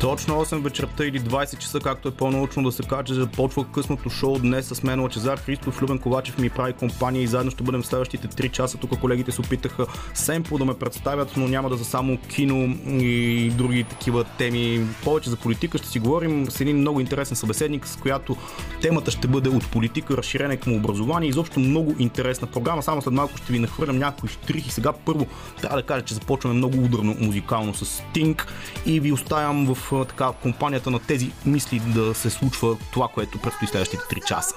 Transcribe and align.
Точно 0.00 0.44
8 0.44 0.62
вечерта 0.62 1.04
или 1.04 1.20
20 1.20 1.58
часа, 1.58 1.80
както 1.80 2.08
е 2.08 2.10
по-научно 2.10 2.62
да 2.62 2.72
се 2.72 2.82
каже, 2.82 3.14
започва 3.14 3.64
късното 3.64 4.10
шоу 4.10 4.38
днес 4.38 4.66
с 4.66 4.82
мен 4.82 5.00
Лачезар 5.00 5.38
Христов, 5.38 5.82
Любен 5.82 5.98
Ковачев 5.98 6.38
ми 6.38 6.50
прави 6.50 6.72
компания 6.72 7.22
и 7.22 7.26
заедно 7.26 7.50
ще 7.50 7.62
бъдем 7.62 7.84
следващите 7.84 8.28
3 8.28 8.50
часа. 8.50 8.78
Тук 8.78 9.00
колегите 9.00 9.32
се 9.32 9.40
опитаха 9.40 9.86
семпо 10.14 10.58
да 10.58 10.64
ме 10.64 10.74
представят, 10.74 11.36
но 11.36 11.48
няма 11.48 11.70
да 11.70 11.78
са 11.78 11.84
само 11.84 12.16
кино 12.16 12.76
и 12.86 13.50
други 13.50 13.84
такива 13.84 14.24
теми. 14.24 14.86
Повече 15.04 15.30
за 15.30 15.36
политика 15.36 15.78
ще 15.78 15.88
си 15.88 15.98
говорим 15.98 16.50
с 16.50 16.60
един 16.60 16.76
много 16.76 17.00
интересен 17.00 17.36
събеседник, 17.36 17.86
с 17.86 17.96
която 17.96 18.36
темата 18.82 19.10
ще 19.10 19.28
бъде 19.28 19.48
от 19.48 19.70
политика, 19.70 20.16
разширена 20.16 20.56
към 20.56 20.72
образование. 20.72 21.28
Изобщо 21.28 21.60
много 21.60 21.94
интересна 21.98 22.46
програма. 22.46 22.82
Само 22.82 23.02
след 23.02 23.14
малко 23.14 23.36
ще 23.36 23.52
ви 23.52 23.58
нахвърлям 23.58 23.98
някои 23.98 24.28
штрихи. 24.28 24.70
Сега 24.70 24.92
първо 24.92 25.26
трябва 25.60 25.76
да 25.76 25.86
кажа, 25.86 26.04
че 26.04 26.14
започваме 26.14 26.54
много 26.56 26.84
ударно 26.84 27.16
музикално 27.20 27.74
с 27.74 27.84
Sting 27.84 28.42
и 28.86 29.00
ви 29.00 29.12
оставям 29.12 29.74
в 29.74 29.87
така 30.08 30.32
компанията 30.42 30.90
на 30.90 30.98
тези 30.98 31.30
мисли 31.46 31.78
да 31.86 32.14
се 32.14 32.30
случва 32.30 32.76
това, 32.92 33.08
което 33.08 33.38
предстои 33.38 33.68
следващите 33.68 34.02
3 34.02 34.24
часа. 34.24 34.54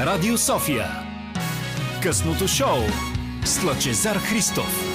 Радио 0.00 0.38
София 0.38 0.86
Късното 2.02 2.48
шоу 2.48 2.78
с 3.44 3.64
Лъчезар 3.64 4.16
Христов 4.16 4.91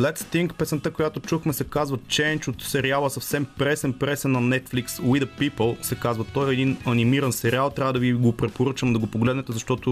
След 0.00 0.18
Sting 0.18 0.52
песента, 0.52 0.90
която 0.90 1.20
чухме 1.20 1.52
се 1.52 1.64
казва 1.64 1.98
Change 1.98 2.48
от 2.48 2.62
сериала 2.62 3.10
съвсем 3.10 3.46
пресен 3.58 3.92
пресен 3.92 4.32
на 4.32 4.40
Netflix 4.40 4.86
We 4.86 5.24
the 5.24 5.28
People 5.40 5.82
се 5.82 5.94
казва. 5.94 6.24
Той 6.34 6.50
е 6.50 6.52
един 6.52 6.76
анимиран 6.86 7.32
сериал, 7.32 7.70
трябва 7.70 7.92
да 7.92 7.98
ви 7.98 8.12
го 8.12 8.32
препоръчам 8.32 8.92
да 8.92 8.98
го 8.98 9.06
погледнете, 9.06 9.52
защото 9.52 9.90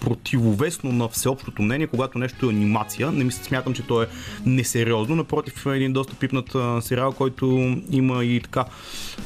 противовесно 0.00 0.92
на 0.92 1.08
всеобщото 1.08 1.62
мнение, 1.62 1.86
когато 1.86 2.18
нещо 2.18 2.46
е 2.46 2.48
анимация, 2.48 3.12
не 3.12 3.24
мисля, 3.24 3.44
смятам, 3.44 3.74
че 3.74 3.82
то 3.82 4.02
е 4.02 4.06
несериозно. 4.46 5.16
Напротив, 5.16 5.66
е 5.66 5.76
един 5.76 5.92
доста 5.92 6.14
пипнат 6.14 6.56
сериал, 6.84 7.12
който 7.12 7.76
има 7.90 8.24
и 8.24 8.40
така 8.40 8.64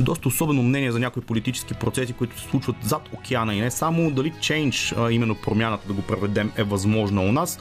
доста 0.01 0.29
особено 0.29 0.63
мнение 0.63 0.93
за 0.93 0.99
някои 0.99 1.23
политически 1.23 1.75
процеси, 1.75 2.13
които 2.13 2.41
се 2.41 2.49
случват 2.49 2.77
зад 2.83 3.03
океана 3.13 3.55
и 3.55 3.61
не 3.61 3.71
само 3.71 4.11
дали 4.11 4.33
Change, 4.33 5.11
именно 5.11 5.35
промяната 5.35 5.89
да 5.89 5.95
го 5.95 6.03
преведем 6.03 6.53
е 6.57 6.65
възможна 6.65 7.23
у 7.23 7.33
нас, 7.33 7.59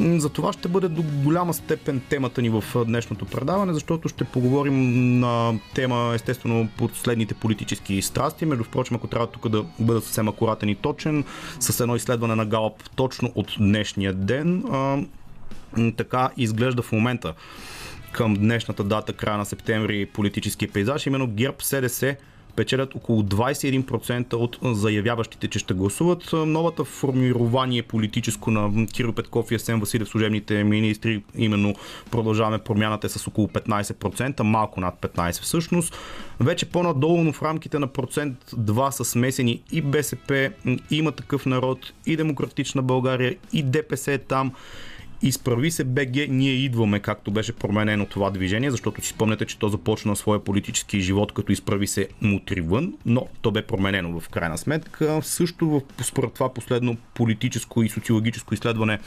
за 0.00 0.28
това 0.28 0.52
ще 0.52 0.68
бъде 0.68 0.88
до 0.88 1.02
голяма 1.02 1.54
степен 1.54 2.00
темата 2.08 2.42
ни 2.42 2.48
в 2.48 2.64
днешното 2.84 3.24
предаване, 3.24 3.72
защото 3.74 4.08
ще 4.08 4.24
поговорим 4.24 5.20
на 5.20 5.58
тема, 5.74 6.12
естествено, 6.14 6.68
последните 6.78 7.34
политически 7.34 8.02
страсти. 8.02 8.46
Между 8.46 8.64
впрочем, 8.64 8.96
ако 8.96 9.06
трябва 9.06 9.26
тук 9.26 9.48
да 9.48 9.64
бъда 9.78 10.00
съвсем 10.00 10.28
акуратен 10.28 10.68
и 10.68 10.74
точен, 10.74 11.24
с 11.60 11.80
едно 11.80 11.96
изследване 11.96 12.34
на 12.34 12.46
Галап 12.46 12.90
точно 12.96 13.32
от 13.34 13.54
днешния 13.58 14.14
ден, 14.14 14.64
така 15.96 16.30
изглежда 16.36 16.82
в 16.82 16.92
момента 16.92 17.34
към 18.12 18.34
днешната 18.34 18.84
дата, 18.84 19.12
края 19.12 19.38
на 19.38 19.46
септември, 19.46 20.06
политическия 20.06 20.72
пейзаж. 20.72 21.06
Именно 21.06 21.26
ГЕРБ 21.26 21.56
СДС 21.60 22.16
печелят 22.56 22.94
около 22.94 23.22
21% 23.22 24.34
от 24.34 24.58
заявяващите, 24.62 25.48
че 25.48 25.58
ще 25.58 25.74
гласуват. 25.74 26.32
Новата 26.32 26.84
формирование 26.84 27.82
политическо 27.82 28.50
на 28.50 28.86
Киро 28.86 29.12
Петков 29.12 29.50
и 29.50 29.54
Есен 29.54 29.80
Василев, 29.80 30.08
служебните 30.08 30.64
министри, 30.64 31.22
именно 31.34 31.74
продължаваме 32.10 32.58
промяната 32.58 33.06
е 33.06 33.10
с 33.10 33.26
около 33.26 33.46
15%, 33.48 34.42
малко 34.42 34.80
над 34.80 34.94
15% 35.00 35.42
всъщност. 35.42 35.96
Вече 36.40 36.66
по-надолу, 36.66 37.24
но 37.24 37.32
в 37.32 37.42
рамките 37.42 37.78
на 37.78 37.86
процент 37.86 38.36
2 38.56 38.90
са 38.90 39.04
смесени 39.04 39.62
и 39.72 39.82
БСП, 39.82 40.50
има 40.90 41.12
такъв 41.12 41.46
народ, 41.46 41.92
и 42.06 42.16
Демократична 42.16 42.82
България, 42.82 43.36
и 43.52 43.62
ДПС 43.62 44.12
е 44.12 44.18
там. 44.18 44.52
Изправи 45.22 45.70
се 45.70 45.84
БГ, 45.84 46.28
ние 46.28 46.52
идваме, 46.52 47.00
както 47.00 47.30
беше 47.30 47.52
променено 47.52 48.06
това 48.06 48.30
движение, 48.30 48.70
защото 48.70 49.02
си 49.02 49.08
спомняте, 49.08 49.46
че 49.46 49.58
то 49.58 49.68
започна 49.68 50.16
своя 50.16 50.44
политически 50.44 51.00
живот, 51.00 51.32
като 51.32 51.52
изправи 51.52 51.86
се 51.86 52.08
мутри 52.20 52.60
вън, 52.60 52.94
но 53.06 53.26
то 53.42 53.50
бе 53.50 53.62
променено 53.62 54.20
в 54.20 54.28
крайна 54.28 54.58
сметка. 54.58 55.20
Също 55.22 55.68
в, 55.68 55.82
според 56.02 56.32
това 56.32 56.54
последно 56.54 56.96
политическо 57.14 57.82
и 57.82 57.88
социологическо 57.88 58.54
изследване 58.54 58.98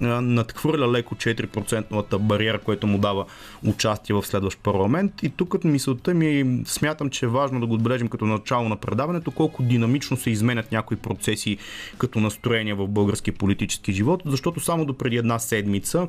надхвърля 0.00 0.92
леко 0.92 1.14
4% 1.14 2.18
бариера, 2.18 2.58
което 2.58 2.86
му 2.86 2.98
дава 2.98 3.26
участие 3.66 4.14
в 4.14 4.26
следващ 4.26 4.58
парламент. 4.58 5.22
И 5.22 5.28
тук 5.28 5.64
мисълта 5.64 6.14
ми 6.14 6.62
смятам, 6.66 7.10
че 7.10 7.24
е 7.24 7.28
важно 7.28 7.60
да 7.60 7.66
го 7.66 7.74
отбележим 7.74 8.08
като 8.08 8.26
начало 8.26 8.68
на 8.68 8.76
предаването, 8.76 9.30
колко 9.30 9.62
динамично 9.62 10.16
се 10.16 10.30
изменят 10.30 10.72
някои 10.72 10.96
процеси 10.96 11.58
като 11.98 12.20
настроения 12.20 12.76
в 12.76 12.88
българския 12.88 13.34
политически 13.34 13.92
живот, 13.92 14.22
защото 14.26 14.60
само 14.60 14.84
до 14.84 14.94
преди 14.94 15.16
една 15.16 15.38
седмица 15.38 15.61
седмица 15.62 16.08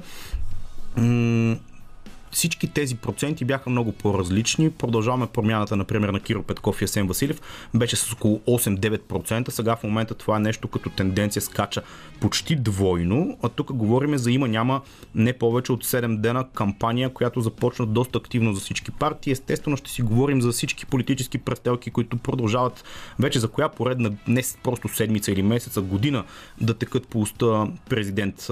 всички 2.34 2.68
тези 2.68 2.96
проценти 2.96 3.46
бяха 3.46 3.70
много 3.70 3.92
по-различни. 3.92 4.72
Продължаваме 4.72 5.28
промяната, 5.28 5.76
например, 5.76 6.10
на 6.10 6.20
Киро 6.20 6.44
Петков 6.44 6.82
и 6.82 6.86
Асен 6.86 7.08
Василев. 7.08 7.42
Беше 7.74 7.96
с 7.96 8.14
около 8.14 8.42
8-9%. 8.48 9.50
Сега 9.50 9.76
в 9.76 9.84
момента 9.84 10.14
това 10.14 10.38
е 10.38 10.40
нещо 10.40 10.68
като 10.68 10.90
тенденция 10.90 11.42
скача 11.42 11.82
почти 12.22 12.56
двойно. 12.56 13.38
А 13.44 13.50
тук 13.50 13.74
говорим 13.74 14.18
за 14.18 14.32
има 14.32 14.48
няма 14.48 14.82
не 15.16 15.34
повече 15.34 15.72
от 15.72 15.86
7 15.86 16.18
дена 16.18 16.48
кампания, 16.54 17.10
която 17.10 17.42
започна 17.42 17.86
доста 17.86 18.18
активно 18.18 18.54
за 18.54 18.62
всички 18.62 18.92
партии. 18.92 19.32
Естествено 19.32 19.78
ще 19.78 19.92
си 19.92 20.02
говорим 20.02 20.42
за 20.42 20.52
всички 20.52 20.86
политически 20.86 21.38
престелки, 21.38 21.92
които 21.92 22.18
продължават 22.18 22.84
вече 23.20 23.40
за 23.40 23.48
коя 23.48 23.70
поредна, 23.70 24.12
не 24.28 24.44
просто 24.64 24.88
седмица 24.88 25.32
или 25.32 25.44
месеца, 25.44 25.82
година 25.82 26.24
да 26.62 26.74
текат 26.74 27.08
по 27.08 27.22
уста 27.22 27.68
президент 27.90 28.48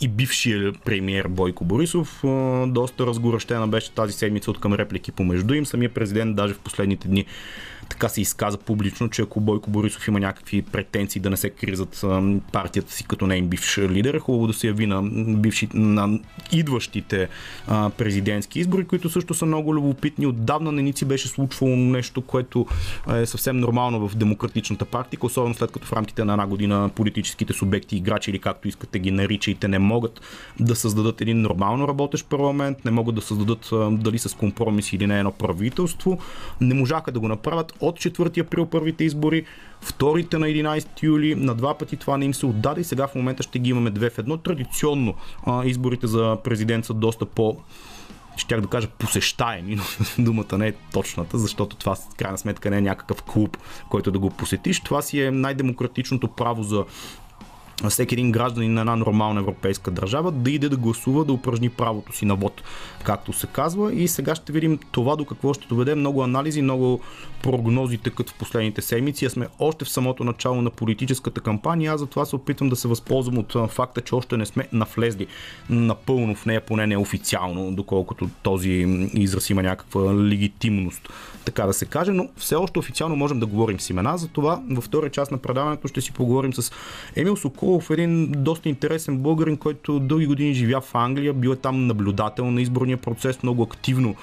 и 0.00 0.08
бившия 0.08 0.72
премиер 0.84 1.28
Бойко 1.28 1.64
Борисов 1.64 2.24
доста 2.66 3.06
разгорещена 3.06 3.68
беше 3.68 3.92
тази 3.92 4.12
седмица 4.12 4.50
от 4.50 4.60
към 4.60 4.74
реплики 4.74 5.12
помежду 5.12 5.54
им. 5.54 5.66
Самия 5.66 5.94
президент 5.94 6.36
даже 6.36 6.54
в 6.54 6.58
последните 6.58 7.08
дни 7.08 7.26
така 7.88 8.08
се 8.08 8.20
изказа 8.20 8.58
публично, 8.58 9.08
че 9.08 9.22
ако 9.22 9.40
Бойко 9.40 9.70
Борисов 9.70 10.08
има 10.08 10.20
някакви 10.20 10.62
претенции 10.62 11.20
да 11.20 11.30
не 11.30 11.36
се 11.36 11.50
кризат 11.50 12.04
партията 12.52 12.92
си 12.92 13.04
като 13.04 13.26
нейн 13.26 13.48
бивш 13.48 13.78
лидер, 13.78 14.18
хубаво 14.18 14.46
да 14.46 14.52
се 14.52 14.66
яви 14.66 14.86
на, 14.86 15.02
бивши, 15.36 15.68
на 15.74 16.20
идващите 16.52 17.28
а, 17.68 17.90
президентски 17.90 18.60
избори, 18.60 18.84
които 18.84 19.10
също 19.10 19.34
са 19.34 19.46
много 19.46 19.74
любопитни. 19.74 20.26
Отдавна 20.26 20.72
не 20.72 20.82
ни 20.82 20.92
си 20.92 21.04
беше 21.04 21.28
случвало 21.28 21.76
нещо, 21.76 22.22
което 22.22 22.66
е 23.14 23.26
съвсем 23.26 23.56
нормално 23.56 24.08
в 24.08 24.16
демократичната 24.16 24.84
партия, 24.84 25.18
особено 25.22 25.54
след 25.54 25.70
като 25.70 25.86
в 25.86 25.92
рамките 25.92 26.24
на 26.24 26.32
една 26.32 26.46
година 26.46 26.90
политическите 26.94 27.52
субекти, 27.52 27.96
играчи 27.96 28.30
или 28.30 28.38
както 28.38 28.68
искате 28.68 28.98
ги 28.98 29.10
наричайте, 29.10 29.68
не 29.68 29.78
могат 29.78 30.20
да 30.60 30.76
създадат 30.76 31.20
един 31.20 31.40
нормално 31.40 31.88
работещ 31.88 32.26
парламент, 32.26 32.84
не 32.84 32.90
могат 32.90 33.14
да 33.14 33.22
създадат 33.22 33.70
дали 33.90 34.18
с 34.18 34.36
компромис 34.36 34.92
или 34.92 35.06
не 35.06 35.18
едно 35.18 35.32
правителство. 35.32 36.18
Не 36.60 36.74
можаха 36.74 37.12
да 37.12 37.20
го 37.20 37.28
направят 37.28 37.71
от 37.80 37.98
4 37.98 38.40
април 38.40 38.66
първите 38.66 39.04
избори, 39.04 39.44
вторите 39.80 40.38
на 40.38 40.46
11 40.46 41.02
юли, 41.02 41.34
на 41.34 41.54
два 41.54 41.78
пъти 41.78 41.96
това 41.96 42.16
не 42.16 42.24
им 42.24 42.34
се 42.34 42.46
отдаде 42.46 42.80
и 42.80 42.84
сега 42.84 43.06
в 43.06 43.14
момента 43.14 43.42
ще 43.42 43.58
ги 43.58 43.70
имаме 43.70 43.90
две 43.90 44.10
в 44.10 44.18
едно. 44.18 44.36
Традиционно 44.36 45.14
а, 45.46 45.64
изборите 45.64 46.06
за 46.06 46.36
президент 46.44 46.84
са 46.84 46.94
доста 46.94 47.26
по 47.26 47.56
щях 48.36 48.60
да 48.60 48.68
кажа 48.68 48.88
посещаеми, 48.88 49.76
но 50.18 50.24
думата 50.24 50.58
не 50.58 50.68
е 50.68 50.72
точната, 50.92 51.38
защото 51.38 51.76
това 51.76 51.94
в 51.94 52.16
крайна 52.16 52.38
сметка 52.38 52.70
не 52.70 52.78
е 52.78 52.80
някакъв 52.80 53.22
клуб, 53.22 53.58
който 53.90 54.10
да 54.10 54.18
го 54.18 54.30
посетиш. 54.30 54.80
Това 54.80 55.02
си 55.02 55.22
е 55.22 55.30
най-демократичното 55.30 56.28
право 56.28 56.62
за 56.62 56.84
всеки 57.90 58.14
един 58.14 58.32
гражданин 58.32 58.74
на 58.74 58.80
една 58.80 58.96
нормална 58.96 59.40
европейска 59.40 59.90
държава 59.90 60.32
да 60.32 60.50
иде 60.50 60.68
да 60.68 60.76
гласува, 60.76 61.24
да 61.24 61.32
упражни 61.32 61.68
правото 61.68 62.16
си 62.16 62.24
на 62.24 62.36
вод, 62.36 62.62
както 63.04 63.32
се 63.32 63.46
казва. 63.46 63.94
И 63.94 64.08
сега 64.08 64.34
ще 64.34 64.52
видим 64.52 64.78
това 64.92 65.16
до 65.16 65.24
какво 65.24 65.54
ще 65.54 65.66
доведе. 65.66 65.94
Много 65.94 66.22
анализи, 66.22 66.62
много 66.62 67.00
прогнози 67.42 67.98
тъкат 67.98 68.30
в 68.30 68.34
последните 68.34 68.82
седмици. 68.82 69.26
А 69.26 69.30
сме 69.30 69.48
още 69.58 69.84
в 69.84 69.88
самото 69.88 70.24
начало 70.24 70.62
на 70.62 70.70
политическата 70.70 71.40
кампания. 71.40 71.92
Аз 71.92 72.00
затова 72.00 72.24
се 72.24 72.36
опитвам 72.36 72.68
да 72.68 72.76
се 72.76 72.88
възползвам 72.88 73.38
от 73.38 73.56
факта, 73.68 74.00
че 74.00 74.14
още 74.14 74.36
не 74.36 74.46
сме 74.46 74.68
навлезли 74.72 75.26
напълно 75.70 76.34
в 76.34 76.46
нея, 76.46 76.60
поне 76.60 76.86
не 76.86 76.96
официално, 76.96 77.72
доколкото 77.72 78.28
този 78.42 78.70
израз 79.14 79.50
има 79.50 79.62
някаква 79.62 80.14
легитимност, 80.14 81.08
така 81.44 81.66
да 81.66 81.72
се 81.72 81.86
каже. 81.86 82.12
Но 82.12 82.28
все 82.36 82.54
още 82.54 82.78
официално 82.78 83.16
можем 83.16 83.40
да 83.40 83.46
говорим 83.46 83.80
с 83.80 83.90
имена. 83.90 84.18
Затова 84.18 84.62
във 84.70 84.84
втория 84.84 85.10
част 85.10 85.32
на 85.32 85.38
предаването 85.38 85.88
ще 85.88 86.00
си 86.00 86.12
поговорим 86.12 86.52
с 86.52 86.72
Емил 87.16 87.36
Сокол 87.36 87.71
Соколов 87.72 87.90
един 87.90 88.32
доста 88.32 88.68
интересен 88.68 89.18
българин, 89.18 89.56
който 89.56 90.00
дълги 90.00 90.26
години 90.26 90.54
живя 90.54 90.80
в 90.80 90.94
Англия, 90.94 91.32
бил 91.32 91.50
е 91.50 91.56
там 91.56 91.86
наблюдател 91.86 92.50
на 92.50 92.62
изборния 92.62 92.96
процес, 92.96 93.42
много 93.42 93.62
активно 93.62 94.14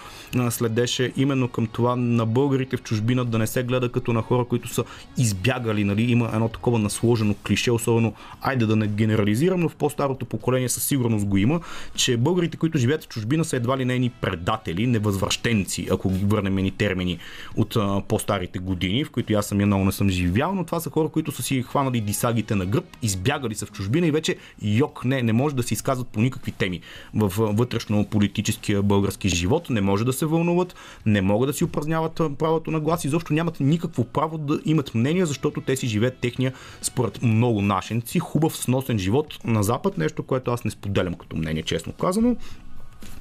следеше 0.50 1.12
именно 1.18 1.48
към 1.48 1.68
това 1.68 1.96
на 1.96 2.26
българите 2.26 2.78
в 2.78 2.84
чужбина 2.84 3.26
да 3.26 3.38
не 3.38 3.48
се 3.48 3.64
гледа 3.64 3.92
като 3.92 4.14
на 4.14 4.22
хора, 4.22 4.46
които 4.46 4.68
са 4.68 4.84
избягали. 5.18 5.84
Нали? 5.84 6.12
Има 6.12 6.30
едно 6.34 6.50
такова 6.50 6.80
насложено 6.80 7.36
клише, 7.48 7.72
особено, 7.72 8.14
айде 8.42 8.66
да 8.66 8.76
не 8.76 8.88
генерализирам, 8.88 9.60
но 9.60 9.70
в 9.70 9.76
по-старото 9.76 10.26
поколение 10.26 10.70
със 10.70 10.84
сигурност 10.84 11.26
го 11.26 11.38
има, 11.38 11.60
че 11.96 12.18
българите, 12.18 12.58
които 12.58 12.78
живеят 12.78 13.04
в 13.04 13.08
чужбина, 13.08 13.46
са 13.46 13.56
едва 13.56 13.78
ли 13.78 13.86
нейни 13.86 14.10
предатели, 14.10 14.88
невъзвръщенци, 14.88 15.88
ако 15.92 16.10
ги 16.10 16.26
върнем 16.26 16.56
ни 16.56 16.72
термини 16.72 17.18
от 17.56 17.78
по-старите 18.08 18.60
години, 18.60 19.04
в 19.04 19.12
които 19.12 19.34
аз 19.34 19.46
самия 19.46 19.68
много 19.68 19.86
не 19.86 19.92
съм 19.92 20.10
живял, 20.10 20.56
но 20.56 20.64
това 20.64 20.80
са 20.80 20.90
хора, 20.90 21.10
които 21.10 21.32
са 21.32 21.44
си 21.44 21.64
хванали 21.64 22.02
дисагите 22.02 22.56
на 22.56 22.66
гръб, 22.66 22.86
избягали 23.02 23.39
са 23.56 23.66
в 23.66 23.72
чужбина 23.72 24.08
и 24.08 24.12
вече 24.12 24.36
йок 24.62 25.06
не, 25.06 25.22
не 25.22 25.34
може 25.34 25.56
да 25.56 25.64
се 25.64 25.74
изказват 25.74 26.08
по 26.08 26.22
никакви 26.22 26.52
теми 26.52 26.82
в 27.14 27.34
вътрешно 27.38 28.06
политическия 28.06 28.84
български 28.84 29.30
живот, 29.30 29.70
не 29.70 29.82
може 29.82 30.06
да 30.06 30.14
се 30.14 30.26
вълнуват, 30.26 30.76
не 31.06 31.22
могат 31.22 31.50
да 31.50 31.54
си 31.54 31.64
упражняват 31.64 32.22
правото 32.40 32.72
на 32.72 32.80
глас, 32.80 33.06
изобщо 33.06 33.34
нямат 33.34 33.60
никакво 33.60 34.04
право 34.04 34.38
да 34.38 34.60
имат 34.66 34.96
мнение, 34.96 35.26
защото 35.26 35.62
те 35.62 35.76
си 35.76 35.88
живеят 35.88 36.18
техния, 36.18 36.54
според 36.82 37.22
много 37.22 37.62
нашенци, 37.62 38.20
хубав 38.20 38.58
сносен 38.58 39.00
живот 39.00 39.40
на 39.46 39.64
Запад, 39.64 39.98
нещо, 39.98 40.24
което 40.24 40.52
аз 40.52 40.64
не 40.64 40.72
споделям 40.72 41.14
като 41.14 41.36
мнение, 41.36 41.64
честно 41.64 41.94
казано. 41.94 42.36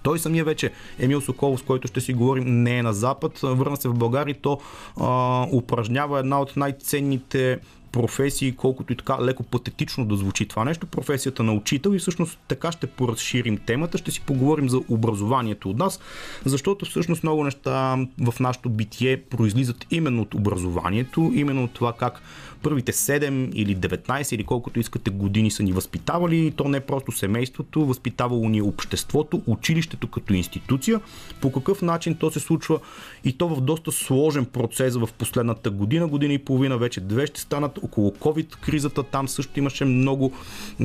Той 0.02 0.18
самия 0.18 0.44
вече, 0.44 0.72
Емил 0.98 1.20
Соколов, 1.20 1.60
с 1.60 1.62
който 1.62 1.88
ще 1.88 2.00
си 2.00 2.14
говорим, 2.14 2.62
не 2.62 2.78
е 2.78 2.82
на 2.82 2.92
Запад, 2.92 3.38
върна 3.42 3.76
се 3.76 3.88
в 3.88 3.94
България 3.94 4.32
и 4.32 4.40
то 4.42 4.60
а, 5.00 5.46
упражнява 5.52 6.18
една 6.18 6.40
от 6.40 6.56
най-ценните 6.56 7.58
професии, 7.92 8.56
колкото 8.56 8.92
и 8.92 8.96
така 8.96 9.22
леко 9.22 9.42
патетично 9.42 10.06
да 10.06 10.16
звучи 10.16 10.48
това 10.48 10.64
нещо, 10.64 10.86
професията 10.86 11.42
на 11.42 11.52
учител 11.52 11.90
и 11.90 11.98
всъщност 11.98 12.38
така 12.48 12.72
ще 12.72 12.86
поразширим 12.86 13.58
темата, 13.58 13.98
ще 13.98 14.10
си 14.10 14.20
поговорим 14.20 14.68
за 14.68 14.80
образованието 14.88 15.70
от 15.70 15.76
нас, 15.76 16.00
защото 16.44 16.84
всъщност 16.84 17.22
много 17.22 17.44
неща 17.44 17.96
в 18.20 18.40
нашото 18.40 18.68
битие 18.68 19.22
произлизат 19.22 19.86
именно 19.90 20.22
от 20.22 20.34
образованието, 20.34 21.30
именно 21.34 21.64
от 21.64 21.72
това 21.72 21.92
как 21.92 22.22
първите 22.62 22.92
7 22.92 23.52
или 23.54 23.76
19 23.76 24.34
или 24.34 24.44
колкото 24.44 24.80
искате 24.80 25.10
години 25.10 25.50
са 25.50 25.62
ни 25.62 25.72
възпитавали. 25.72 26.52
То 26.56 26.68
не 26.68 26.80
просто 26.80 27.12
семейството, 27.12 27.86
възпитавало 27.86 28.48
ни 28.48 28.58
е 28.58 28.62
обществото, 28.62 29.42
училището 29.46 30.06
като 30.06 30.34
институция. 30.34 31.00
По 31.40 31.52
какъв 31.52 31.82
начин 31.82 32.14
то 32.14 32.30
се 32.30 32.40
случва 32.40 32.80
и 33.24 33.32
то 33.32 33.48
в 33.48 33.60
доста 33.60 33.92
сложен 33.92 34.44
процес 34.44 34.96
в 34.96 35.08
последната 35.18 35.70
година, 35.70 36.06
година 36.06 36.32
и 36.32 36.38
половина, 36.38 36.78
вече 36.78 37.00
две 37.00 37.26
ще 37.26 37.40
станат 37.40 37.78
около 37.82 38.10
COVID-кризата. 38.10 39.02
Там 39.02 39.28
също 39.28 39.58
имаше 39.58 39.84
много 39.84 40.32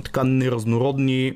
така 0.03 0.23
неразнородни 0.23 1.33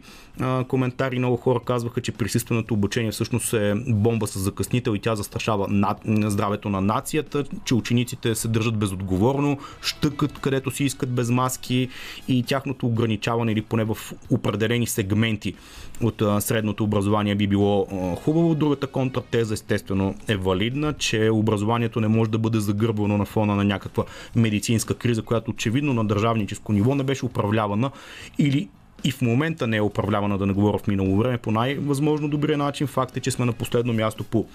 коментари. 0.68 1.20
Много 1.20 1.38
хора 1.38 1.60
казваха, 1.66 2.02
че 2.02 2.12
присъственото 2.12 2.74
обучение 2.74 3.12
всъщност 3.12 3.54
е 3.54 3.74
бомба 3.88 4.28
с 4.28 4.40
закъснител 4.40 4.96
и 4.96 5.00
тя 5.00 5.16
застрашава 5.16 5.68
над, 5.70 5.98
здравето 6.06 6.70
на 6.70 6.82
нацията, 6.82 7.44
че 7.66 7.76
учениците 7.76 8.36
се 8.36 8.48
държат 8.48 8.78
безотговорно, 8.78 9.58
щъкат 9.82 10.40
където 10.40 10.72
си 10.72 10.84
искат 10.84 11.10
без 11.10 11.30
маски 11.30 11.90
и 12.28 12.44
тяхното 12.44 12.88
ограничаване 12.88 13.52
или 13.52 13.62
поне 13.62 13.84
в 13.84 13.98
определени 14.30 14.88
сегменти 14.88 15.54
от 16.02 16.24
средното 16.40 16.84
образование 16.84 17.36
би 17.36 17.48
било 17.48 17.88
хубаво. 18.16 18.56
Другата 18.56 18.88
контратеза 18.88 19.54
естествено 19.54 20.16
е 20.28 20.36
валидна, 20.36 20.94
че 20.94 21.30
образованието 21.30 22.02
не 22.02 22.08
може 22.08 22.30
да 22.30 22.38
бъде 22.38 22.60
загърбвано 22.60 23.18
на 23.18 23.26
фона 23.26 23.56
на 23.56 23.64
някаква 23.64 24.04
медицинска 24.36 24.94
криза, 24.94 25.22
която 25.22 25.52
очевидно 25.52 25.94
на 25.94 26.06
държавническо 26.06 26.74
ниво 26.74 26.96
не 26.96 27.04
беше 27.04 27.26
управлявана 27.26 27.92
или 28.40 28.70
и 29.04 29.12
в 29.12 29.22
момента 29.22 29.68
не 29.68 29.78
е 29.78 29.82
управлявана, 29.82 30.38
да 30.38 30.46
не 30.46 30.54
говоря 30.54 30.78
в 30.78 30.88
минало 30.88 31.18
време, 31.18 31.38
по 31.38 31.52
най-възможно 31.52 32.30
добрия 32.30 32.58
начин. 32.58 32.88
Факт 32.88 33.18
е, 33.18 33.20
че 33.20 33.32
сме 33.32 33.46
на 33.46 33.54
последно 33.54 33.94
място 33.94 34.24
по 34.24 34.46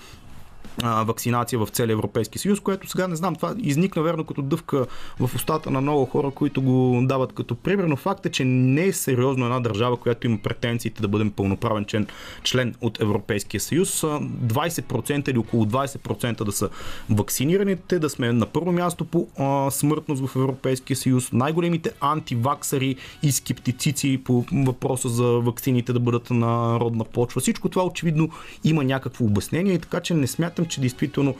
вакцинация 0.82 1.58
в 1.58 1.68
целия 1.68 1.92
Европейски 1.92 2.38
съюз, 2.38 2.60
което 2.60 2.88
сега 2.88 3.08
не 3.08 3.16
знам, 3.16 3.34
това 3.34 3.54
изникна 3.58 4.02
верно 4.02 4.24
като 4.24 4.42
дъвка 4.42 4.86
в 5.20 5.34
устата 5.34 5.70
на 5.70 5.80
много 5.80 6.06
хора, 6.06 6.30
които 6.30 6.62
го 6.62 7.00
дават 7.02 7.32
като 7.32 7.54
пример, 7.54 7.84
но 7.84 7.96
факт 7.96 8.26
е, 8.26 8.30
че 8.30 8.44
не 8.44 8.84
е 8.84 8.92
сериозно 8.92 9.44
една 9.44 9.60
държава, 9.60 9.96
която 9.96 10.26
има 10.26 10.38
претенциите 10.42 11.02
да 11.02 11.08
бъдем 11.08 11.30
пълноправен 11.30 11.84
член, 11.84 12.06
член 12.44 12.74
от 12.80 13.00
Европейския 13.00 13.60
съюз. 13.60 14.00
20% 14.00 15.30
или 15.30 15.38
около 15.38 15.64
20% 15.64 16.44
да 16.44 16.52
са 16.52 16.68
вакцинираните, 17.10 17.98
да 17.98 18.10
сме 18.10 18.32
на 18.32 18.46
първо 18.46 18.72
място 18.72 19.04
по 19.04 19.28
а, 19.38 19.70
смъртност 19.70 20.26
в 20.26 20.36
Европейския 20.36 20.96
съюз, 20.96 21.32
най-големите 21.32 21.90
антиваксари 22.00 22.96
и 23.22 23.32
скептицици 23.32 24.20
по 24.24 24.44
въпроса 24.52 25.08
за 25.08 25.24
вакцините 25.24 25.92
да 25.92 26.00
бъдат 26.00 26.30
на 26.30 26.80
родна 26.80 27.04
почва. 27.04 27.40
Всичко 27.40 27.68
това 27.68 27.84
очевидно 27.84 28.30
има 28.64 28.84
някакво 28.84 29.24
обяснение 29.24 29.74
и 29.74 29.78
така, 29.78 30.00
че 30.00 30.14
не 30.14 30.26
смятам 30.26 30.61
смятам, 30.62 30.66
че 30.66 30.80
действително 30.80 31.34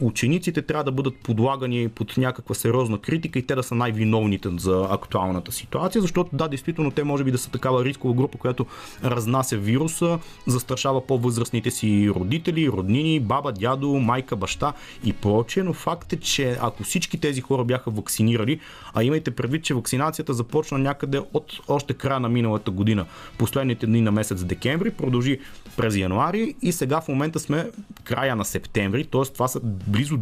учениците 0.00 0.62
трябва 0.62 0.84
да 0.84 0.92
бъдат 0.92 1.16
подлагани 1.16 1.88
под 1.88 2.16
някаква 2.16 2.54
сериозна 2.54 2.98
критика 2.98 3.38
и 3.38 3.46
те 3.46 3.54
да 3.54 3.62
са 3.62 3.74
най-виновните 3.74 4.48
за 4.58 4.86
актуалната 4.90 5.52
ситуация, 5.52 6.02
защото 6.02 6.30
да, 6.36 6.48
действително 6.48 6.90
те 6.90 7.04
може 7.04 7.24
би 7.24 7.30
да 7.30 7.38
са 7.38 7.50
такава 7.50 7.84
рискова 7.84 8.14
група, 8.14 8.38
която 8.38 8.66
разнася 9.04 9.56
вируса, 9.56 10.18
застрашава 10.46 11.06
по-възрастните 11.06 11.70
си 11.70 12.10
родители, 12.14 12.68
роднини, 12.68 13.20
баба, 13.20 13.52
дядо, 13.52 13.88
майка, 13.88 14.36
баща 14.36 14.72
и 15.04 15.12
прочее, 15.12 15.62
но 15.62 15.72
факт 15.72 16.12
е, 16.12 16.16
че 16.16 16.58
ако 16.60 16.82
всички 16.82 17.20
тези 17.20 17.40
хора 17.40 17.64
бяха 17.64 17.90
вакцинирали, 17.90 18.60
а 18.94 19.04
имайте 19.04 19.30
предвид, 19.30 19.64
че 19.64 19.74
вакцинацията 19.74 20.34
започна 20.34 20.78
някъде 20.78 21.20
от 21.32 21.60
още 21.68 21.94
края 21.94 22.20
на 22.20 22.28
миналата 22.28 22.70
година, 22.70 23.06
последните 23.38 23.86
дни 23.86 24.00
на 24.00 24.12
месец 24.12 24.44
декември, 24.44 24.90
продължи 24.90 25.38
през 25.76 25.96
януари 25.96 26.54
и 26.62 26.72
сега 26.72 27.00
в 27.00 27.08
момента 27.08 27.40
сме 27.40 27.70
края 28.04 28.36
на 28.36 28.44
септември, 28.44 29.04
т.е. 29.04 29.22
това 29.34 29.48
са 29.52 29.60
близо, 29.62 30.18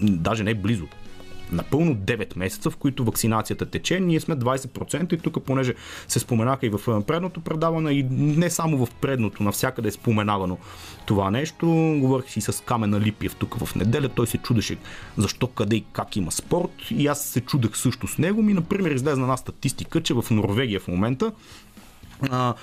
даже 0.00 0.44
не 0.44 0.54
близо, 0.54 0.86
напълно 1.52 1.96
9 1.96 2.36
месеца, 2.36 2.70
в 2.70 2.76
които 2.76 3.04
вакцинацията 3.04 3.66
тече. 3.66 4.00
Ние 4.00 4.20
сме 4.20 4.36
20% 4.36 5.14
и 5.14 5.18
тук, 5.18 5.44
понеже 5.44 5.74
се 6.08 6.18
споменаха 6.18 6.66
и 6.66 6.70
в 6.70 7.04
предното 7.06 7.40
предаване, 7.40 7.92
и 7.92 8.02
не 8.10 8.50
само 8.50 8.86
в 8.86 8.94
предното, 9.00 9.42
навсякъде 9.42 9.88
е 9.88 9.92
споменавано 9.92 10.58
това 11.06 11.30
нещо. 11.30 11.66
Говорих 12.00 12.30
си 12.30 12.40
с 12.40 12.64
Камена 12.64 13.00
Липиев 13.00 13.36
тук 13.36 13.56
в 13.64 13.74
неделя. 13.74 14.08
Той 14.08 14.26
се 14.26 14.38
чудеше 14.38 14.76
защо, 15.16 15.46
къде 15.46 15.76
и 15.76 15.84
как 15.92 16.16
има 16.16 16.32
спорт. 16.32 16.70
И 16.90 17.06
аз 17.06 17.24
се 17.24 17.40
чудех 17.40 17.76
също 17.76 18.06
с 18.06 18.18
него. 18.18 18.42
Ми, 18.42 18.54
например, 18.54 18.90
излезна 18.90 19.22
една 19.22 19.36
статистика, 19.36 20.02
че 20.02 20.14
в 20.14 20.24
Норвегия 20.30 20.80
в 20.80 20.88
момента 20.88 21.32
а, 22.30 22.54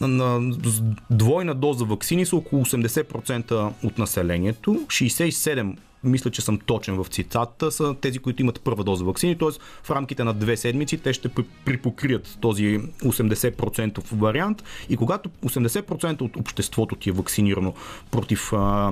на 0.00 0.52
двойна 1.10 1.54
доза 1.54 1.84
вакцини 1.84 2.26
са 2.26 2.36
около 2.36 2.64
80% 2.64 3.72
от 3.84 3.98
населението, 3.98 4.70
67% 4.70 5.76
мисля, 6.04 6.30
че 6.30 6.42
съм 6.42 6.58
точен 6.58 6.96
в 6.96 7.06
цитата, 7.08 7.70
са 7.70 7.94
тези, 8.00 8.18
които 8.18 8.42
имат 8.42 8.60
първа 8.60 8.84
доза 8.84 9.04
вакцини, 9.04 9.38
т.е. 9.38 9.48
в 9.82 9.90
рамките 9.90 10.24
на 10.24 10.34
две 10.34 10.56
седмици 10.56 10.98
те 10.98 11.12
ще 11.12 11.28
припокрият 11.64 12.38
този 12.40 12.78
80% 12.78 14.02
вариант 14.12 14.64
и 14.88 14.96
когато 14.96 15.28
80% 15.28 16.22
от 16.22 16.36
обществото 16.36 16.96
ти 16.96 17.08
е 17.08 17.12
вакцинирано 17.12 17.74
против 18.10 18.52
а, 18.52 18.90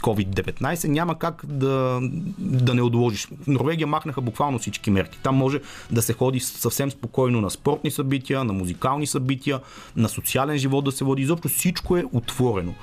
COVID-19, 0.00 0.88
няма 0.88 1.18
как 1.18 1.42
да, 1.46 2.00
да 2.38 2.74
не 2.74 2.82
отложиш. 2.82 3.28
В 3.42 3.46
Норвегия 3.46 3.86
махнаха 3.86 4.20
буквално 4.20 4.58
всички 4.58 4.90
мерки. 4.90 5.18
Там 5.22 5.36
може 5.36 5.60
да 5.90 6.02
се 6.02 6.12
ходи 6.12 6.40
съвсем 6.40 6.90
спокойно 6.90 7.40
на 7.40 7.50
спортни 7.50 7.90
събития, 7.90 8.44
на 8.44 8.52
музикални 8.52 9.06
събития, 9.06 9.60
на 9.96 10.08
социален 10.08 10.58
живот 10.58 10.84
да 10.84 10.92
се 10.92 11.04
води. 11.04 11.22
Изобщо 11.22 11.48
всичко 11.48 11.96
е 11.96 12.04
отворено. 12.12 12.74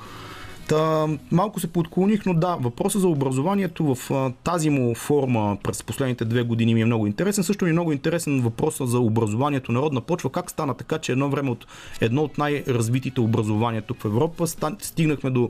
Та, 0.67 1.07
малко 1.31 1.59
се 1.59 1.67
подклоних, 1.67 2.25
но 2.25 2.33
да, 2.33 2.55
въпросът 2.55 3.01
за 3.01 3.07
образованието 3.07 3.95
в 3.95 4.11
а, 4.11 4.31
тази 4.43 4.69
му 4.69 4.95
форма 4.95 5.57
през 5.63 5.83
последните 5.83 6.25
две 6.25 6.43
години 6.43 6.73
ми 6.73 6.81
е 6.81 6.85
много 6.85 7.07
интересен. 7.07 7.43
Също 7.43 7.65
ми 7.65 7.69
е 7.69 7.73
много 7.73 7.91
интересен 7.91 8.41
въпросът 8.41 8.89
за 8.89 8.99
образованието 8.99 9.71
народна 9.71 10.01
почва. 10.01 10.29
Как 10.29 10.51
стана 10.51 10.73
така, 10.73 10.97
че 10.97 11.11
едно 11.11 11.29
време 11.29 11.49
от 11.51 11.65
едно 12.01 12.23
от 12.23 12.37
най-развитите 12.37 13.21
образования 13.21 13.81
тук 13.81 14.01
в 14.01 14.05
Европа 14.05 14.47
стигнахме 14.79 15.29
до 15.29 15.49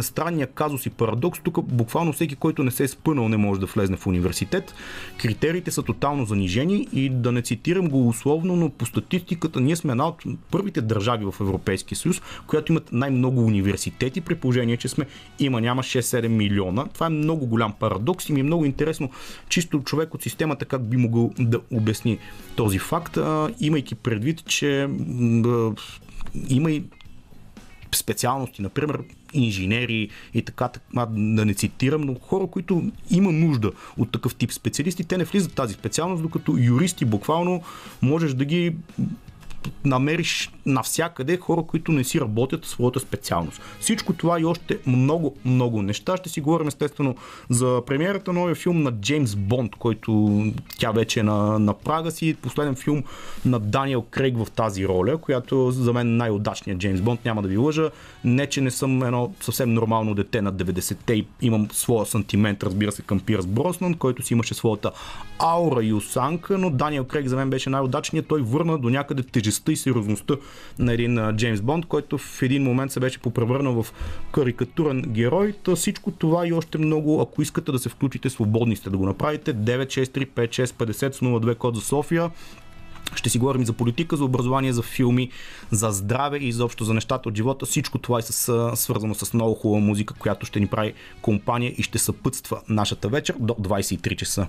странния 0.00 0.46
казус 0.46 0.86
и 0.86 0.90
парадокс. 0.90 1.40
Тук 1.40 1.64
буквално 1.64 2.12
всеки, 2.12 2.36
който 2.36 2.62
не 2.62 2.70
се 2.70 2.84
е 2.84 2.88
спънал, 2.88 3.28
не 3.28 3.36
може 3.36 3.60
да 3.60 3.66
влезне 3.66 3.96
в 3.96 4.06
университет. 4.06 4.74
Критериите 5.18 5.70
са 5.70 5.82
тотално 5.82 6.24
занижени 6.24 6.88
и 6.92 7.08
да 7.08 7.32
не 7.32 7.42
цитирам 7.42 7.88
го 7.88 8.08
условно, 8.08 8.56
но 8.56 8.70
по 8.70 8.86
статистиката 8.86 9.60
ние 9.60 9.76
сме 9.76 9.90
една 9.90 10.08
от 10.08 10.24
първите 10.50 10.80
държави 10.80 11.24
в 11.24 11.34
Европейския 11.40 11.98
съюз, 11.98 12.22
която 12.46 12.72
имат 12.72 12.92
най-много 12.92 13.44
университети 13.44 14.20
при 14.20 14.34
положение, 14.34 14.55
че 14.76 14.88
сме 14.88 15.06
има 15.38 15.60
няма 15.60 15.82
6-7 15.82 16.28
милиона. 16.28 16.86
Това 16.94 17.06
е 17.06 17.10
много 17.10 17.46
голям 17.46 17.72
парадокс 17.72 18.28
и 18.28 18.32
ми 18.32 18.40
е 18.40 18.42
много 18.42 18.64
интересно 18.64 19.10
чисто 19.48 19.82
човек 19.82 20.14
от 20.14 20.22
системата 20.22 20.64
как 20.64 20.88
би 20.88 20.96
могъл 20.96 21.32
да 21.38 21.60
обясни 21.72 22.18
този 22.56 22.78
факт, 22.78 23.18
имайки 23.60 23.94
предвид, 23.94 24.44
че 24.46 24.88
има 26.48 26.70
и 26.70 26.84
специалности, 27.94 28.62
например 28.62 28.98
инженери 29.32 30.08
и 30.34 30.42
така, 30.42 30.68
така 30.68 31.06
да 31.10 31.44
не 31.44 31.54
цитирам, 31.54 32.00
но 32.00 32.14
хора, 32.14 32.46
които 32.46 32.92
има 33.10 33.32
нужда 33.32 33.72
от 33.98 34.12
такъв 34.12 34.34
тип 34.34 34.52
специалисти, 34.52 35.04
те 35.04 35.18
не 35.18 35.24
влизат 35.24 35.52
в 35.52 35.54
тази 35.54 35.74
специалност, 35.74 36.22
докато 36.22 36.56
юристи 36.58 37.04
буквално 37.04 37.62
можеш 38.02 38.34
да 38.34 38.44
ги 38.44 38.74
намериш 39.84 40.50
навсякъде 40.66 41.36
хора, 41.36 41.62
които 41.62 41.92
не 41.92 42.04
си 42.04 42.20
работят 42.20 42.64
своята 42.64 43.00
специалност. 43.00 43.60
Всичко 43.80 44.12
това 44.12 44.40
и 44.40 44.44
още 44.44 44.78
много, 44.86 45.36
много 45.44 45.82
неща. 45.82 46.16
Ще 46.16 46.28
си 46.28 46.40
говорим 46.40 46.68
естествено 46.68 47.14
за 47.50 47.82
премиерата 47.86 48.32
новия 48.32 48.54
филм 48.54 48.82
на 48.82 48.92
Джеймс 48.92 49.36
Бонд, 49.36 49.76
който 49.76 50.42
тя 50.78 50.90
вече 50.90 51.20
е 51.20 51.22
на, 51.22 51.58
на 51.58 51.74
прага 51.74 52.10
си. 52.10 52.36
Последен 52.42 52.74
филм 52.74 53.02
на 53.44 53.60
Даниел 53.60 54.02
Крейг 54.02 54.36
в 54.38 54.50
тази 54.50 54.88
роля, 54.88 55.18
която 55.18 55.70
за 55.70 55.92
мен 55.92 56.16
най-удачният 56.16 56.78
Джеймс 56.78 57.00
Бонд, 57.00 57.24
няма 57.24 57.42
да 57.42 57.48
ви 57.48 57.56
лъжа. 57.56 57.90
Не, 58.24 58.46
че 58.46 58.60
не 58.60 58.70
съм 58.70 59.02
едно 59.02 59.34
съвсем 59.40 59.74
нормално 59.74 60.14
дете 60.14 60.42
на 60.42 60.52
90-те 60.52 61.14
и 61.14 61.26
имам 61.42 61.68
своя 61.72 62.06
сантимент, 62.06 62.62
разбира 62.62 62.92
се, 62.92 63.02
към 63.02 63.20
Пирс 63.20 63.46
Броснан, 63.46 63.94
който 63.94 64.22
си 64.22 64.34
имаше 64.34 64.54
своята 64.54 64.90
аура 65.38 65.84
и 65.84 65.92
осанка, 65.92 66.58
но 66.58 66.70
Даниел 66.70 67.04
Крейг 67.04 67.26
за 67.26 67.36
мен 67.36 67.50
беше 67.50 67.70
най-удачният. 67.70 68.26
Той 68.26 68.42
върна 68.42 68.78
до 68.78 68.90
някъде 68.90 69.22
тежестта 69.60 69.72
и 69.72 69.76
сериозността 69.76 70.34
на 70.78 70.92
един 70.92 71.32
Джеймс 71.36 71.60
Бонд, 71.60 71.86
който 71.86 72.18
в 72.18 72.42
един 72.42 72.62
момент 72.62 72.92
се 72.92 73.00
беше 73.00 73.18
попревърнал 73.18 73.82
в 73.82 73.92
карикатурен 74.32 75.02
герой. 75.02 75.54
Та 75.62 75.76
всичко 75.76 76.10
това 76.10 76.46
и 76.46 76.52
още 76.52 76.78
много, 76.78 77.20
ако 77.20 77.42
искате 77.42 77.72
да 77.72 77.78
се 77.78 77.88
включите, 77.88 78.30
свободни 78.30 78.76
сте 78.76 78.90
да 78.90 78.96
го 78.96 79.06
направите. 79.06 79.54
9635650 79.54 81.12
с 81.12 81.20
02 81.20 81.54
код 81.54 81.74
за 81.76 81.80
София. 81.80 82.30
Ще 83.14 83.30
си 83.30 83.38
говорим 83.38 83.64
за 83.64 83.72
политика, 83.72 84.16
за 84.16 84.24
образование, 84.24 84.72
за 84.72 84.82
филми, 84.82 85.30
за 85.70 85.90
здраве 85.90 86.38
и 86.38 86.48
изобщо 86.48 86.84
за 86.84 86.94
нещата 86.94 87.28
от 87.28 87.36
живота. 87.36 87.66
Всичко 87.66 87.98
това 87.98 88.18
е 88.18 88.22
с, 88.22 88.72
свързано 88.76 89.14
с 89.14 89.34
много 89.34 89.54
хубава 89.54 89.80
музика, 89.80 90.14
която 90.14 90.46
ще 90.46 90.60
ни 90.60 90.66
прави 90.66 90.92
компания 91.22 91.72
и 91.76 91.82
ще 91.82 91.98
съпътства 91.98 92.60
нашата 92.68 93.08
вечер 93.08 93.34
до 93.38 93.54
23 93.54 94.16
часа. 94.16 94.46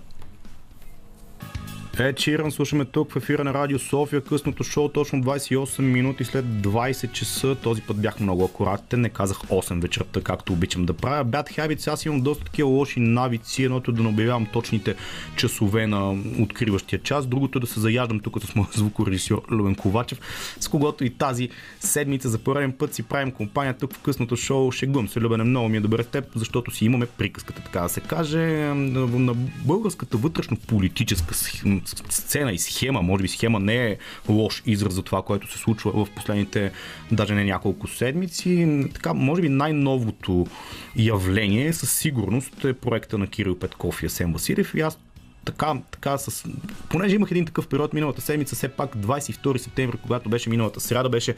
Е, 1.99 2.13
Чиран, 2.13 2.51
слушаме 2.51 2.85
тук 2.85 3.11
в 3.11 3.15
ефира 3.15 3.43
на 3.43 3.53
Радио 3.53 3.79
София, 3.79 4.21
късното 4.21 4.63
шоу, 4.63 4.89
точно 4.89 5.23
28 5.23 5.81
минути 5.81 6.23
след 6.23 6.45
20 6.45 7.11
часа. 7.11 7.55
Този 7.55 7.81
път 7.81 8.01
бях 8.01 8.19
много 8.19 8.45
акуратен, 8.45 9.01
не 9.01 9.09
казах 9.09 9.37
8 9.37 9.81
вечерта, 9.81 10.21
както 10.21 10.53
обичам 10.53 10.85
да 10.85 10.93
правя. 10.93 11.25
Bad 11.25 11.57
Habits, 11.57 11.87
аз 11.93 12.05
имам 12.05 12.21
доста 12.21 12.45
такива 12.45 12.69
лоши 12.69 12.99
навици, 12.99 13.63
едното 13.63 13.91
е 13.91 13.93
да 13.93 14.03
не 14.03 14.09
обявявам 14.09 14.47
точните 14.53 14.95
часове 15.35 15.87
на 15.87 16.15
откриващия 16.39 16.99
час, 16.99 17.27
другото 17.27 17.57
е 17.57 17.61
да 17.61 17.67
се 17.67 17.79
заяждам 17.79 18.19
тук 18.19 18.43
с 18.43 18.55
моят 18.55 18.73
звукорежисьор 18.73 19.41
Любен 19.51 19.75
Ковачев, 19.75 20.19
с 20.59 20.67
когото 20.67 21.03
и 21.03 21.09
тази 21.09 21.49
седмица 21.79 22.29
за 22.29 22.37
пореден 22.37 22.71
път 22.71 22.93
си 22.93 23.03
правим 23.03 23.31
компания 23.31 23.77
тук 23.77 23.93
в 23.93 23.99
късното 23.99 24.35
шоу. 24.35 24.71
Шегувам 24.71 25.07
се, 25.07 25.19
Любен, 25.19 25.49
много 25.49 25.69
ми 25.69 25.77
е 25.77 25.81
добре 25.81 26.03
с 26.03 26.07
теб, 26.07 26.25
защото 26.35 26.71
си 26.71 26.85
имаме 26.85 27.05
приказката, 27.05 27.61
така 27.61 27.81
да 27.81 27.89
се 27.89 28.01
каже, 28.01 28.37
на 28.37 29.33
българската 29.65 30.17
вътрешно-политическа 30.17 31.33
сцена 32.09 32.51
и 32.51 32.59
схема, 32.59 33.01
може 33.01 33.21
би 33.21 33.27
схема 33.27 33.59
не 33.59 33.85
е 33.85 33.97
лош 34.29 34.63
израз 34.65 34.93
за 34.93 35.03
това, 35.03 35.21
което 35.21 35.51
се 35.51 35.57
случва 35.57 36.05
в 36.05 36.09
последните 36.15 36.71
даже 37.11 37.35
не 37.35 37.43
няколко 37.43 37.87
седмици. 37.87 38.85
Така, 38.93 39.13
може 39.13 39.41
би 39.41 39.49
най-новото 39.49 40.47
явление 40.95 41.73
със 41.73 41.93
сигурност 41.93 42.65
е 42.65 42.73
проекта 42.73 43.17
на 43.17 43.27
Кирил 43.27 43.59
Петков 43.59 44.03
и 44.03 44.05
Асен 44.05 44.33
Василев 44.33 44.73
и 44.75 44.81
аз 44.81 44.97
така, 45.47 45.75
така 45.91 46.17
с... 46.17 46.45
Понеже 46.89 47.15
имах 47.15 47.31
един 47.31 47.45
такъв 47.45 47.67
период 47.67 47.93
миналата 47.93 48.21
седмица, 48.21 48.55
все 48.55 48.69
пак 48.69 48.95
22 48.95 49.57
септември, 49.57 49.97
когато 49.97 50.29
беше 50.29 50.49
миналата 50.49 50.79
сряда, 50.79 51.09
беше 51.09 51.35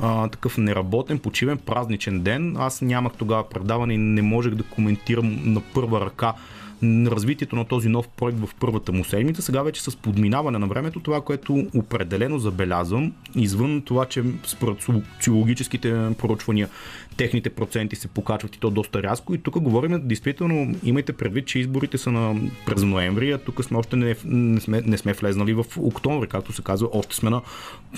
а, 0.00 0.28
такъв 0.28 0.58
неработен, 0.58 1.18
почивен, 1.18 1.58
празничен 1.58 2.20
ден. 2.20 2.56
Аз 2.58 2.80
нямах 2.80 3.12
тогава 3.18 3.48
предаване 3.48 3.94
и 3.94 3.98
не 3.98 4.22
можех 4.22 4.54
да 4.54 4.62
коментирам 4.62 5.52
на 5.52 5.60
първа 5.60 6.00
ръка 6.00 6.34
развитието 6.82 7.56
на 7.56 7.64
този 7.64 7.88
нов 7.88 8.08
проект 8.08 8.38
в 8.38 8.48
първата 8.60 8.92
му 8.92 9.04
седмица. 9.04 9.42
Сега 9.42 9.62
вече 9.62 9.82
с 9.82 9.96
подминаване 9.96 10.58
на 10.58 10.66
времето, 10.66 11.00
това, 11.00 11.20
което 11.20 11.66
определено 11.74 12.38
забелязвам, 12.38 13.12
извън 13.36 13.82
това, 13.82 14.04
че 14.04 14.24
според 14.46 14.76
социологическите 14.82 16.10
проучвания 16.18 16.68
техните 17.16 17.50
проценти 17.50 17.96
се 17.96 18.08
покачват 18.08 18.56
и 18.56 18.58
то 18.58 18.70
доста 18.70 19.02
рязко. 19.02 19.34
И 19.34 19.38
тук 19.38 19.60
говорим, 19.60 20.00
действително, 20.04 20.74
имайте 20.84 21.12
предвид, 21.12 21.46
че 21.46 21.58
изборите 21.58 21.98
са 21.98 22.10
на 22.10 22.50
през 22.66 22.82
ноември, 22.82 23.30
а 23.30 23.38
тук 23.38 23.64
сме 23.64 23.78
още 23.78 23.96
не, 23.96 24.16
не, 24.24 24.60
сме, 24.60 24.82
не 24.86 24.98
сме 24.98 25.12
влезнали 25.12 25.54
в 25.54 25.64
октомври, 25.78 26.28
както 26.28 26.52
се 26.52 26.62
казва, 26.62 26.88
още 26.92 27.16
сме 27.16 27.30
на 27.30 27.42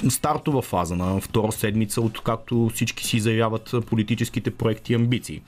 стартова 0.08 0.62
фаза, 0.62 0.96
на 0.96 1.20
втора 1.20 1.52
седмица, 1.52 2.00
от 2.00 2.22
както 2.22 2.70
всички 2.74 3.04
си 3.04 3.20
заявяват 3.20 3.74
политическите 3.86 4.50
проекти 4.50 4.92
и 4.92 4.96
амбиции. 4.96 5.42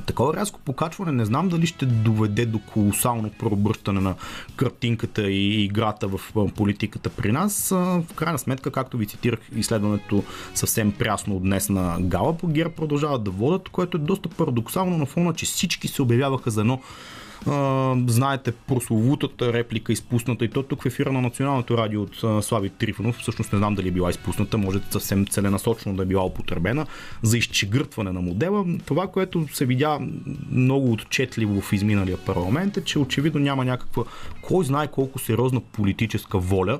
Такова 0.00 0.34
рязко 0.34 0.60
покачване 0.60 1.12
не 1.12 1.24
знам 1.24 1.48
дали 1.48 1.66
ще 1.66 1.86
доведе 1.86 2.46
до 2.46 2.58
колосално 2.58 3.30
преобръщане 3.38 4.00
на 4.00 4.14
картинката 4.56 5.30
и 5.30 5.64
играта 5.64 6.08
в 6.08 6.20
политиката 6.56 7.10
при 7.10 7.32
нас. 7.32 7.68
В 7.70 8.14
крайна 8.14 8.38
сметка, 8.38 8.70
както 8.70 8.96
ви 8.96 9.06
цитирах 9.06 9.38
изследването 9.56 10.24
съвсем 10.54 10.92
прясно 10.92 11.40
днес 11.40 11.68
на 11.68 11.96
Гала, 12.00 12.36
по 12.36 12.46
ГЕРБ 12.46 12.74
продължават 12.74 13.24
да 13.24 13.30
водят, 13.30 13.68
което 13.68 13.96
е 13.96 14.00
доста 14.00 14.28
парадоксално 14.28 14.98
на 14.98 15.06
фона, 15.06 15.34
че 15.34 15.46
всички 15.46 15.88
се 15.88 16.02
обявяваха 16.02 16.50
за 16.50 16.60
едно 16.60 16.80
а, 17.46 17.94
знаете 18.06 18.52
прословутата 18.52 19.52
реплика 19.52 19.92
изпусната 19.92 20.44
и 20.44 20.48
то 20.48 20.62
тук 20.62 20.82
в 20.82 20.86
ефира 20.86 21.12
на 21.12 21.20
Националното 21.20 21.78
радио 21.78 22.02
от 22.02 22.44
Слави 22.44 22.68
Трифонов, 22.70 23.16
всъщност 23.16 23.52
не 23.52 23.58
знам 23.58 23.74
дали 23.74 23.88
е 23.88 23.90
била 23.90 24.10
изпусната, 24.10 24.58
може 24.58 24.78
съвсем 24.90 25.26
целенасочно 25.26 25.96
да 25.96 26.02
е 26.02 26.06
била 26.06 26.24
употребена 26.24 26.86
за 27.22 27.38
изчегъртване 27.38 28.12
на 28.12 28.20
модела. 28.20 28.64
Това, 28.86 29.06
което 29.06 29.46
се 29.52 29.66
видя 29.66 29.98
много 30.50 30.92
отчетливо 30.92 31.60
в 31.60 31.72
изминалия 31.72 32.16
парламент 32.16 32.76
е, 32.76 32.84
че 32.84 32.98
очевидно 32.98 33.40
няма 33.40 33.64
някаква, 33.64 34.04
кой 34.42 34.64
знае 34.64 34.86
колко 34.86 35.18
сериозна 35.18 35.60
политическа 35.60 36.38
воля 36.38 36.78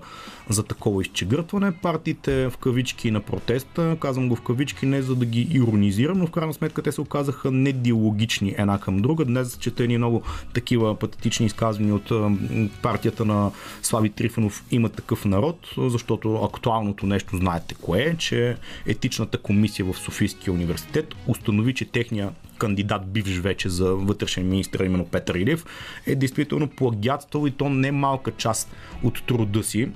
за 0.49 0.63
такова 0.63 1.03
изчегъртване. 1.03 1.73
Партиите 1.73 2.49
в 2.51 2.57
кавички 2.57 3.11
на 3.11 3.21
протеста, 3.21 3.97
казвам 4.01 4.29
го 4.29 4.37
в 4.37 4.43
кавички 4.43 4.87
не 4.87 5.03
за 5.03 5.15
да 5.15 5.27
ги 5.27 5.49
иронизирам, 5.53 6.19
но 6.19 6.27
в 6.27 6.31
крайна 6.31 6.55
сметка 6.55 6.83
те 6.83 6.93
се 6.93 7.01
оказаха 7.01 7.51
недиалогични 7.51 8.55
една 8.59 8.79
към 8.79 8.99
друга. 8.99 9.25
Днес 9.25 9.59
чета 9.59 9.87
ни 9.87 9.99
много 9.99 10.23
такива 10.55 10.99
патетични 10.99 11.47
изказвания 11.47 11.95
от 11.95 12.13
партията 12.83 13.25
на 13.25 13.51
Слави 13.83 14.11
Трифонов 14.11 14.65
има 14.71 14.89
такъв 14.89 15.25
народ, 15.25 15.69
защото 15.79 16.35
актуалното 16.35 17.07
нещо 17.07 17.37
знаете 17.37 17.75
кое 17.75 18.01
е, 18.03 18.17
че 18.17 18.57
етичната 18.87 19.39
комисия 19.39 19.85
в 19.93 19.99
Софийския 19.99 20.55
университет 20.55 21.15
установи, 21.27 21.75
че 21.75 21.85
техния 21.85 22.31
кандидат 22.59 23.07
бивш 23.07 23.39
вече 23.39 23.69
за 23.69 23.95
вътрешен 23.95 24.49
министр, 24.49 24.85
именно 24.85 25.05
Петър 25.05 25.35
Илев, 25.35 25.65
е 26.07 26.15
действително 26.15 26.69
плагиатствал 26.69 27.47
и 27.47 27.51
то 27.51 27.69
не 27.69 27.93
малка 27.93 28.33
част 28.37 28.71
от 29.03 29.23
труда 29.27 29.63
си 29.63 29.89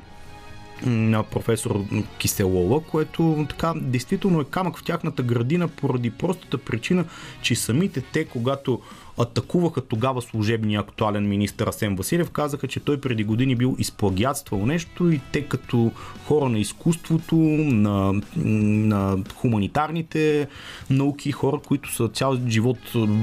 на 0.87 1.23
професор 1.23 1.85
Киселова, 2.19 2.81
което 2.81 3.47
така 3.49 3.73
действително 3.77 4.41
е 4.41 4.45
камък 4.45 4.79
в 4.79 4.85
тяхната 4.85 5.23
градина 5.23 5.69
поради 5.69 6.11
простата 6.11 6.59
причина, 6.59 7.05
че 7.43 7.55
самите 7.55 8.01
те, 8.01 8.25
когато 8.25 8.81
атакуваха 9.19 9.81
тогава 9.81 10.23
служебния 10.23 10.81
актуален 10.81 11.29
министър 11.29 11.67
Асен 11.67 11.97
Василев, 11.97 12.31
казаха, 12.31 12.69
че 12.69 12.81
той 12.81 13.01
преди 13.01 13.25
години 13.25 13.57
бил 13.57 13.77
изплагиатствал 13.79 14.67
нещо 14.67 15.11
и 15.11 15.21
те 15.33 15.43
като 15.43 15.93
хора 16.27 16.49
на 16.49 16.59
изкуството, 16.59 17.37
на, 17.37 18.23
на 18.37 19.19
хуманитарните 19.35 20.49
науки, 20.91 21.33
хора, 21.33 21.59
които 21.67 21.95
са 21.95 22.09
цял 22.09 22.39
живот 22.49 22.79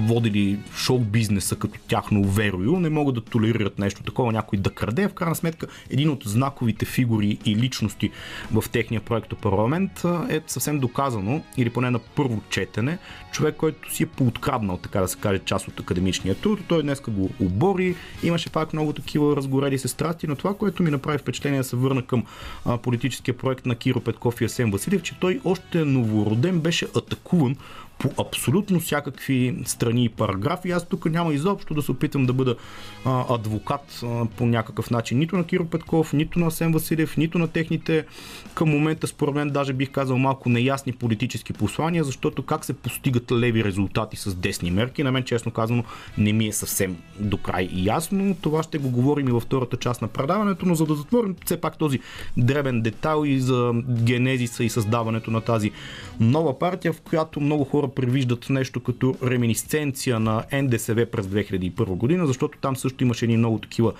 водили 0.07 0.59
шоу 0.75 0.99
бизнеса 0.99 1.55
като 1.55 1.79
тяхно 1.87 2.23
верою, 2.23 2.79
не 2.79 2.89
могат 2.89 3.15
да 3.15 3.21
толерират 3.21 3.79
нещо 3.79 4.03
такова, 4.03 4.31
някой 4.31 4.59
да 4.59 4.69
краде. 4.69 5.07
В 5.07 5.13
крайна 5.13 5.35
сметка, 5.35 5.67
един 5.89 6.09
от 6.09 6.23
знаковите 6.25 6.85
фигури 6.85 7.37
и 7.45 7.55
личности 7.55 8.11
в 8.53 8.63
техния 8.71 9.01
проект 9.01 9.33
парламент 9.41 10.03
е 10.29 10.41
съвсем 10.47 10.79
доказано, 10.79 11.43
или 11.57 11.69
поне 11.69 11.91
на 11.91 11.99
първо 11.99 12.41
четене, 12.49 12.97
човек, 13.31 13.55
който 13.55 13.93
си 13.93 14.03
е 14.03 14.05
пооткраднал, 14.05 14.77
така 14.77 15.01
да 15.01 15.07
се 15.07 15.17
каже, 15.17 15.39
част 15.39 15.67
от 15.67 15.82
академичния 15.83 16.35
труд. 16.35 16.59
Той 16.67 16.83
днес 16.83 17.01
го 17.01 17.29
обори. 17.39 17.95
Имаше 18.23 18.49
пак 18.49 18.73
много 18.73 18.93
такива 18.93 19.35
разгорели 19.35 19.77
се 19.77 19.87
страсти, 19.87 20.27
но 20.27 20.35
това, 20.35 20.53
което 20.53 20.83
ми 20.83 20.91
направи 20.91 21.17
впечатление 21.17 21.59
да 21.59 21.63
се 21.63 21.75
върна 21.75 22.01
към 22.01 22.23
политическия 22.81 23.37
проект 23.37 23.65
на 23.65 23.75
Киро 23.75 23.99
Петков 23.99 24.41
и 24.41 24.45
Асен 24.45 24.71
Василев, 24.71 25.01
че 25.01 25.19
той 25.19 25.41
още 25.45 25.85
новороден 25.85 26.59
беше 26.59 26.87
атакуван 26.95 27.55
по 27.99 28.09
абсолютно 28.21 28.79
всякакви 28.79 29.55
страни 29.65 30.05
и 30.05 30.09
параграфи. 30.09 30.71
Аз 30.71 30.87
тук 30.87 31.05
няма 31.05 31.33
изобщо 31.33 31.73
да 31.73 31.81
се 31.81 31.91
опитам 31.91 32.25
да 32.25 32.33
бъда 32.33 32.55
а, 33.05 33.35
адвокат 33.35 34.01
а, 34.03 34.25
по 34.25 34.45
някакъв 34.45 34.91
начин. 34.91 35.17
Нито 35.17 35.37
на 35.37 35.43
Киро 35.43 35.65
Петков, 35.65 36.13
нито 36.13 36.39
на 36.39 36.51
Сен 36.51 36.71
Василев, 36.71 37.17
нито 37.17 37.39
на 37.39 37.47
техните 37.47 38.05
към 38.53 38.69
момента, 38.69 39.07
според 39.07 39.35
мен, 39.35 39.49
даже 39.49 39.73
бих 39.73 39.91
казал 39.91 40.17
малко 40.17 40.49
неясни 40.49 40.93
политически 40.93 41.53
послания, 41.53 42.03
защото 42.03 42.43
как 42.43 42.65
се 42.65 42.73
постигат 42.73 43.31
леви 43.31 43.63
резултати 43.63 44.17
с 44.17 44.35
десни 44.35 44.71
мерки, 44.71 45.03
на 45.03 45.11
мен 45.11 45.23
честно 45.23 45.51
казано 45.51 45.83
не 46.17 46.33
ми 46.33 46.47
е 46.47 46.53
съвсем 46.53 46.97
до 47.19 47.37
край 47.37 47.69
ясно. 47.73 48.35
Това 48.41 48.63
ще 48.63 48.77
го 48.77 48.89
говорим 48.89 49.27
и 49.27 49.31
във 49.31 49.43
втората 49.43 49.77
част 49.77 50.01
на 50.01 50.07
предаването, 50.07 50.65
но 50.65 50.75
за 50.75 50.85
да 50.85 50.95
затворим 50.95 51.35
все 51.45 51.61
пак 51.61 51.77
този 51.77 51.99
дребен 52.37 52.81
детайл 52.81 53.25
и 53.25 53.39
за 53.39 53.71
генезиса 54.03 54.63
и 54.63 54.69
създаването 54.69 55.31
на 55.31 55.41
тази 55.41 55.71
нова 56.19 56.59
партия, 56.59 56.93
в 56.93 57.01
която 57.01 57.39
много 57.39 57.63
хора 57.63 57.87
привиждат 57.95 58.49
нещо 58.49 58.79
като 58.79 59.15
реминисценция 59.23 60.19
на 60.19 60.43
НДСВ 60.53 61.05
през 61.05 61.25
2001 61.25 61.85
година, 61.85 62.27
защото 62.27 62.57
там 62.61 62.75
също 62.75 63.03
имаше 63.03 63.25
едни 63.25 63.37
много 63.37 63.59
такива 63.59 63.93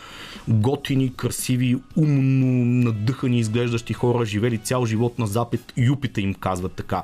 готини, 0.48 1.14
красиви, 1.16 1.78
умно 1.96 2.66
надъхани, 2.66 3.40
изглеждащи 3.40 3.94
хора, 3.94 4.26
живели 4.26 4.58
цял 4.58 4.86
живот 4.86 5.20
на 5.20 5.28
запад, 5.28 5.74
юпита 5.78 6.22
им 6.22 6.34
казват 6.34 6.72
така 6.74 7.04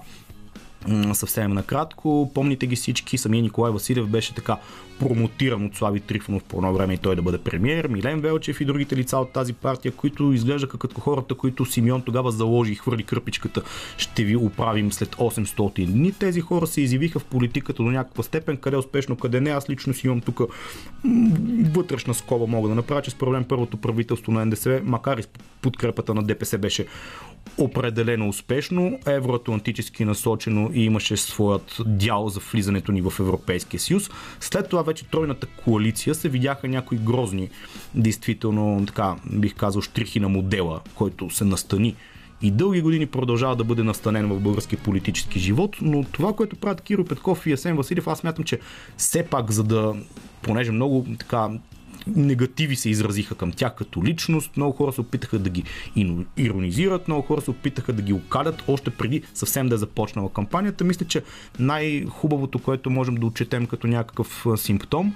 съвсем 1.13 1.51
накратко. 1.51 2.31
Помните 2.33 2.67
ги 2.67 2.75
всички, 2.75 3.17
самия 3.17 3.41
Николай 3.41 3.71
Василев 3.71 4.07
беше 4.07 4.35
така 4.35 4.57
промотиран 4.99 5.65
от 5.65 5.75
Слави 5.75 5.99
Трифонов 5.99 6.43
по 6.43 6.57
едно 6.57 6.73
време 6.73 6.93
и 6.93 6.97
той 6.97 7.15
да 7.15 7.21
бъде 7.21 7.37
премиер, 7.37 7.87
Милен 7.87 8.21
Велчев 8.21 8.61
и 8.61 8.65
другите 8.65 8.95
лица 8.95 9.17
от 9.17 9.31
тази 9.31 9.53
партия, 9.53 9.91
които 9.91 10.33
изглеждаха 10.33 10.77
като 10.77 11.01
хората, 11.01 11.35
които 11.35 11.65
Симеон 11.65 12.01
тогава 12.01 12.31
заложи 12.31 12.71
и 12.71 12.75
хвърли 12.75 13.03
кърпичката. 13.03 13.61
Ще 13.97 14.23
ви 14.23 14.35
оправим 14.35 14.91
след 14.91 15.15
800 15.15 15.85
дни. 15.85 16.11
Тези 16.11 16.41
хора 16.41 16.67
се 16.67 16.81
изявиха 16.81 17.19
в 17.19 17.25
политиката 17.25 17.83
до 17.83 17.91
някаква 17.91 18.23
степен, 18.23 18.57
къде 18.57 18.77
успешно, 18.77 19.15
къде 19.15 19.41
не. 19.41 19.49
Аз 19.49 19.69
лично 19.69 19.93
си 19.93 20.07
имам 20.07 20.21
тук 20.21 20.41
вътрешна 21.73 22.13
скоба 22.13 22.47
мога 22.47 22.69
да 22.69 22.75
направя, 22.75 23.01
че 23.01 23.11
според 23.11 23.33
мен 23.33 23.43
първото 23.43 23.77
правителство 23.77 24.31
на 24.31 24.45
НДСВ, 24.45 24.81
макар 24.83 25.17
и 25.17 25.23
с 25.23 25.27
подкрепата 25.61 26.13
на 26.13 26.23
ДПС 26.23 26.57
беше 26.57 26.85
определено 27.57 28.29
успешно, 28.29 28.99
евроатлантически 29.05 30.05
насочено 30.05 30.71
и 30.73 30.85
имаше 30.85 31.17
своят 31.17 31.77
дял 31.85 32.29
за 32.29 32.39
влизането 32.51 32.91
ни 32.91 33.01
в 33.01 33.13
Европейския 33.19 33.79
съюз. 33.79 34.09
След 34.39 34.69
това 34.69 34.81
вече 34.81 35.05
тройната 35.05 35.47
коалиция 35.47 36.15
се 36.15 36.29
видяха 36.29 36.67
някои 36.67 36.97
грозни, 36.97 37.49
действително, 37.95 38.85
така 38.85 39.15
бих 39.31 39.55
казал, 39.55 39.81
штрихи 39.81 40.19
на 40.19 40.29
модела, 40.29 40.79
който 40.95 41.29
се 41.29 41.45
настани 41.45 41.95
и 42.41 42.51
дълги 42.51 42.81
години 42.81 43.05
продължава 43.05 43.55
да 43.55 43.63
бъде 43.63 43.83
настанен 43.83 44.27
в 44.29 44.39
българския 44.39 44.79
политически 44.79 45.39
живот, 45.39 45.77
но 45.81 46.03
това, 46.03 46.33
което 46.33 46.55
правят 46.55 46.81
Киро 46.81 47.05
Петков 47.05 47.47
и 47.47 47.51
Есен 47.51 47.75
Василев, 47.75 48.07
аз 48.07 48.23
мятам, 48.23 48.45
че 48.45 48.59
все 48.97 49.23
пак, 49.23 49.51
за 49.51 49.63
да, 49.63 49.95
понеже 50.41 50.71
много 50.71 51.05
така 51.19 51.49
негативи 52.15 52.75
се 52.75 52.89
изразиха 52.89 53.35
към 53.35 53.51
тях 53.51 53.75
като 53.75 54.03
личност. 54.03 54.57
Много 54.57 54.77
хора 54.77 54.91
се 54.91 55.01
опитаха 55.01 55.39
да 55.39 55.49
ги 55.49 55.63
иронизират, 56.37 57.07
много 57.07 57.21
хора 57.21 57.41
се 57.41 57.51
опитаха 57.51 57.93
да 57.93 58.01
ги 58.01 58.13
окалят 58.13 58.63
още 58.67 58.89
преди 58.89 59.21
съвсем 59.33 59.69
да 59.69 59.75
е 59.75 59.77
започнала 59.77 60.33
кампанията. 60.33 60.83
Мисля, 60.83 61.05
че 61.05 61.23
най-хубавото, 61.59 62.59
което 62.59 62.89
можем 62.89 63.15
да 63.15 63.25
отчетем 63.25 63.65
като 63.65 63.87
някакъв 63.87 64.45
симптом, 64.55 65.15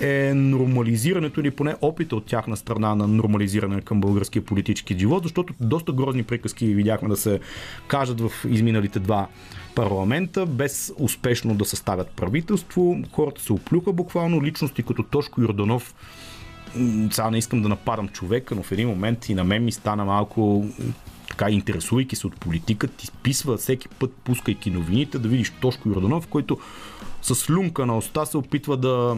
е 0.00 0.34
нормализирането 0.34 1.40
или 1.40 1.50
поне 1.50 1.74
опита 1.80 2.16
от 2.16 2.26
тяхна 2.26 2.56
страна 2.56 2.94
на 2.94 3.08
нормализиране 3.08 3.80
към 3.80 4.00
българския 4.00 4.44
политически 4.44 4.98
живот, 4.98 5.22
защото 5.22 5.54
доста 5.60 5.92
грозни 5.92 6.22
приказки 6.22 6.66
видяхме 6.66 7.08
да 7.08 7.16
се 7.16 7.40
кажат 7.86 8.20
в 8.20 8.30
изминалите 8.48 8.98
два 8.98 9.28
парламента, 9.74 10.46
без 10.46 10.92
успешно 10.98 11.54
да 11.54 11.64
съставят 11.64 12.08
правителство. 12.08 12.96
Хората 13.12 13.42
се 13.42 13.52
оплюха 13.52 13.92
буквално. 13.92 14.42
Личности 14.42 14.82
като 14.82 15.02
Тошко 15.02 15.40
Йорданов 15.40 15.94
сега 17.10 17.30
не 17.30 17.38
искам 17.38 17.62
да 17.62 17.68
нападам 17.68 18.08
човека, 18.08 18.54
но 18.54 18.62
в 18.62 18.72
един 18.72 18.88
момент 18.88 19.28
и 19.28 19.34
на 19.34 19.44
мен 19.44 19.64
ми 19.64 19.72
стана 19.72 20.04
малко 20.04 20.66
така 21.28 21.50
интересувайки 21.50 22.16
се 22.16 22.26
от 22.26 22.40
политика, 22.40 22.88
ти 22.88 23.06
списва 23.06 23.56
всеки 23.56 23.88
път, 23.88 24.12
пускайки 24.24 24.70
новините, 24.70 25.18
да 25.18 25.28
видиш 25.28 25.52
Тошко 25.60 25.88
Йорданов, 25.88 26.26
който 26.26 26.58
с 27.22 27.50
люнка 27.50 27.86
на 27.86 27.96
уста 27.96 28.26
се 28.26 28.36
опитва 28.36 28.76
да 28.76 29.16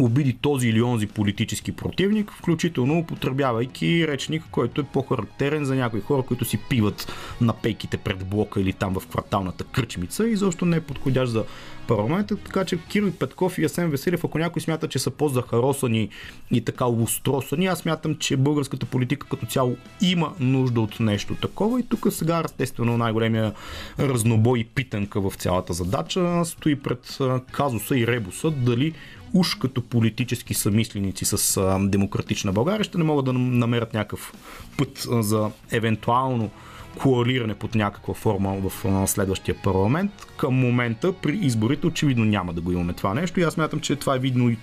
обиди 0.00 0.32
този 0.32 0.68
или 0.68 0.82
онзи 0.82 1.06
политически 1.06 1.72
противник, 1.72 2.32
включително 2.32 2.98
употребявайки 2.98 4.08
речник, 4.08 4.44
който 4.50 4.80
е 4.80 4.84
по-характерен 4.84 5.64
за 5.64 5.74
някои 5.74 6.00
хора, 6.00 6.22
които 6.22 6.44
си 6.44 6.58
пиват 6.70 7.12
на 7.40 7.52
пейките 7.52 7.96
пред 7.96 8.26
блока 8.26 8.60
или 8.60 8.72
там 8.72 8.94
в 9.00 9.06
кварталната 9.06 9.64
кръчмица 9.64 10.28
и 10.28 10.36
защо 10.36 10.64
не 10.64 10.76
е 10.76 10.80
подходящ 10.80 11.32
за 11.32 11.44
парламента. 11.88 12.36
Така 12.36 12.64
че 12.64 12.78
Кирил 12.78 13.12
Петков 13.12 13.58
и 13.58 13.64
Асен 13.64 13.90
Веселев, 13.90 14.24
ако 14.24 14.38
някой 14.38 14.62
смята, 14.62 14.88
че 14.88 14.98
са 14.98 15.10
по-захаросани 15.10 16.08
и 16.50 16.60
така 16.60 16.86
устросани, 16.86 17.66
аз 17.66 17.78
смятам, 17.78 18.16
че 18.16 18.36
българската 18.36 18.86
политика 18.86 19.26
като 19.28 19.46
цяло 19.46 19.76
има 20.02 20.32
нужда 20.40 20.80
от 20.80 21.00
нещо 21.00 21.34
такова 21.34 21.80
и 21.80 21.82
тук 21.82 22.06
сега 22.10 22.42
естествено 22.44 22.96
най-големия 22.96 23.52
разнобой 23.98 24.58
и 24.58 24.64
питанка 24.64 25.20
в 25.20 25.34
цялата 25.36 25.72
задача 25.72 26.44
стои 26.44 26.76
пред 26.76 27.18
казуса 27.52 27.98
и 27.98 28.06
ребуса 28.06 28.50
дали 28.50 28.94
уж 29.34 29.54
като 29.54 29.82
политически 29.82 30.54
съмисленици 30.54 31.24
с 31.24 31.60
демократична 31.80 32.52
България 32.52 32.84
ще 32.84 32.98
не 32.98 33.04
могат 33.04 33.24
да 33.24 33.32
намерят 33.32 33.94
някакъв 33.94 34.32
път 34.76 35.06
за 35.10 35.50
евентуално 35.70 36.50
коалиране 36.98 37.54
под 37.54 37.74
някаква 37.74 38.14
форма 38.14 38.56
в 38.56 39.06
следващия 39.06 39.54
парламент. 39.62 40.12
Към 40.36 40.54
момента 40.54 41.12
при 41.12 41.36
изборите 41.36 41.86
очевидно 41.86 42.24
няма 42.24 42.52
да 42.52 42.60
го 42.60 42.72
имаме 42.72 42.92
това 42.92 43.14
нещо 43.14 43.40
и 43.40 43.42
аз 43.42 43.56
мятам, 43.56 43.80
че 43.80 43.96
това 43.96 44.16
е 44.16 44.18
видно 44.18 44.50
и 44.50 44.56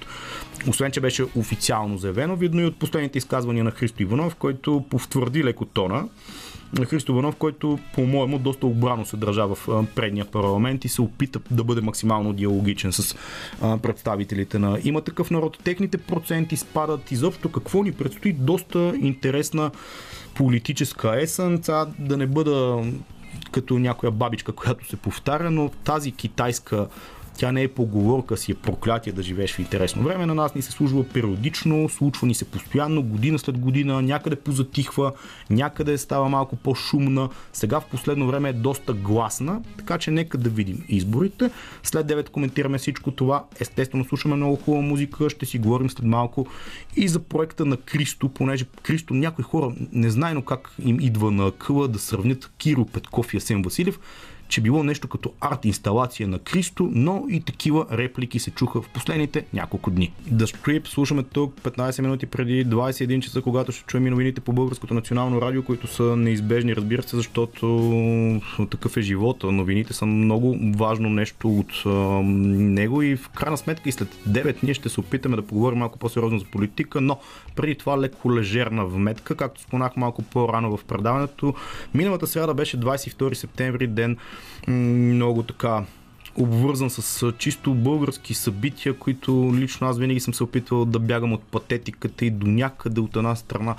освен, 0.67 0.91
че 0.91 1.01
беше 1.01 1.25
официално 1.35 1.97
заявено, 1.97 2.35
видно 2.35 2.61
и 2.61 2.65
от 2.65 2.79
последните 2.79 3.17
изказвания 3.17 3.63
на 3.63 3.71
Христо 3.71 4.03
Иванов, 4.03 4.35
който 4.35 4.85
повтвърди 4.89 5.43
леко 5.43 5.65
тона 5.65 5.95
на 5.95 6.07
Христо 6.83 7.11
Иванов, 7.11 7.35
който 7.35 7.79
по-моему 7.93 8.39
доста 8.39 8.67
обрано 8.67 9.05
се 9.05 9.17
държа 9.17 9.47
в 9.47 9.85
предния 9.95 10.25
парламент 10.25 10.85
и 10.85 10.89
се 10.89 11.01
опита 11.01 11.39
да 11.51 11.63
бъде 11.63 11.81
максимално 11.81 12.33
диалогичен 12.33 12.93
с 12.93 13.15
представителите 13.61 14.59
на 14.59 14.79
има 14.83 15.01
такъв 15.01 15.31
народ. 15.31 15.59
Техните 15.63 15.97
проценти 15.97 16.57
спадат 16.57 17.11
изобщо 17.11 17.51
какво 17.51 17.83
ни 17.83 17.91
предстои 17.91 18.33
доста 18.33 18.93
интересна 19.01 19.71
политическа 20.33 21.21
есен. 21.21 21.59
Сега 21.63 21.87
да 21.99 22.17
не 22.17 22.27
бъда 22.27 22.83
като 23.51 23.79
някоя 23.79 24.11
бабичка, 24.11 24.51
която 24.51 24.87
се 24.89 24.95
повтаря, 24.95 25.51
но 25.51 25.69
тази 25.83 26.11
китайска 26.11 26.87
тя 27.37 27.51
не 27.51 27.63
е 27.63 27.67
поговорка 27.67 28.37
си, 28.37 28.51
е 28.51 28.55
проклятие 28.55 29.13
да 29.13 29.23
живееш 29.23 29.53
в 29.53 29.59
интересно 29.59 30.03
време. 30.03 30.25
На 30.25 30.35
нас 30.35 30.55
ни 30.55 30.61
се 30.61 30.71
служва 30.71 31.03
периодично, 31.03 31.89
случва 31.89 32.27
ни 32.27 32.35
се 32.35 32.45
постоянно, 32.45 33.03
година 33.03 33.39
след 33.39 33.57
година, 33.57 34.01
някъде 34.01 34.35
позатихва, 34.35 35.11
някъде 35.49 35.97
става 35.97 36.29
малко 36.29 36.55
по-шумна. 36.55 37.29
Сега 37.53 37.79
в 37.79 37.85
последно 37.85 38.27
време 38.27 38.49
е 38.49 38.53
доста 38.53 38.93
гласна, 38.93 39.61
така 39.77 39.97
че 39.97 40.11
нека 40.11 40.37
да 40.37 40.49
видим 40.49 40.83
изборите. 40.89 41.49
След 41.83 42.07
9 42.07 42.29
коментираме 42.29 42.77
всичко 42.77 43.11
това. 43.11 43.45
Естествено, 43.59 44.05
слушаме 44.05 44.35
много 44.35 44.55
хубава 44.55 44.83
музика, 44.83 45.29
ще 45.29 45.45
си 45.45 45.59
говорим 45.59 45.89
след 45.89 46.05
малко 46.05 46.47
и 46.95 47.07
за 47.07 47.19
проекта 47.19 47.65
на 47.65 47.77
Кристо, 47.77 48.29
понеже 48.29 48.65
Кристо 48.83 49.13
някои 49.13 49.43
хора 49.43 49.75
незнайно 49.91 50.41
как 50.41 50.71
им 50.85 50.99
идва 50.99 51.31
на 51.31 51.51
къла 51.51 51.87
да 51.87 51.99
сравнят 51.99 52.51
Киро 52.57 52.85
Петков 52.85 53.33
и 53.33 53.37
Асен 53.37 53.61
Василев 53.61 53.99
че 54.47 54.61
било 54.61 54.83
нещо 54.83 55.07
като 55.07 55.33
арт 55.41 55.65
инсталация 55.65 56.27
на 56.27 56.39
Кристо, 56.39 56.89
но 56.91 57.25
и 57.29 57.41
такива 57.41 57.85
реплики 57.91 58.39
се 58.39 58.51
чуха 58.51 58.81
в 58.81 58.89
последните 58.89 59.45
няколко 59.53 59.91
дни. 59.91 60.11
The 60.31 60.43
Strip 60.43 60.87
слушаме 60.87 61.23
тук 61.23 61.53
15 61.61 62.01
минути 62.01 62.25
преди 62.25 62.65
21 62.65 63.19
часа, 63.19 63.41
когато 63.41 63.71
ще 63.71 63.83
чуем 63.83 64.07
и 64.07 64.09
новините 64.09 64.41
по 64.41 64.53
Българското 64.53 64.93
национално 64.93 65.41
радио, 65.41 65.63
които 65.63 65.87
са 65.87 66.03
неизбежни, 66.03 66.75
разбира 66.75 67.03
се, 67.03 67.15
защото 67.15 68.41
такъв 68.71 68.97
е 68.97 69.01
живота. 69.01 69.51
Новините 69.51 69.93
са 69.93 70.05
много 70.05 70.57
важно 70.75 71.09
нещо 71.09 71.49
от 71.49 71.83
а, 71.85 71.89
него 71.89 73.01
и 73.01 73.15
в 73.15 73.29
крайна 73.29 73.57
сметка 73.57 73.89
и 73.89 73.91
след 73.91 74.07
9 74.29 74.63
ние 74.63 74.73
ще 74.73 74.89
се 74.89 74.99
опитаме 74.99 75.35
да 75.35 75.41
поговорим 75.41 75.79
малко 75.79 75.99
по-сериозно 75.99 76.39
за 76.39 76.45
политика, 76.45 77.01
но 77.01 77.17
преди 77.55 77.75
това 77.75 78.01
леко 78.01 78.35
лежерна 78.35 78.85
вметка, 78.85 79.35
както 79.35 79.61
спонах 79.61 79.97
малко 79.97 80.21
по-рано 80.21 80.77
в 80.77 80.83
предаването. 80.83 81.53
Миналата 81.93 82.27
среда 82.27 82.53
беше 82.53 82.79
22 82.79 83.33
септември, 83.33 83.87
ден 83.87 84.17
много 84.67 85.43
така 85.43 85.85
обвързан 86.37 86.89
с 86.89 87.31
чисто 87.37 87.73
български 87.73 88.33
събития, 88.33 88.93
които 88.93 89.51
лично 89.55 89.87
аз 89.87 89.99
винаги 89.99 90.19
съм 90.19 90.33
се 90.33 90.43
опитвал 90.43 90.85
да 90.85 90.99
бягам 90.99 91.33
от 91.33 91.43
патетиката 91.43 92.25
и 92.25 92.29
до 92.29 92.47
някъде 92.47 93.01
от 93.01 93.15
една 93.15 93.35
страна. 93.35 93.75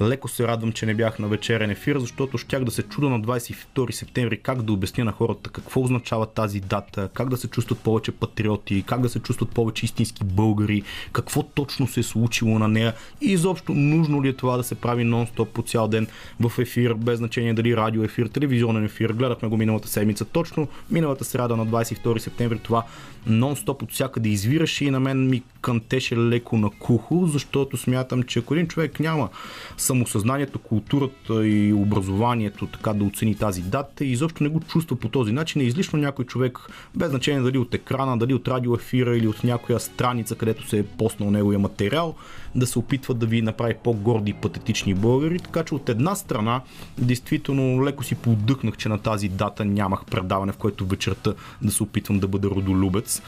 Леко 0.00 0.28
се 0.28 0.48
радвам, 0.48 0.72
че 0.72 0.86
не 0.86 0.94
бях 0.94 1.18
на 1.18 1.28
вечерен 1.28 1.70
ефир, 1.70 1.98
защото 1.98 2.38
щях 2.38 2.64
да 2.64 2.70
се 2.70 2.82
чуда 2.82 3.08
на 3.08 3.20
22 3.20 3.90
септември 3.90 4.40
как 4.42 4.62
да 4.62 4.72
обясня 4.72 5.04
на 5.04 5.12
хората 5.12 5.50
какво 5.50 5.80
означава 5.82 6.26
тази 6.26 6.60
дата, 6.60 7.08
как 7.14 7.28
да 7.28 7.36
се 7.36 7.48
чувстват 7.48 7.78
повече 7.78 8.12
патриоти, 8.12 8.84
как 8.86 9.00
да 9.00 9.08
се 9.08 9.20
чувстват 9.20 9.50
повече 9.50 9.84
истински 9.84 10.24
българи, 10.24 10.82
какво 11.12 11.42
точно 11.42 11.86
се 11.86 12.00
е 12.00 12.02
случило 12.02 12.58
на 12.58 12.68
нея 12.68 12.94
и 13.20 13.32
изобщо 13.32 13.74
нужно 13.74 14.22
ли 14.22 14.28
е 14.28 14.32
това 14.32 14.56
да 14.56 14.64
се 14.64 14.74
прави 14.74 15.04
нон-стоп 15.04 15.44
по 15.44 15.62
цял 15.62 15.88
ден 15.88 16.06
в 16.40 16.52
ефир, 16.58 16.94
без 16.94 17.18
значение 17.18 17.54
дали 17.54 17.76
радио 17.76 18.04
ефир, 18.04 18.26
телевизионен 18.26 18.84
ефир. 18.84 19.10
Гледахме 19.10 19.48
го 19.48 19.56
миналата 19.56 19.88
седмица 19.88 20.24
точно, 20.24 20.68
миналата 20.90 21.24
среда 21.24 21.56
на 21.56 21.66
22 21.66 21.99
22 22.04 22.18
септември 22.18 22.58
това 22.58 22.84
нон-стоп 23.28 23.82
от 23.82 23.92
всякъде 23.92 24.28
извираше 24.28 24.84
и 24.84 24.90
на 24.90 25.00
мен 25.00 25.28
ми 25.28 25.42
кънтеше 25.60 26.16
леко 26.16 26.56
на 26.56 26.70
кухо, 26.70 27.26
защото 27.26 27.76
смятам, 27.76 28.22
че 28.22 28.38
ако 28.38 28.54
един 28.54 28.66
човек 28.66 29.00
няма 29.00 29.28
самосъзнанието, 29.76 30.58
културата 30.58 31.46
и 31.46 31.72
образованието 31.72 32.66
така 32.66 32.92
да 32.92 33.04
оцени 33.04 33.34
тази 33.34 33.62
дата 33.62 34.04
и 34.04 34.12
изобщо 34.12 34.42
не 34.42 34.48
го 34.48 34.60
чувства 34.60 34.96
по 34.96 35.08
този 35.08 35.32
начин, 35.32 35.60
е 35.60 35.64
излишно 35.64 35.98
някой 35.98 36.24
човек, 36.24 36.58
без 36.94 37.10
значение 37.10 37.40
дали 37.40 37.58
от 37.58 37.74
екрана, 37.74 38.18
дали 38.18 38.34
от 38.34 38.48
радиоефира 38.48 39.16
или 39.16 39.28
от 39.28 39.44
някоя 39.44 39.80
страница, 39.80 40.34
където 40.34 40.68
се 40.68 40.78
е 40.78 40.86
поснал 40.86 41.30
неговия 41.30 41.58
материал, 41.58 42.14
да 42.54 42.66
се 42.66 42.78
опитва 42.78 43.14
да 43.14 43.26
ви 43.26 43.42
направи 43.42 43.74
по-горди 43.84 44.30
и 44.30 44.34
патетични 44.34 44.94
българи. 44.94 45.38
Така 45.38 45.64
че 45.64 45.74
от 45.74 45.88
една 45.88 46.14
страна, 46.14 46.60
действително 46.98 47.84
леко 47.84 48.04
си 48.04 48.14
поддъхнах, 48.14 48.76
че 48.76 48.88
на 48.88 48.98
тази 48.98 49.28
дата 49.28 49.64
нямах 49.64 50.04
предаване, 50.04 50.52
в 50.52 50.56
което 50.56 50.86
вечерта 50.86 51.32
да 51.62 51.72
се 51.72 51.82
опитвам 51.82 52.18
да 52.18 52.28
бъда 52.28 52.50
родолюбец, 52.50 53.22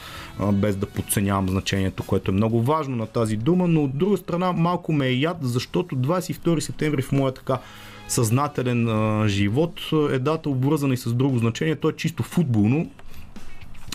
без 0.53 0.75
да 0.75 0.85
подценявам 0.85 1.49
значението, 1.49 2.03
което 2.03 2.31
е 2.31 2.33
много 2.33 2.61
важно 2.61 2.95
на 2.95 3.07
тази 3.07 3.37
дума, 3.37 3.67
но 3.67 3.83
от 3.83 3.97
друга 3.97 4.17
страна 4.17 4.51
малко 4.51 4.93
ме 4.93 5.07
е 5.07 5.19
яд, 5.19 5.37
защото 5.41 5.95
22 5.95 6.59
септември 6.59 7.01
в 7.01 7.11
моя 7.11 7.33
така 7.33 7.59
съзнателен 8.07 8.87
а, 8.87 9.27
живот 9.27 9.79
е 10.11 10.19
дата 10.19 10.49
обвързана 10.49 10.93
и 10.93 10.97
с 10.97 11.13
друго 11.13 11.37
значение. 11.37 11.75
То 11.75 11.89
е 11.89 11.93
чисто 11.93 12.23
футболно, 12.23 12.89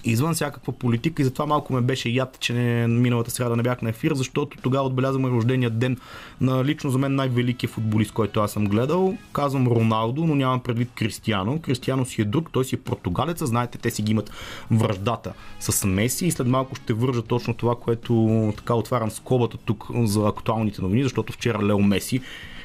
извън 0.04 0.34
всякаква 0.34 0.72
политика 0.72 1.22
и 1.22 1.24
затова 1.24 1.46
малко 1.46 1.72
ме 1.72 1.80
беше 1.80 2.08
яд, 2.08 2.36
че 2.40 2.52
не, 2.52 2.86
миналата 2.86 3.30
сряда 3.30 3.56
не 3.56 3.62
бях 3.62 3.82
на 3.82 3.88
ефир, 3.88 4.14
защото 4.14 4.56
тогава 4.62 4.86
отбелязваме 4.86 5.28
рождения 5.28 5.70
ден 5.70 5.96
на 6.40 6.64
лично 6.64 6.90
за 6.90 6.98
мен 6.98 7.14
най-великият 7.14 7.72
футболист, 7.72 8.12
който 8.12 8.40
аз 8.40 8.52
съм 8.52 8.66
гледал. 8.66 9.16
Казвам 9.32 9.66
Роналдо, 9.66 10.26
но 10.26 10.34
нямам 10.34 10.60
предвид 10.60 10.90
Кристиано. 10.94 11.58
Кристиано 11.58 12.04
си 12.04 12.22
е 12.22 12.24
друг, 12.24 12.48
той 12.52 12.64
си 12.64 12.74
е 12.74 12.78
португалец, 12.78 13.44
знаете, 13.44 13.78
те 13.78 13.90
си 13.90 14.02
ги 14.02 14.12
имат 14.12 14.30
връждата 14.70 15.32
с 15.60 15.86
Меси 15.86 16.26
и 16.26 16.30
след 16.30 16.46
малко 16.46 16.74
ще 16.74 16.92
вържа 16.92 17.22
точно 17.22 17.54
това, 17.54 17.74
което 17.76 18.52
така 18.56 18.74
отварям 18.74 19.10
скобата 19.10 19.56
тук 19.56 19.86
за 19.94 20.28
актуалните 20.28 20.82
новини, 20.82 21.02
защото 21.02 21.32
вчера 21.32 21.66
Лео 21.66 21.78
Меси 21.78 22.20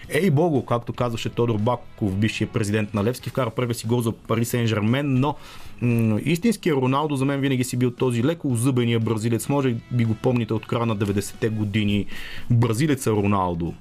Ей 0.10 0.32
Бого, 0.32 0.66
както 0.66 0.94
казваше 0.94 1.30
Тодор 1.30 1.58
Баков, 1.58 2.16
бившия 2.16 2.48
президент 2.48 2.94
на 2.94 3.04
Левски, 3.04 3.30
вкара 3.30 3.50
първия 3.50 3.76
си 3.76 3.88
гол 3.88 4.02
за 4.02 4.12
Пари 4.12 4.46
Сен 4.46 4.68
Жермен, 4.68 5.20
но 5.20 5.36
истинския 6.26 6.76
Роналдо 6.76 7.16
за 7.16 7.26
мен 7.26 7.40
винаги 7.40 7.64
си 7.64 7.78
бил 7.78 7.92
този 7.92 8.24
леко 8.24 8.56
зъбения 8.56 9.00
бразилец. 9.00 9.50
Може 9.50 9.76
би 9.92 10.06
го 10.06 10.14
помните 10.14 10.54
от 10.54 10.68
края 10.68 10.86
на 10.86 10.98
90-те 10.98 11.50
години. 11.50 12.06
Бразилеца 12.50 13.12
Роналдо. 13.12 13.74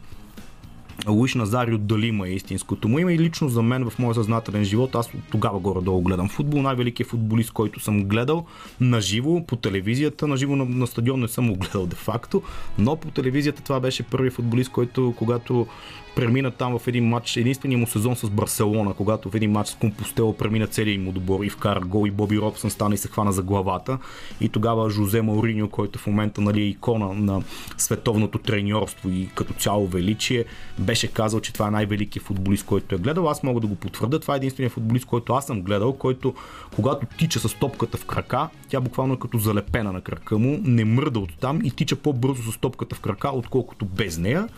Луиш 1.09 1.35
Назарио 1.35 1.79
Далима 1.79 2.29
е 2.29 2.33
истинското 2.33 2.89
му 2.89 2.99
име 2.99 3.13
и 3.13 3.19
лично 3.19 3.49
за 3.49 3.63
мен 3.63 3.91
в 3.91 3.99
моя 3.99 4.15
съзнателен 4.15 4.65
живот, 4.65 4.95
аз 4.95 5.11
тогава 5.31 5.59
горе-долу 5.59 6.03
гледам 6.03 6.29
футбол, 6.29 6.63
най-великият 6.63 7.11
футболист, 7.11 7.51
който 7.51 7.81
съм 7.81 8.05
гледал 8.05 8.47
на 8.81 9.01
живо 9.01 9.47
по 9.47 9.57
телевизията, 9.57 10.27
на 10.27 10.37
живо 10.37 10.57
на, 10.57 10.65
на 10.65 10.87
стадион 10.87 11.21
не 11.21 11.29
съм 11.29 11.49
го 11.49 11.59
гледал 11.59 11.87
де-факто, 11.87 12.43
но 12.79 12.97
по 12.97 13.11
телевизията 13.11 13.63
това 13.63 13.81
беше 13.81 14.03
първият 14.03 14.35
футболист, 14.35 14.71
който 14.71 15.15
когато 15.19 15.67
премина 16.17 16.51
там 16.51 16.79
в 16.79 16.89
един 16.89 17.09
матч, 17.09 17.37
единствения 17.37 17.79
му 17.79 17.87
сезон 17.87 18.17
с 18.17 18.31
Барселона, 18.31 18.95
когато 18.95 19.31
в 19.31 19.35
един 19.35 19.51
матч 19.51 19.69
с 19.69 19.75
Компостело 19.75 20.33
премина 20.33 20.67
целият 20.67 21.03
му 21.03 21.13
добор 21.13 21.45
и 21.45 21.51
вкара 21.51 21.81
гол 21.81 22.07
и 22.07 22.11
Боби 22.11 22.39
Робсън 22.39 22.71
стана 22.71 22.95
и 22.95 22.99
се 22.99 23.09
хвана 23.09 23.33
за 23.33 23.43
главата. 23.43 23.99
И 24.41 24.49
тогава 24.49 24.91
Жозе 24.91 25.23
Мауриньо, 25.23 25.69
който 25.69 25.99
в 25.99 26.07
момента 26.07 26.41
нали, 26.41 26.61
е 26.61 26.67
икона 26.67 27.13
на 27.13 27.43
световното 27.79 28.39
треньорство 28.39 29.11
и 29.11 29.29
като 29.35 29.53
цяло 29.53 29.87
величие, 29.87 30.45
беше 30.79 31.13
казал, 31.13 31.41
че 31.41 31.53
това 31.53 31.69
е 31.69 31.71
най-великият 31.71 32.27
футболист, 32.27 32.67
който 32.67 32.95
е 32.95 32.99
гледал. 32.99 33.29
Аз 33.29 33.43
мога 33.43 33.61
да 33.61 33.67
го 33.67 33.75
потвърда. 33.75 34.21
Това 34.21 34.35
е 34.35 34.37
единственият 34.37 34.73
футболист, 34.73 35.07
който 35.07 35.33
аз 35.33 35.47
съм 35.47 35.63
гледал, 35.63 35.93
който 35.93 36.35
когато 36.75 37.07
тича 37.19 37.41
с 37.41 37.55
топката 37.55 37.97
в 37.97 38.05
крака, 38.05 38.49
тя 38.69 38.81
буквално 38.81 39.15
е 39.15 39.19
като 39.19 39.39
залепена 39.39 39.93
на 39.93 40.01
крака 40.01 40.39
му, 40.39 40.61
не 40.65 40.85
мърда 40.85 41.19
от 41.19 41.39
там 41.41 41.61
и 41.65 41.71
тича 41.71 41.97
по-бързо 41.97 42.53
с 42.53 42.59
топката 42.59 42.95
в 42.95 43.01
крака, 43.01 43.31
отколкото 43.31 43.85
без 43.85 44.19
нея. 44.19 44.49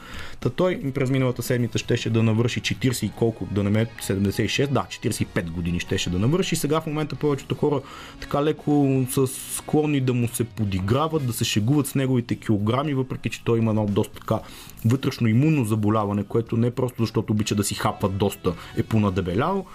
Та 0.40 0.51
той 0.51 0.93
през 0.95 1.11
миналата 1.11 1.43
седмица 1.44 1.78
щеше 1.78 2.11
да 2.11 2.22
навърши 2.22 2.61
40 2.61 3.07
и 3.07 3.11
колко, 3.11 3.48
да 3.50 3.62
не 3.62 3.87
76, 3.87 4.66
да, 4.66 4.87
45 4.90 5.50
години 5.50 5.80
щеше 5.80 6.11
да 6.11 6.18
навърши. 6.18 6.57
Сега 6.57 6.80
в 6.80 6.87
момента 6.87 7.16
повечето 7.16 7.54
хора 7.54 7.80
така 8.20 8.44
леко 8.44 9.04
са 9.11 9.26
склонни 9.26 10.00
да 10.00 10.14
му 10.14 10.28
се 10.28 10.44
подиграват, 10.44 11.26
да 11.26 11.33
се 11.33 11.44
шегуват 11.44 11.87
с 11.87 11.94
неговите 11.94 12.35
килограми, 12.35 12.94
въпреки 12.94 13.30
че 13.30 13.44
той 13.44 13.59
има 13.59 13.70
едно 13.70 13.87
доста 13.87 14.14
така 14.14 14.40
вътрешно 14.85 15.28
имунно 15.28 15.64
заболяване, 15.64 16.24
което 16.24 16.57
не 16.57 16.66
е 16.66 16.70
просто 16.70 17.02
защото 17.02 17.33
обича 17.33 17.54
да 17.54 17.64
си 17.64 17.74
хапва 17.74 18.09
доста 18.09 18.54
е 18.76 18.83
понадебелял. 18.83 19.66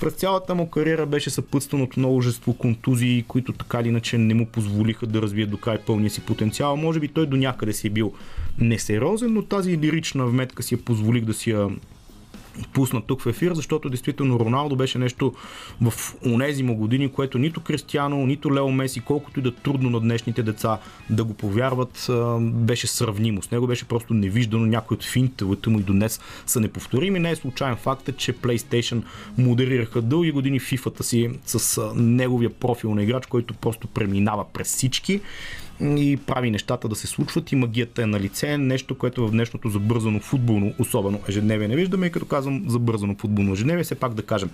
През 0.00 0.12
цялата 0.12 0.54
му 0.54 0.70
кариера 0.70 1.06
беше 1.06 1.30
съпътстван 1.30 1.82
от 1.82 1.96
множество 1.96 2.54
контузии, 2.54 3.24
които 3.28 3.52
така 3.52 3.80
или 3.80 3.88
иначе 3.88 4.18
не 4.18 4.34
му 4.34 4.46
позволиха 4.46 5.06
да 5.06 5.22
развие 5.22 5.46
до 5.46 5.56
край 5.56 5.78
пълния 5.78 6.10
си 6.10 6.20
потенциал. 6.20 6.76
Може 6.76 7.00
би 7.00 7.08
той 7.08 7.26
до 7.26 7.36
някъде 7.36 7.72
си 7.72 7.86
е 7.86 7.90
бил 7.90 8.12
несериозен, 8.58 9.32
но 9.32 9.42
тази 9.42 9.78
лирична 9.78 10.26
вметка 10.26 10.62
си 10.62 10.74
я 10.74 10.78
позволих 11.18 11.24
да 11.24 11.34
си 11.34 11.50
я 11.50 11.68
пусна 12.72 13.02
тук 13.02 13.22
в 13.22 13.26
ефир, 13.26 13.54
защото 13.54 13.88
действително 13.88 14.40
Роналдо 14.40 14.76
беше 14.76 14.98
нещо 14.98 15.34
в 15.80 15.92
унези 16.26 16.62
му 16.62 16.74
години, 16.74 17.08
което 17.08 17.38
нито 17.38 17.60
Кристиано, 17.60 18.26
нито 18.26 18.54
Лео 18.54 18.70
Меси, 18.70 19.00
колкото 19.00 19.40
и 19.40 19.42
да 19.42 19.54
трудно 19.54 19.90
на 19.90 20.00
днешните 20.00 20.42
деца 20.42 20.78
да 21.10 21.24
го 21.24 21.34
повярват, 21.34 22.10
беше 22.40 22.86
сравнимо. 22.86 23.42
С 23.42 23.50
него 23.50 23.66
беше 23.66 23.84
просто 23.84 24.14
невиждано. 24.14 24.66
Някои 24.66 24.94
от 24.94 25.04
финтовете 25.04 25.70
му 25.70 25.78
и 25.78 25.82
до 25.82 25.92
днес 25.92 26.20
са 26.46 26.60
неповторими. 26.60 27.18
Не 27.18 27.30
е 27.30 27.36
случайен 27.36 27.76
факт, 27.76 28.16
че 28.16 28.32
PlayStation 28.32 29.02
модерираха 29.38 30.02
дълги 30.02 30.32
години 30.32 30.60
FIFA-та 30.60 31.04
си 31.04 31.30
с 31.46 31.80
неговия 31.94 32.50
профил 32.50 32.94
на 32.94 33.02
играч, 33.02 33.26
който 33.26 33.54
просто 33.54 33.86
преминава 33.86 34.44
през 34.52 34.66
всички 34.68 35.20
и 35.80 36.18
прави 36.26 36.50
нещата 36.50 36.88
да 36.88 36.94
се 36.94 37.06
случват 37.06 37.52
и 37.52 37.56
магията 37.56 38.02
е 38.02 38.06
на 38.06 38.20
лице, 38.20 38.58
нещо, 38.58 38.98
което 38.98 39.26
в 39.26 39.30
днешното 39.30 39.68
забързано 39.68 40.20
футболно, 40.20 40.74
особено 40.78 41.20
ежедневие. 41.28 41.68
Не 41.68 41.76
виждаме 41.76 42.06
и 42.06 42.10
като 42.10 42.26
казвам 42.26 42.64
забързано 42.66 43.16
футболно 43.18 43.52
ежедневие, 43.52 43.84
все 43.84 43.94
пак 43.94 44.14
да 44.14 44.22
кажем, 44.22 44.50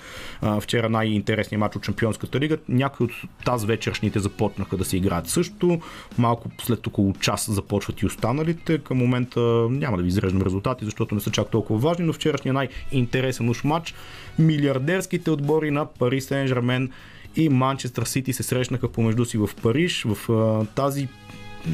вчера 0.60 0.88
най-интересният 0.88 1.60
матч 1.60 1.76
от 1.76 1.84
Шампионската 1.84 2.40
лига, 2.40 2.58
някои 2.68 3.04
от 3.04 3.12
тази 3.44 3.66
вечершните 3.66 4.18
започнаха 4.18 4.76
да 4.76 4.84
се 4.84 4.96
играят 4.96 5.28
също, 5.28 5.80
малко 6.18 6.50
след 6.62 6.86
около 6.86 7.12
час 7.12 7.50
започват 7.50 8.02
и 8.02 8.06
останалите, 8.06 8.78
към 8.78 8.98
момента 8.98 9.40
няма 9.70 9.96
да 9.96 10.02
ви 10.02 10.08
изреждам 10.08 10.42
резултати, 10.42 10.84
защото 10.84 11.14
не 11.14 11.20
са 11.20 11.30
чак 11.30 11.50
толкова 11.50 11.78
важни, 11.78 12.04
но 12.04 12.12
вчерашния 12.12 12.54
най-интересен 12.54 13.48
уж 13.48 13.64
матч, 13.64 13.94
милиардерските 14.38 15.30
отбори 15.30 15.70
на 15.70 15.86
Пари 15.86 16.20
Сен-Жермен 16.20 16.90
и 17.36 17.48
Манчестър 17.48 18.04
Сити 18.04 18.32
се 18.32 18.42
срещнаха 18.42 18.88
помежду 18.88 19.24
си 19.24 19.38
в 19.38 19.50
Париж, 19.62 20.06
в 20.08 20.32
а, 20.32 20.64
тази 20.74 21.08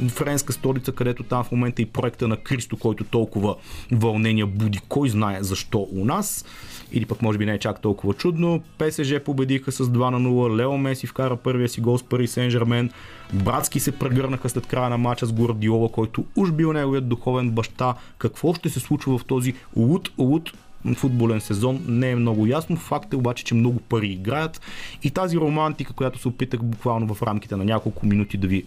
френска 0.08 0.52
столица, 0.52 0.92
където 0.92 1.22
там 1.22 1.44
в 1.44 1.52
момента 1.52 1.82
и 1.82 1.86
проекта 1.86 2.28
на 2.28 2.36
Кристо, 2.36 2.76
който 2.76 3.04
толкова 3.04 3.56
вълнения 3.92 4.46
буди, 4.46 4.78
кой 4.88 5.08
знае 5.08 5.42
защо 5.42 5.88
у 5.92 6.04
нас. 6.04 6.44
Или 6.92 7.06
пък 7.06 7.22
може 7.22 7.38
би 7.38 7.46
не 7.46 7.54
е 7.54 7.58
чак 7.58 7.80
толкова 7.80 8.14
чудно. 8.14 8.62
ПСЖ 8.78 9.14
победиха 9.24 9.72
с 9.72 9.84
2 9.84 10.10
на 10.10 10.20
0. 10.20 10.56
Лео 10.56 10.78
Меси 10.78 11.06
вкара 11.06 11.36
първия 11.36 11.68
си 11.68 11.80
гол 11.80 11.98
с 11.98 12.02
Пари 12.02 12.26
Сен 12.26 12.50
Жермен. 12.50 12.90
Братски 13.32 13.80
се 13.80 13.92
прегърнаха 13.92 14.48
след 14.48 14.66
края 14.66 14.90
на 14.90 14.98
матча 14.98 15.26
с 15.26 15.32
Гордиола, 15.32 15.88
който 15.92 16.24
уж 16.36 16.52
бил 16.52 16.72
неговият 16.72 17.08
духовен 17.08 17.50
баща. 17.50 17.94
Какво 18.18 18.54
ще 18.54 18.68
се 18.68 18.80
случва 18.80 19.18
в 19.18 19.24
този 19.24 19.54
луд, 19.76 20.10
луд 20.18 20.52
футболен 20.94 21.40
сезон 21.40 21.84
не 21.88 22.10
е 22.10 22.16
много 22.16 22.46
ясно. 22.46 22.76
Факт 22.76 23.12
е 23.12 23.16
обаче, 23.16 23.44
че 23.44 23.54
много 23.54 23.80
пари 23.80 24.08
играят 24.08 24.60
и 25.02 25.10
тази 25.10 25.36
романтика, 25.36 25.92
която 25.92 26.18
се 26.18 26.28
опитах 26.28 26.62
буквално 26.62 27.14
в 27.14 27.22
рамките 27.22 27.56
на 27.56 27.64
няколко 27.64 28.06
минути 28.06 28.36
да 28.36 28.46
ви 28.46 28.64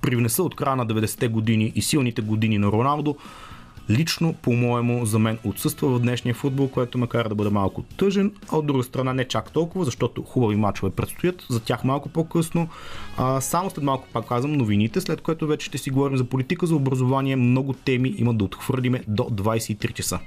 привнеса 0.00 0.42
от 0.42 0.54
края 0.54 0.76
на 0.76 0.86
90-те 0.86 1.28
години 1.28 1.72
и 1.74 1.82
силните 1.82 2.22
години 2.22 2.58
на 2.58 2.66
Роналдо, 2.66 3.16
лично, 3.90 4.34
по-моему, 4.42 5.06
за 5.06 5.18
мен 5.18 5.38
отсъства 5.44 5.88
в 5.88 6.00
днешния 6.00 6.34
футбол, 6.34 6.68
което 6.68 6.98
ме 6.98 7.06
кара 7.06 7.28
да 7.28 7.34
бъда 7.34 7.50
малко 7.50 7.82
тъжен, 7.82 8.32
а 8.52 8.56
от 8.56 8.66
друга 8.66 8.82
страна 8.82 9.12
не 9.12 9.28
чак 9.28 9.52
толкова, 9.52 9.84
защото 9.84 10.22
хубави 10.22 10.56
мачове 10.56 10.90
предстоят, 10.90 11.46
за 11.48 11.60
тях 11.60 11.84
малко 11.84 12.08
по-късно. 12.08 12.68
А, 13.16 13.40
само 13.40 13.70
след 13.70 13.84
малко 13.84 14.08
пак 14.12 14.28
казвам 14.28 14.52
новините, 14.52 15.00
след 15.00 15.20
което 15.20 15.46
вече 15.46 15.66
ще 15.66 15.78
си 15.78 15.90
говорим 15.90 16.16
за 16.16 16.24
политика, 16.24 16.66
за 16.66 16.74
образование, 16.74 17.36
много 17.36 17.72
теми 17.72 18.14
има 18.18 18.34
да 18.34 18.44
отхвърлиме 18.44 19.02
до 19.08 19.22
23 19.22 19.92
часа. 19.92 20.18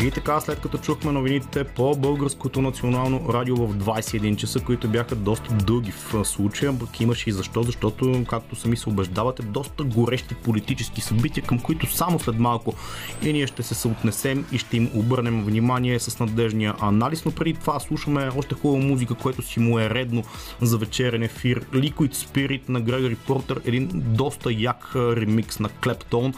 И 0.00 0.10
така, 0.10 0.40
след 0.40 0.60
като 0.60 0.78
чухме 0.78 1.12
новините 1.12 1.64
по 1.64 1.96
Българското 1.96 2.62
национално 2.62 3.32
радио 3.32 3.56
в 3.56 3.76
21 3.76 4.36
часа, 4.36 4.60
които 4.60 4.88
бяха 4.88 5.16
доста 5.16 5.54
дълги 5.54 5.92
в 5.92 6.24
случая, 6.24 6.78
пък 6.78 7.00
имаше 7.00 7.30
и 7.30 7.32
защо, 7.32 7.62
защото, 7.62 8.24
както 8.28 8.56
сами 8.56 8.76
се 8.76 8.88
убеждавате, 8.88 9.42
доста 9.42 9.84
горещи 9.84 10.34
политически 10.34 11.00
събития, 11.00 11.44
към 11.44 11.58
които 11.58 11.92
само 11.94 12.18
след 12.18 12.38
малко 12.38 12.74
и 13.22 13.32
ние 13.32 13.46
ще 13.46 13.62
се 13.62 13.74
съотнесем 13.74 14.46
и 14.52 14.58
ще 14.58 14.76
им 14.76 14.90
обърнем 14.94 15.44
внимание 15.44 16.00
с 16.00 16.18
надежния 16.18 16.74
анализ, 16.80 17.24
но 17.24 17.30
преди 17.30 17.54
това 17.54 17.80
слушаме 17.80 18.30
още 18.36 18.54
хубава 18.54 18.84
музика, 18.84 19.14
което 19.14 19.42
си 19.42 19.60
му 19.60 19.78
е 19.78 19.90
редно 19.90 20.22
за 20.60 20.78
вечерен 20.78 21.22
ефир. 21.22 21.64
Liquid 21.72 22.14
Spirit 22.14 22.68
на 22.68 22.80
Грегори 22.80 23.16
Портер, 23.16 23.60
един 23.64 23.90
доста 23.94 24.52
як 24.52 24.92
ремикс 24.94 25.58
на 25.58 25.68
Клептон, 25.68 26.34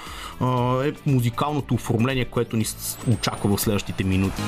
е 0.85 0.93
музикалното 1.07 1.75
оформление, 1.75 2.25
което 2.25 2.57
ни 2.57 2.65
очаква 3.09 3.44
в 3.49 3.59
следващите 3.59 4.05
минути. 4.05 4.43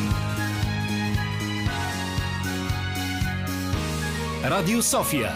Радио 4.44 4.82
София. 4.82 5.32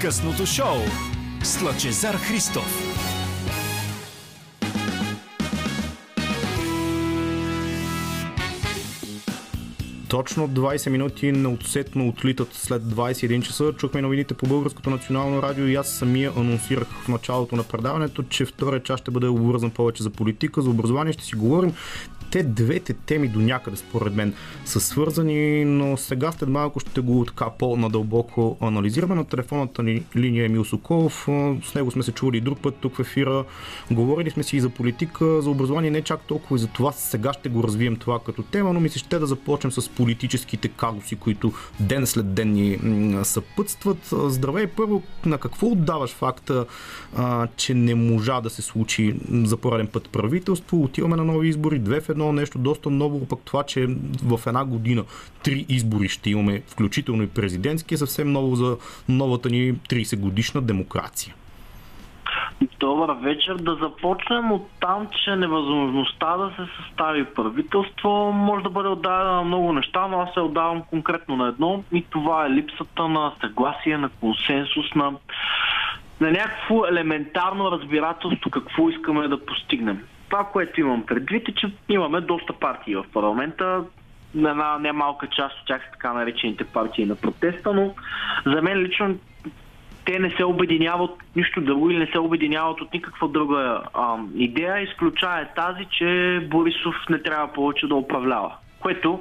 Късното 0.00 0.46
шоу 0.46 0.76
с 1.42 1.62
Лъчезар 1.62 2.14
Христов. 2.14 2.89
Точно 10.10 10.48
20 10.48 10.90
минути 10.90 11.32
неотсетно 11.32 12.08
отлитат 12.08 12.48
след 12.52 12.82
21 12.82 13.42
часа. 13.42 13.72
Чухме 13.72 14.02
новините 14.02 14.34
по 14.34 14.46
Българското 14.46 14.90
национално 14.90 15.42
радио 15.42 15.66
и 15.66 15.74
аз 15.74 15.88
самия 15.88 16.32
анонсирах 16.36 16.88
в 16.88 17.08
началото 17.08 17.56
на 17.56 17.62
предаването, 17.62 18.22
че 18.22 18.44
втория 18.44 18.82
час 18.82 19.00
ще 19.00 19.10
бъде 19.10 19.26
обвързан 19.26 19.70
повече 19.70 20.02
за 20.02 20.10
политика, 20.10 20.62
за 20.62 20.70
образование. 20.70 21.12
Ще 21.12 21.24
си 21.24 21.36
говорим 21.36 21.72
те 22.30 22.42
двете 22.42 22.92
теми 22.92 23.28
до 23.28 23.40
някъде, 23.40 23.76
според 23.76 24.14
мен, 24.14 24.34
са 24.64 24.80
свързани, 24.80 25.64
но 25.64 25.96
сега 25.96 26.32
след 26.32 26.48
малко 26.48 26.80
ще 26.80 27.00
го 27.00 27.24
така 27.24 27.50
по-надълбоко 27.58 28.56
анализираме. 28.60 29.14
На 29.14 29.24
телефонната 29.24 29.82
ни 29.82 30.02
линия 30.16 30.44
Емил 30.44 30.64
Соколов. 30.64 31.28
С 31.64 31.74
него 31.74 31.90
сме 31.90 32.02
се 32.02 32.12
чували 32.12 32.36
и 32.36 32.40
друг 32.40 32.60
път 32.60 32.74
тук 32.80 32.96
в 32.96 33.00
ефира. 33.00 33.44
Говорили 33.90 34.30
сме 34.30 34.42
си 34.42 34.56
и 34.56 34.60
за 34.60 34.68
политика, 34.68 35.42
за 35.42 35.50
образование, 35.50 35.90
не 35.90 36.02
чак 36.02 36.20
толкова 36.20 36.56
и 36.56 36.60
за 36.60 36.66
това. 36.66 36.92
Сега 36.92 37.32
ще 37.32 37.48
го 37.48 37.62
развием 37.62 37.96
това 37.96 38.18
като 38.26 38.42
тема, 38.42 38.72
но 38.72 38.80
ми 38.80 38.88
се 38.88 38.98
ще 38.98 39.18
да 39.18 39.26
започнем 39.26 39.72
с 39.72 39.88
политическите 40.00 40.68
казуси, 40.68 41.16
които 41.16 41.52
ден 41.80 42.06
след 42.06 42.34
ден 42.34 42.52
ни 42.52 42.78
съпътстват. 43.24 43.98
Здравей, 44.12 44.66
първо, 44.66 45.02
на 45.26 45.38
какво 45.38 45.66
отдаваш 45.66 46.10
факта, 46.10 46.66
а, 47.16 47.48
че 47.56 47.74
не 47.74 47.94
можа 47.94 48.40
да 48.40 48.50
се 48.50 48.62
случи 48.62 49.14
за 49.32 49.56
пореден 49.56 49.86
път 49.86 50.08
правителство? 50.08 50.82
Отиваме 50.82 51.16
на 51.16 51.24
нови 51.24 51.48
избори, 51.48 51.78
две 51.78 52.00
в 52.00 52.08
едно 52.08 52.32
нещо 52.32 52.58
доста 52.58 52.90
ново, 52.90 53.26
пък 53.26 53.38
това, 53.44 53.62
че 53.62 53.86
в 54.22 54.40
една 54.46 54.64
година 54.64 55.04
три 55.42 55.66
избори 55.68 56.08
ще 56.08 56.30
имаме, 56.30 56.62
включително 56.66 57.22
и 57.22 57.26
президентски, 57.26 57.94
е 57.94 57.98
съвсем 57.98 58.32
ново 58.32 58.56
за 58.56 58.76
новата 59.08 59.50
ни 59.50 59.74
30 59.74 60.16
годишна 60.16 60.62
демокрация. 60.62 61.34
Добър 62.80 63.10
вечер. 63.10 63.54
Да 63.54 63.74
започнем 63.74 64.52
от 64.52 64.68
там, 64.80 65.08
че 65.24 65.36
невъзможността 65.36 66.36
да 66.36 66.50
се 66.50 66.82
състави 66.82 67.24
правителство 67.24 68.32
може 68.32 68.62
да 68.62 68.70
бъде 68.70 68.88
отдадена 68.88 69.32
на 69.32 69.42
много 69.42 69.72
неща, 69.72 70.06
но 70.08 70.20
аз 70.20 70.34
се 70.34 70.40
отдавам 70.40 70.82
конкретно 70.82 71.36
на 71.36 71.48
едно 71.48 71.84
и 71.92 72.04
това 72.10 72.46
е 72.46 72.50
липсата 72.50 73.08
на 73.08 73.32
съгласие, 73.40 73.98
на 73.98 74.08
консенсус, 74.08 74.94
на, 74.94 75.12
на 76.20 76.30
някакво 76.30 76.86
елементарно 76.86 77.70
разбирателство 77.70 78.50
какво 78.50 78.90
искаме 78.90 79.28
да 79.28 79.44
постигнем 79.46 80.02
това, 80.30 80.44
което 80.44 80.80
имам 80.80 81.06
предвид 81.06 81.48
е, 81.48 81.54
че 81.54 81.72
имаме 81.88 82.20
доста 82.20 82.52
партии 82.52 82.96
в 82.96 83.04
парламента. 83.12 83.84
Една 84.36 84.78
немалка 84.78 85.26
част 85.26 85.60
от 85.60 85.66
тях 85.66 85.82
са 85.84 85.90
така 85.90 86.12
наречените 86.12 86.64
партии 86.64 87.06
на 87.06 87.16
протеста, 87.16 87.72
но 87.72 87.94
за 88.46 88.62
мен 88.62 88.78
лично 88.78 89.18
те 90.12 90.18
не 90.18 90.30
се 90.30 90.44
обединяват 90.44 91.10
нищо 91.36 91.60
друго 91.60 91.90
или 91.90 91.98
не 91.98 92.06
се 92.06 92.18
обединяват 92.18 92.80
от 92.80 92.94
никаква 92.94 93.28
друга 93.28 93.82
а, 93.94 94.16
идея, 94.36 94.80
изключая 94.80 95.48
тази, 95.56 95.86
че 95.90 96.40
Борисов 96.50 96.94
не 97.10 97.22
трябва 97.22 97.52
повече 97.52 97.86
да 97.86 97.94
управлява. 97.94 98.54
Което 98.80 99.20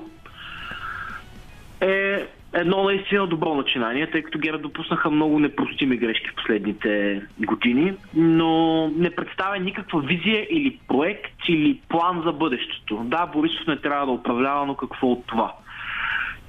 е 1.81 2.27
едно 2.53 2.83
наистина 2.83 3.27
добро 3.27 3.55
начинание, 3.55 4.11
тъй 4.11 4.21
като 4.21 4.39
Гера 4.39 4.57
допуснаха 4.57 5.09
много 5.09 5.39
непростими 5.39 5.97
грешки 5.97 6.29
в 6.29 6.35
последните 6.35 7.21
години, 7.45 7.93
но 8.13 8.87
не 8.87 9.09
представя 9.09 9.59
никаква 9.59 10.01
визия 10.01 10.47
или 10.49 10.79
проект 10.87 11.33
или 11.47 11.81
план 11.89 12.21
за 12.25 12.31
бъдещето. 12.31 13.01
Да, 13.03 13.25
Борисов 13.25 13.67
не 13.67 13.77
трябва 13.77 14.05
да 14.05 14.11
управлява, 14.11 14.65
но 14.65 14.75
какво 14.75 15.07
от 15.07 15.27
това? 15.27 15.53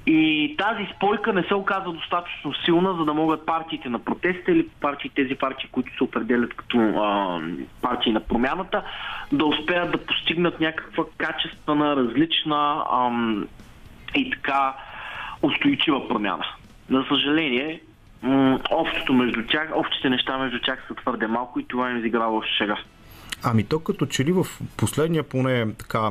И 0.05 0.55
тази 0.57 0.87
спойка 0.95 1.33
не 1.33 1.43
се 1.43 1.55
оказа 1.55 1.91
достатъчно 1.91 2.53
силна, 2.65 2.93
за 2.93 3.05
да 3.05 3.13
могат 3.13 3.45
партиите 3.45 3.89
на 3.89 3.99
протеста 3.99 4.51
или 4.51 4.67
партии, 4.81 5.11
тези 5.15 5.35
партии, 5.35 5.69
които 5.71 5.97
се 5.97 6.03
определят 6.03 6.53
като 6.53 6.77
а, 6.79 7.39
партии 7.81 8.11
на 8.11 8.19
промяната, 8.19 8.83
да 9.31 9.45
успеят 9.45 9.91
да 9.91 9.97
постигнат 9.97 10.59
някаква 10.59 11.03
качествена, 11.17 11.95
различна 11.95 12.83
ам, 12.91 13.47
и 14.15 14.29
така 14.29 14.75
устойчива 15.41 16.07
промяна. 16.07 16.45
За 16.89 17.03
съжаление, 17.09 17.81
общото 18.71 19.13
между 19.13 19.43
тях, 19.47 19.69
общите 19.75 20.09
неща 20.09 20.37
между 20.37 20.59
тях 20.59 20.85
са 20.87 20.95
твърде 20.95 21.27
малко 21.27 21.59
и 21.59 21.67
това 21.67 21.91
им 21.91 21.97
изиграва 21.97 22.37
още 22.37 22.51
сега. 22.57 22.77
Ами 23.43 23.63
то 23.63 23.79
като 23.79 24.05
че 24.05 24.25
ли 24.25 24.31
в 24.31 24.45
последния 24.77 25.23
поне 25.23 25.73
така 25.79 26.09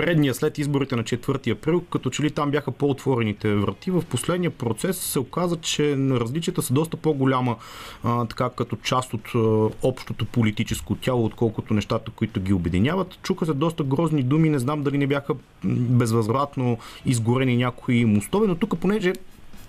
предния 0.00 0.34
след 0.34 0.58
изборите 0.58 0.96
на 0.96 1.02
4 1.02 1.52
април, 1.52 1.80
като 1.80 2.10
че 2.10 2.22
ли 2.22 2.30
там 2.30 2.50
бяха 2.50 2.70
по-отворените 2.70 3.54
врати, 3.54 3.90
в 3.90 4.02
последния 4.10 4.50
процес 4.50 4.98
се 4.98 5.18
оказа, 5.18 5.56
че 5.56 5.96
различията 5.96 6.62
са 6.62 6.72
доста 6.72 6.96
по-голяма 6.96 7.56
а, 8.04 8.26
така 8.26 8.50
като 8.50 8.76
част 8.76 9.14
от 9.14 9.28
а, 9.34 9.38
общото 9.82 10.24
политическо 10.24 10.94
тяло, 10.94 11.24
отколкото 11.24 11.74
нещата, 11.74 12.10
които 12.10 12.40
ги 12.40 12.52
обединяват. 12.52 13.18
Чуха 13.22 13.46
се 13.46 13.52
доста 13.52 13.84
грозни 13.84 14.22
думи, 14.22 14.48
не 14.48 14.58
знам 14.58 14.82
дали 14.82 14.98
не 14.98 15.06
бяха 15.06 15.34
безвъзвратно 15.64 16.78
изгорени 17.06 17.56
някои 17.56 18.04
мостове, 18.04 18.46
но 18.46 18.54
тук 18.54 18.78
понеже 18.78 19.12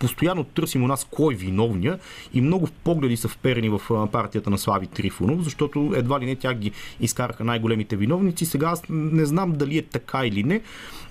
постоянно 0.02 0.44
търсим 0.44 0.84
у 0.84 0.88
нас 0.88 1.08
кой 1.12 1.34
е 1.34 1.38
виновния 1.38 2.00
и 2.34 2.42
много 2.42 2.68
погледи 2.84 3.18
са 3.18 3.28
вперени 3.28 3.70
в 3.70 3.82
партията 4.12 4.50
на 4.50 4.58
Слави 4.58 4.88
Трифонов, 4.88 5.44
защото 5.44 5.94
едва 5.96 6.20
ли 6.20 6.26
не 6.26 6.36
тях 6.36 6.58
ги 6.58 6.72
изкараха 7.00 7.44
най-големите 7.44 7.96
виновници. 7.96 8.46
Сега 8.46 8.68
аз 8.68 8.84
не 8.90 9.26
знам 9.26 9.52
дали 9.52 9.78
е 9.78 9.82
така 9.82 10.26
или 10.26 10.44
не, 10.44 10.62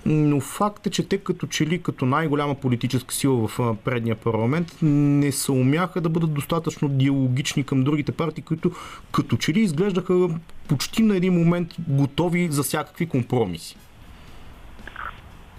но 0.05 0.39
факт 0.39 0.87
е, 0.87 0.89
че 0.89 1.07
те 1.07 1.17
като 1.17 1.47
че 1.47 1.67
ли 1.67 1.81
като 1.81 2.05
най-голяма 2.05 2.55
политическа 2.55 3.15
сила 3.15 3.47
в 3.47 3.75
предния 3.83 4.15
парламент 4.15 4.77
не 4.81 5.31
се 5.31 5.51
умяха 5.51 6.01
да 6.01 6.09
бъдат 6.09 6.33
достатъчно 6.33 6.89
диалогични 6.89 7.63
към 7.63 7.83
другите 7.83 8.11
партии, 8.11 8.43
които 8.43 8.71
като 9.11 9.37
че 9.37 9.53
ли 9.53 9.59
изглеждаха 9.59 10.29
почти 10.67 11.03
на 11.03 11.17
един 11.17 11.33
момент 11.33 11.75
готови 11.87 12.47
за 12.51 12.63
всякакви 12.63 13.05
компромиси. 13.05 13.77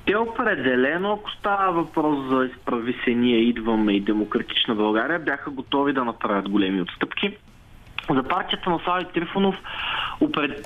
Те 0.07 0.17
определено, 0.17 1.13
ако 1.13 1.31
става 1.31 1.73
въпрос 1.73 2.29
за 2.29 2.45
изправи 2.45 2.97
се 3.05 3.11
ние 3.11 3.39
идваме 3.39 3.93
и 3.93 4.01
демократична 4.01 4.75
България, 4.75 5.19
бяха 5.19 5.51
готови 5.51 5.93
да 5.93 6.05
направят 6.05 6.49
големи 6.49 6.81
отстъпки. 6.81 7.37
За 8.11 8.23
партията 8.23 8.71
на 8.71 8.81
Слави 8.85 9.05
Трифонов 9.05 9.55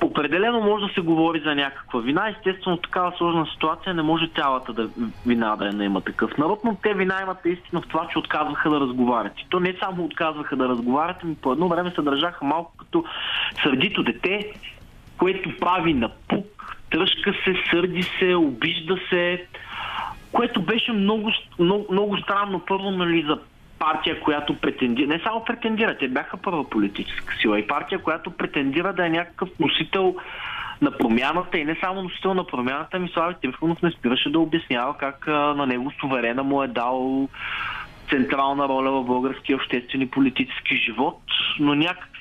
определено 0.03 0.61
може 0.61 0.85
да 0.85 0.93
се 0.93 1.01
говори 1.01 1.39
за 1.39 1.55
някаква 1.55 1.99
вина. 1.99 2.29
Естествено, 2.29 2.77
такава 2.77 3.13
сложна 3.17 3.45
ситуация 3.53 3.93
не 3.93 4.01
може 4.01 4.29
цялата 4.35 4.73
да, 4.73 4.89
вина 5.25 5.55
да 5.55 5.73
не 5.73 5.85
има 5.85 6.01
такъв 6.01 6.37
народ, 6.37 6.59
но 6.63 6.77
те 6.83 6.93
вина 6.93 7.21
имат 7.21 7.45
истина 7.45 7.81
в 7.81 7.87
това, 7.87 8.07
че 8.11 8.19
отказваха 8.19 8.69
да 8.69 8.79
разговарят. 8.79 9.33
И 9.39 9.45
то 9.49 9.59
не 9.59 9.75
само 9.79 10.03
отказваха 10.03 10.55
да 10.55 10.69
разговарят, 10.69 11.17
ами 11.23 11.35
по 11.35 11.51
едно 11.51 11.67
време 11.67 11.91
се 11.91 12.01
държаха 12.01 12.45
малко 12.45 12.73
като 12.77 13.03
сърдито 13.63 14.03
дете, 14.03 14.53
което 15.17 15.57
прави 15.59 15.93
напук 15.93 16.76
тръжка 16.89 17.33
се, 17.45 17.55
сърди 17.69 18.03
се, 18.03 18.35
обижда 18.35 18.97
се, 19.09 19.45
което 20.31 20.61
беше 20.61 20.91
много, 20.91 21.31
много, 21.59 21.85
много 21.91 22.17
странно 22.17 22.59
първо 22.67 22.91
нали, 22.91 23.25
за 23.27 23.39
партия, 23.79 24.19
която 24.19 24.55
претендира, 24.55 25.07
не 25.07 25.19
само 25.19 25.45
претендира, 25.45 25.97
те 25.97 26.07
бяха 26.07 26.37
първа 26.37 26.69
политическа 26.69 27.35
сила 27.41 27.59
и 27.59 27.67
партия, 27.67 27.99
която 27.99 28.31
претендира 28.31 28.93
да 28.93 29.05
е 29.05 29.09
някакъв 29.09 29.49
носител 29.59 30.15
на 30.81 30.91
промяната 30.91 31.57
и 31.57 31.65
не 31.65 31.77
само 31.83 32.03
носител 32.03 32.33
на 32.33 32.47
промяната, 32.47 32.99
ми 32.99 33.09
Слави 33.09 33.35
Трифонов 33.41 33.81
не 33.81 33.91
спираше 33.91 34.29
да 34.29 34.39
обяснява 34.39 34.97
как 34.97 35.27
на 35.27 35.65
него 35.65 35.91
суверена 36.01 36.43
му 36.43 36.63
е 36.63 36.67
дал 36.67 37.29
централна 38.09 38.67
роля 38.67 38.91
в 38.91 39.05
българския 39.05 39.55
обществен 39.55 40.01
и 40.01 40.09
политически 40.09 40.77
живот, 40.77 41.21
но 41.59 41.75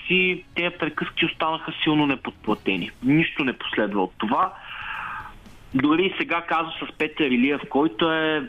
някакси 0.07 0.45
тези 0.55 0.77
приказки 0.79 1.27
останаха 1.27 1.73
силно 1.83 2.07
неподплатени. 2.07 2.91
Нищо 3.03 3.45
не 3.45 3.53
последва 3.53 4.03
от 4.03 4.13
това. 4.19 4.53
Дори 5.75 6.15
сега 6.19 6.43
казва 6.43 6.73
с 6.73 6.99
Петър 6.99 7.25
Илиев, 7.25 7.61
който 7.71 8.13
е 8.13 8.49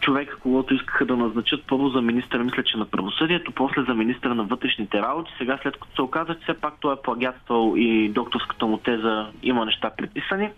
човек, 0.00 0.38
когато 0.42 0.74
искаха 0.74 1.06
да 1.06 1.16
назначат 1.16 1.64
първо 1.66 1.88
за 1.88 2.00
министър, 2.00 2.42
мисля, 2.42 2.62
че 2.62 2.76
на 2.76 2.86
правосъдието, 2.86 3.52
после 3.52 3.82
за 3.82 3.94
министър 3.94 4.30
на 4.30 4.44
вътрешните 4.44 4.98
работи. 4.98 5.32
Сега, 5.38 5.58
след 5.62 5.76
като 5.76 5.94
се 5.94 6.02
оказа, 6.02 6.34
че 6.34 6.40
все 6.42 6.60
пак 6.60 6.74
той 6.80 6.94
е 6.94 7.02
плагятствал 7.04 7.74
и 7.76 8.08
докторската 8.08 8.66
му 8.66 8.78
теза 8.78 9.30
има 9.42 9.64
неща 9.64 9.90
приписани, 9.96 10.50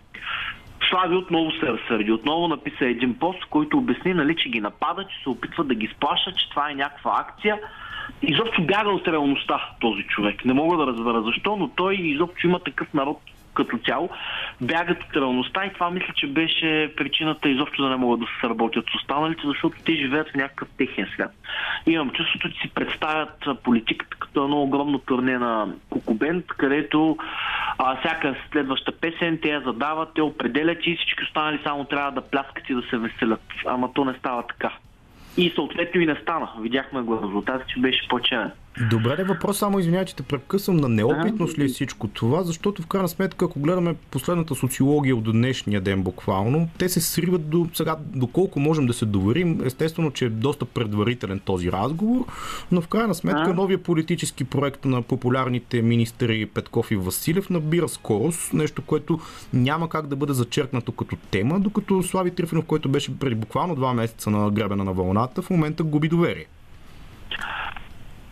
Слави 0.89 1.15
отново 1.15 1.51
се 1.51 1.65
разсърди. 1.65 2.11
Отново 2.11 2.47
написа 2.47 2.85
един 2.85 3.19
пост, 3.19 3.45
който 3.49 3.77
обясни, 3.77 4.13
нали, 4.13 4.35
че 4.35 4.49
ги 4.49 4.59
напада, 4.59 5.03
че 5.03 5.23
се 5.23 5.29
опитва 5.29 5.63
да 5.63 5.75
ги 5.75 5.89
сплаша, 5.95 6.31
че 6.31 6.49
това 6.49 6.69
е 6.71 6.75
някаква 6.75 7.15
акция. 7.19 7.59
Изобщо 8.21 8.61
бяга 8.61 8.89
от 8.89 9.07
реалността 9.07 9.69
този 9.79 10.03
човек. 10.03 10.45
Не 10.45 10.53
мога 10.53 10.77
да 10.77 10.87
разбера 10.87 11.21
защо, 11.21 11.55
но 11.55 11.67
той 11.67 11.95
изобщо 11.95 12.47
има 12.47 12.59
такъв 12.59 12.93
народ 12.93 13.21
като 13.57 13.77
цяло, 13.77 14.09
бягат 14.61 15.03
от 15.03 15.15
реалността 15.15 15.65
и 15.65 15.73
това 15.73 15.89
мисля, 15.89 16.13
че 16.15 16.27
беше 16.27 16.93
причината 16.97 17.49
изобщо 17.49 17.83
да 17.83 17.89
не 17.89 17.95
могат 17.95 18.19
да 18.19 18.25
се 18.41 18.49
работят 18.49 18.85
с 18.91 18.95
останалите, 18.95 19.41
защото 19.45 19.77
те 19.85 19.93
живеят 19.93 20.29
в 20.29 20.35
някакъв 20.35 20.67
техен 20.77 21.07
свят. 21.13 21.31
Имам 21.87 22.09
чувството, 22.09 22.49
че 22.49 22.61
си 22.61 22.69
представят 22.73 23.63
политиката 23.63 24.17
като 24.19 24.43
едно 24.43 24.61
огромно 24.61 24.99
турне 24.99 25.37
на 25.37 25.67
Кукубент, 25.89 26.45
където 26.47 27.17
а, 27.77 27.95
всяка 27.99 28.35
следваща 28.51 28.91
песен 28.91 29.39
те 29.41 29.49
я 29.49 29.61
задават, 29.61 30.09
те 30.15 30.21
определят 30.21 30.77
и 30.81 30.95
всички 30.95 31.23
останали 31.23 31.59
само 31.63 31.85
трябва 31.85 32.11
да 32.11 32.29
пляскат 32.29 32.69
и 32.69 32.73
да 32.73 32.81
се 32.81 32.97
веселят. 32.97 33.43
Ама 33.65 33.93
то 33.93 34.05
не 34.05 34.13
става 34.13 34.43
така. 34.47 34.71
И 35.37 35.51
съответно 35.55 36.01
и 36.01 36.05
не 36.05 36.15
стана. 36.15 36.49
Видяхме 36.59 37.01
го 37.01 37.21
резултата, 37.23 37.65
че 37.67 37.79
беше 37.79 38.07
по-черен. 38.07 38.51
Добре, 38.81 39.15
де 39.15 39.23
въпрос, 39.23 39.57
само 39.57 39.79
извинявай, 39.79 40.05
че 40.05 40.15
те 40.15 40.23
прекъсвам. 40.23 40.77
На 40.77 40.89
неопитност 40.89 41.57
ли 41.57 41.63
е 41.63 41.67
всичко 41.67 42.07
това, 42.07 42.43
защото 42.43 42.81
в 42.81 42.87
крайна 42.87 43.07
сметка, 43.07 43.45
ако 43.45 43.59
гледаме 43.59 43.95
последната 44.11 44.55
социология 44.55 45.15
от 45.15 45.23
днешния 45.23 45.81
ден 45.81 46.03
буквално, 46.03 46.69
те 46.77 46.89
се 46.89 47.01
сриват 47.01 47.49
до 47.49 47.67
сега, 47.73 47.95
доколко 48.15 48.59
можем 48.59 48.85
да 48.85 48.93
се 48.93 49.05
доверим. 49.05 49.61
Естествено, 49.65 50.11
че 50.11 50.25
е 50.25 50.29
доста 50.29 50.65
предварителен 50.65 51.39
този 51.39 51.71
разговор, 51.71 52.25
но 52.71 52.81
в 52.81 52.87
крайна 52.87 53.15
сметка 53.15 53.53
новия 53.53 53.83
политически 53.83 54.43
проект 54.43 54.85
на 54.85 55.01
популярните 55.01 55.81
министри 55.81 56.45
Петков 56.45 56.91
и 56.91 56.95
Василев 56.95 57.49
набира 57.49 57.89
скорост, 57.89 58.53
нещо, 58.53 58.81
което 58.81 59.19
няма 59.53 59.89
как 59.89 60.07
да 60.07 60.15
бъде 60.15 60.33
зачеркнато 60.33 60.91
като 60.91 61.15
тема, 61.31 61.59
докато 61.59 62.03
Слави 62.03 62.31
Трифонов, 62.31 62.65
който 62.65 62.89
беше 62.89 63.19
преди 63.19 63.35
буквално 63.35 63.75
два 63.75 63.93
месеца 63.93 64.29
на 64.29 64.51
гребена 64.51 64.83
на 64.83 64.93
вълната, 64.93 65.41
в 65.41 65.49
момента 65.49 65.83
губи 65.83 66.07
доверие. 66.07 66.45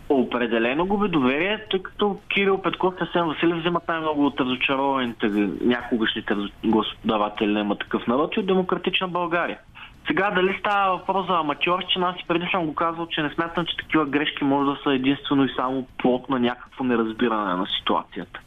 Определено 0.08 0.86
губи 0.86 1.08
доверие, 1.08 1.64
тъй 1.70 1.82
като 1.82 2.18
Кирил 2.28 2.62
Петков 2.62 2.94
и 3.00 3.04
Асен 3.04 3.26
Василев 3.26 3.58
вземат 3.58 3.88
най-много 3.88 4.26
от 4.26 4.40
разочарованите 4.40 5.28
някогашните 5.60 6.34
господаватели 6.64 7.52
на 7.52 7.60
има 7.60 7.78
такъв 7.78 8.06
народ 8.06 8.36
и 8.36 8.40
от 8.40 8.46
демократична 8.46 9.08
България. 9.08 9.58
Сега 10.06 10.30
дали 10.30 10.56
става 10.60 10.96
въпрос 10.96 11.26
за 11.26 11.32
аматьорщина, 11.32 12.08
аз 12.08 12.22
и 12.22 12.26
преди 12.28 12.46
съм 12.50 12.66
го 12.66 12.74
казвал, 12.74 13.06
че 13.06 13.22
не 13.22 13.30
смятам, 13.30 13.66
че 13.66 13.76
такива 13.76 14.06
грешки 14.06 14.44
може 14.44 14.70
да 14.70 14.78
са 14.84 14.94
единствено 14.94 15.44
и 15.44 15.54
само 15.56 15.86
плод 15.98 16.28
на 16.28 16.38
някакво 16.38 16.84
неразбиране 16.84 17.54
на 17.54 17.66
ситуацията. 17.78 18.40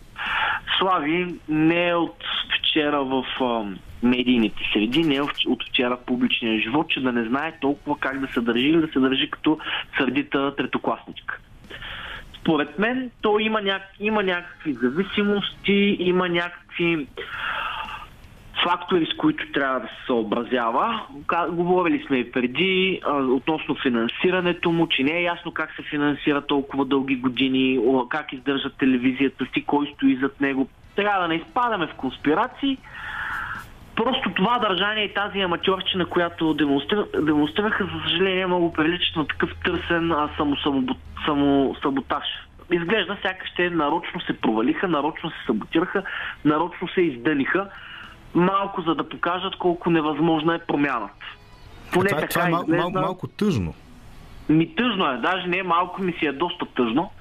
Слави 0.79 1.35
не 1.49 1.87
е 1.87 1.95
от 1.95 2.15
вчера 2.59 3.03
в 3.03 3.23
медийните 4.03 4.63
среди, 4.73 5.03
не 5.03 5.15
е 5.15 5.21
от 5.21 5.63
вчера 5.69 5.97
в 5.97 6.05
публичния 6.05 6.61
живот, 6.61 6.89
че 6.89 7.01
да 7.01 7.11
не 7.11 7.23
знае 7.23 7.57
толкова 7.61 7.97
как 7.99 8.19
да 8.19 8.27
се 8.33 8.41
държи 8.41 8.67
или 8.67 8.81
да 8.81 8.87
се 8.87 8.99
държи 8.99 9.29
като 9.29 9.59
сърдита 9.97 10.55
третокласничка. 10.55 11.39
Според 12.41 12.79
мен 12.79 13.11
то 13.21 13.39
има, 13.39 13.61
няк... 13.61 13.81
има 13.99 14.23
някакви 14.23 14.73
зависимости, 14.73 15.97
има 15.99 16.29
някакви 16.29 17.07
фактори, 18.63 19.05
с 19.13 19.17
които 19.17 19.51
трябва 19.51 19.79
да 19.79 19.87
се 19.87 20.05
съобразява. 20.05 21.01
Говорили 21.49 22.03
сме 22.07 22.17
и 22.17 22.31
преди 22.31 23.01
а, 23.03 23.13
относно 23.13 23.75
финансирането 23.75 24.71
му, 24.71 24.87
че 24.87 25.03
не 25.03 25.11
е 25.11 25.23
ясно 25.23 25.51
как 25.51 25.75
се 25.75 25.81
финансира 25.89 26.41
толкова 26.41 26.85
дълги 26.85 27.15
години, 27.15 27.79
как 28.09 28.33
издържа 28.33 28.69
телевизията 28.69 29.45
си, 29.53 29.63
кой 29.65 29.91
стои 29.95 30.15
зад 30.21 30.41
него. 30.41 30.67
Трябва 30.95 31.21
да 31.21 31.27
не 31.27 31.35
изпадаме 31.35 31.87
в 31.87 31.93
конспирации. 31.93 32.77
Просто 34.03 34.33
това 34.35 34.59
държание 34.59 35.03
и 35.03 35.13
тази 35.13 35.39
аматьорчина, 35.39 36.05
която 36.05 36.53
демонстрираха, 36.53 37.83
за 37.83 38.09
съжаление, 38.09 38.47
много 38.47 38.73
приличат 38.73 39.15
на 39.15 39.27
такъв 39.27 39.49
търсен 39.65 40.13
самосаботаж. 41.25 42.25
Изглежда 42.71 43.17
сякаш 43.21 43.49
те 43.55 43.69
нарочно 43.69 44.21
се 44.21 44.33
провалиха, 44.41 44.87
нарочно 44.87 45.29
се 45.29 45.35
саботираха, 45.45 46.03
нарочно 46.45 46.87
се 46.87 47.01
издъниха 47.01 47.69
малко 48.33 48.81
за 48.81 48.95
да 48.95 49.09
покажат 49.09 49.55
колко 49.55 49.89
невъзможна 49.89 50.55
е 50.55 50.59
промяната. 50.59 51.25
Поне 51.93 52.09
това, 52.09 52.19
така 52.19 52.33
това 52.33 52.47
е 52.47 52.51
мал, 52.51 52.65
мал, 52.67 52.89
малко 52.89 53.27
тъжно. 53.27 53.73
Ми 54.49 54.75
тъжно 54.75 55.11
е, 55.11 55.17
даже 55.17 55.47
не 55.47 55.57
е 55.57 55.63
малко, 55.63 56.01
ми 56.01 56.13
си 56.13 56.25
е 56.25 56.31
доста 56.31 56.65
тъжно. 56.65 57.11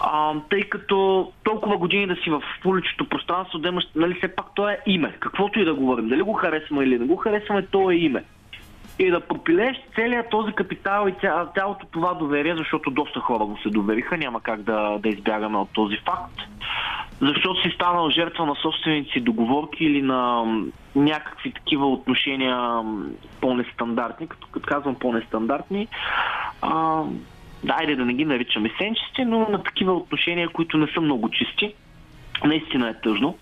А, 0.00 0.34
тъй 0.50 0.62
като 0.62 1.30
толкова 1.44 1.76
години 1.76 2.06
да 2.06 2.16
си 2.16 2.30
в 2.30 2.42
публичното 2.62 3.08
пространство, 3.08 3.58
да 3.58 3.68
имаш, 3.68 3.84
нали, 3.94 4.14
все 4.14 4.28
пак 4.28 4.46
то 4.54 4.68
е 4.68 4.78
име. 4.86 5.16
Каквото 5.20 5.60
и 5.60 5.64
да 5.64 5.74
говорим, 5.74 6.08
дали 6.08 6.22
го 6.22 6.32
харесваме 6.32 6.84
или 6.84 6.98
не 6.98 7.06
го 7.06 7.16
харесваме, 7.16 7.66
то 7.66 7.90
е 7.90 7.94
име. 7.94 8.24
И 8.98 9.10
да 9.10 9.20
пропилееш 9.20 9.76
целият 9.94 10.30
този 10.30 10.52
капитал 10.52 11.08
и 11.08 11.14
цялото 11.54 11.86
това 11.90 12.14
доверие, 12.14 12.56
защото 12.56 12.90
доста 12.90 13.20
хора 13.20 13.44
го 13.44 13.58
се 13.62 13.68
довериха, 13.68 14.16
няма 14.16 14.40
как 14.40 14.62
да, 14.62 14.98
да 14.98 15.08
избягаме 15.08 15.58
от 15.58 15.70
този 15.72 15.96
факт 15.96 16.40
защото 17.20 17.62
си 17.62 17.70
станал 17.74 18.10
жертва 18.10 18.46
на 18.46 18.54
собственици 18.54 19.20
договорки 19.20 19.84
или 19.84 20.02
на 20.02 20.44
някакви 20.96 21.52
такива 21.52 21.86
отношения 21.92 22.82
по-нестандартни, 23.40 24.28
като, 24.28 24.46
като 24.52 24.66
казвам 24.66 24.94
по-нестандартни. 24.94 25.88
А, 26.62 27.02
дайде 27.64 27.96
да 27.96 28.04
не 28.04 28.14
ги 28.14 28.24
наричаме 28.24 28.70
сенчести, 28.78 29.24
но 29.24 29.38
на 29.38 29.62
такива 29.62 29.92
отношения, 29.92 30.48
които 30.48 30.78
не 30.78 30.86
са 30.94 31.00
много 31.00 31.30
чисти. 31.30 31.74
Наистина 32.44 32.88
е 32.88 33.00
тъжно 33.00 33.38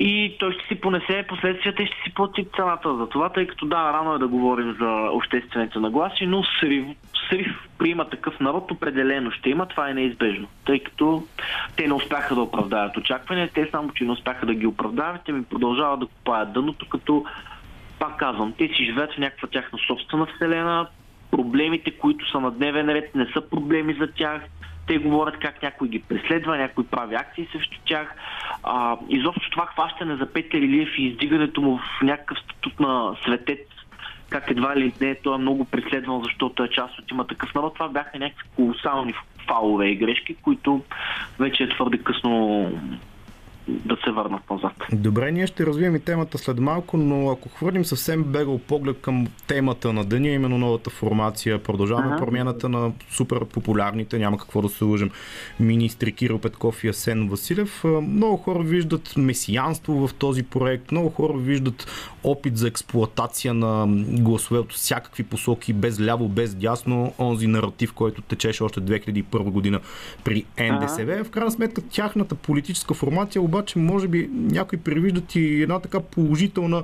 и 0.00 0.36
той 0.38 0.52
ще 0.52 0.66
си 0.66 0.80
понесе 0.80 1.24
последствията 1.28 1.82
и 1.82 1.86
ще 1.86 1.96
си 2.04 2.14
плати 2.14 2.46
цената 2.56 2.96
за 2.96 3.08
това, 3.08 3.28
тъй 3.28 3.46
като 3.46 3.66
да, 3.66 3.92
рано 3.92 4.14
е 4.14 4.18
да 4.18 4.28
говорим 4.28 4.76
за 4.80 5.08
обществените 5.12 5.78
нагласи, 5.78 6.26
но 6.26 6.42
срив, 6.60 6.84
срив 7.30 7.68
приема 7.78 8.08
такъв 8.08 8.40
народ 8.40 8.70
определено 8.70 9.30
ще 9.30 9.50
има, 9.50 9.66
това 9.66 9.90
е 9.90 9.94
неизбежно, 9.94 10.48
тъй 10.66 10.78
като 10.78 11.22
те 11.76 11.86
не 11.86 11.94
успяха 11.94 12.34
да 12.34 12.40
оправдаят 12.40 12.96
очаквания, 12.96 13.50
те 13.54 13.68
само, 13.70 13.90
че 13.92 14.04
не 14.04 14.12
успяха 14.12 14.46
да 14.46 14.54
ги 14.54 14.66
оправдаят, 14.66 15.20
те 15.26 15.32
ми 15.32 15.44
продължават 15.44 16.00
да 16.00 16.06
купаят 16.06 16.52
дъното, 16.52 16.88
като 16.88 17.24
пак 17.98 18.16
казвам, 18.16 18.54
те 18.58 18.68
си 18.68 18.84
живеят 18.84 19.12
в 19.14 19.18
някаква 19.18 19.48
тяхна 19.48 19.78
собствена 19.86 20.26
вселена, 20.26 20.86
проблемите, 21.30 21.90
които 21.90 22.30
са 22.30 22.40
на 22.40 22.50
дневен 22.50 22.88
ред, 22.88 23.14
не 23.14 23.26
са 23.26 23.48
проблеми 23.50 23.96
за 24.00 24.06
тях, 24.06 24.42
те 24.86 24.98
говорят 24.98 25.38
как 25.38 25.62
някой 25.62 25.88
ги 25.88 25.98
преследва, 25.98 26.56
някой 26.56 26.86
прави 26.86 27.14
акции 27.14 27.48
срещу 27.52 27.78
тях. 27.86 28.14
А, 28.62 28.96
изобщо 29.08 29.50
това 29.50 29.66
хващане 29.66 30.16
за 30.16 30.26
Петър 30.26 30.58
Илиев 30.58 30.98
и 30.98 31.06
издигането 31.06 31.60
му 31.60 31.78
в 31.78 32.02
някакъв 32.02 32.38
статут 32.38 32.80
на 32.80 33.16
светец, 33.24 33.60
как 34.30 34.50
едва 34.50 34.76
ли 34.76 34.92
не 35.00 35.14
той 35.14 35.34
е 35.34 35.38
много 35.38 35.64
преследван, 35.64 36.22
защото 36.24 36.64
е 36.64 36.68
част 36.68 36.98
от 36.98 37.10
има 37.10 37.26
такъв 37.26 37.54
народ, 37.54 37.74
това 37.74 37.88
бяха 37.88 38.18
някакви 38.18 38.48
колосални 38.56 39.14
фалове 39.48 39.86
и 39.86 39.96
грешки, 39.96 40.34
които 40.34 40.82
вече 41.38 41.62
е 41.62 41.68
твърде 41.68 41.98
късно 41.98 42.66
да 43.84 43.96
се 44.04 44.10
върнат 44.10 44.50
назад. 44.50 44.72
Добре, 44.92 45.32
ние 45.32 45.46
ще 45.46 45.66
развием 45.66 45.96
и 45.96 46.00
темата 46.00 46.38
след 46.38 46.58
малко, 46.58 46.96
но 46.96 47.30
ако 47.30 47.48
хвърлим 47.48 47.84
съвсем 47.84 48.24
бегал 48.24 48.58
поглед 48.58 49.00
към 49.00 49.26
темата 49.46 49.92
на 49.92 50.04
деня, 50.04 50.28
именно 50.28 50.58
новата 50.58 50.90
формация, 50.90 51.62
продължаваме 51.62 52.08
ага. 52.08 52.24
промяната 52.24 52.68
на 52.68 52.92
супер 53.10 53.44
популярните, 53.44 54.18
няма 54.18 54.38
какво 54.38 54.62
да 54.62 54.68
се 54.68 54.84
лъжим, 54.84 55.10
министри 55.60 56.12
Кирил 56.12 56.38
Петков 56.38 56.84
и 56.84 56.88
Асен 56.88 57.28
Василев. 57.28 57.84
Много 57.84 58.36
хора 58.36 58.62
виждат 58.62 59.16
месиянство 59.16 60.06
в 60.06 60.14
този 60.14 60.42
проект, 60.42 60.92
много 60.92 61.10
хора 61.10 61.32
виждат 61.36 61.86
опит 62.24 62.56
за 62.56 62.68
експлоатация 62.68 63.54
на 63.54 63.86
гласове 64.22 64.60
от 64.60 64.72
всякакви 64.72 65.22
посоки, 65.22 65.72
без 65.72 66.00
ляво, 66.00 66.28
без 66.28 66.54
дясно, 66.54 67.12
онзи 67.18 67.46
наратив, 67.46 67.92
който 67.92 68.22
течеше 68.22 68.62
още 68.62 68.80
2001 68.80 69.42
година 69.42 69.80
при 70.24 70.44
НДСВ. 70.58 71.12
Ага. 71.12 71.24
В 71.24 71.30
крайна 71.30 71.50
сметка 71.50 71.82
тяхната 71.82 72.34
политическа 72.34 72.94
формация 72.94 73.42
обаче 73.42 73.59
може 73.76 74.08
би 74.08 74.28
някои 74.32 74.78
превиждат 74.78 75.34
и 75.34 75.62
една 75.62 75.80
така 75.80 76.00
положителна 76.00 76.82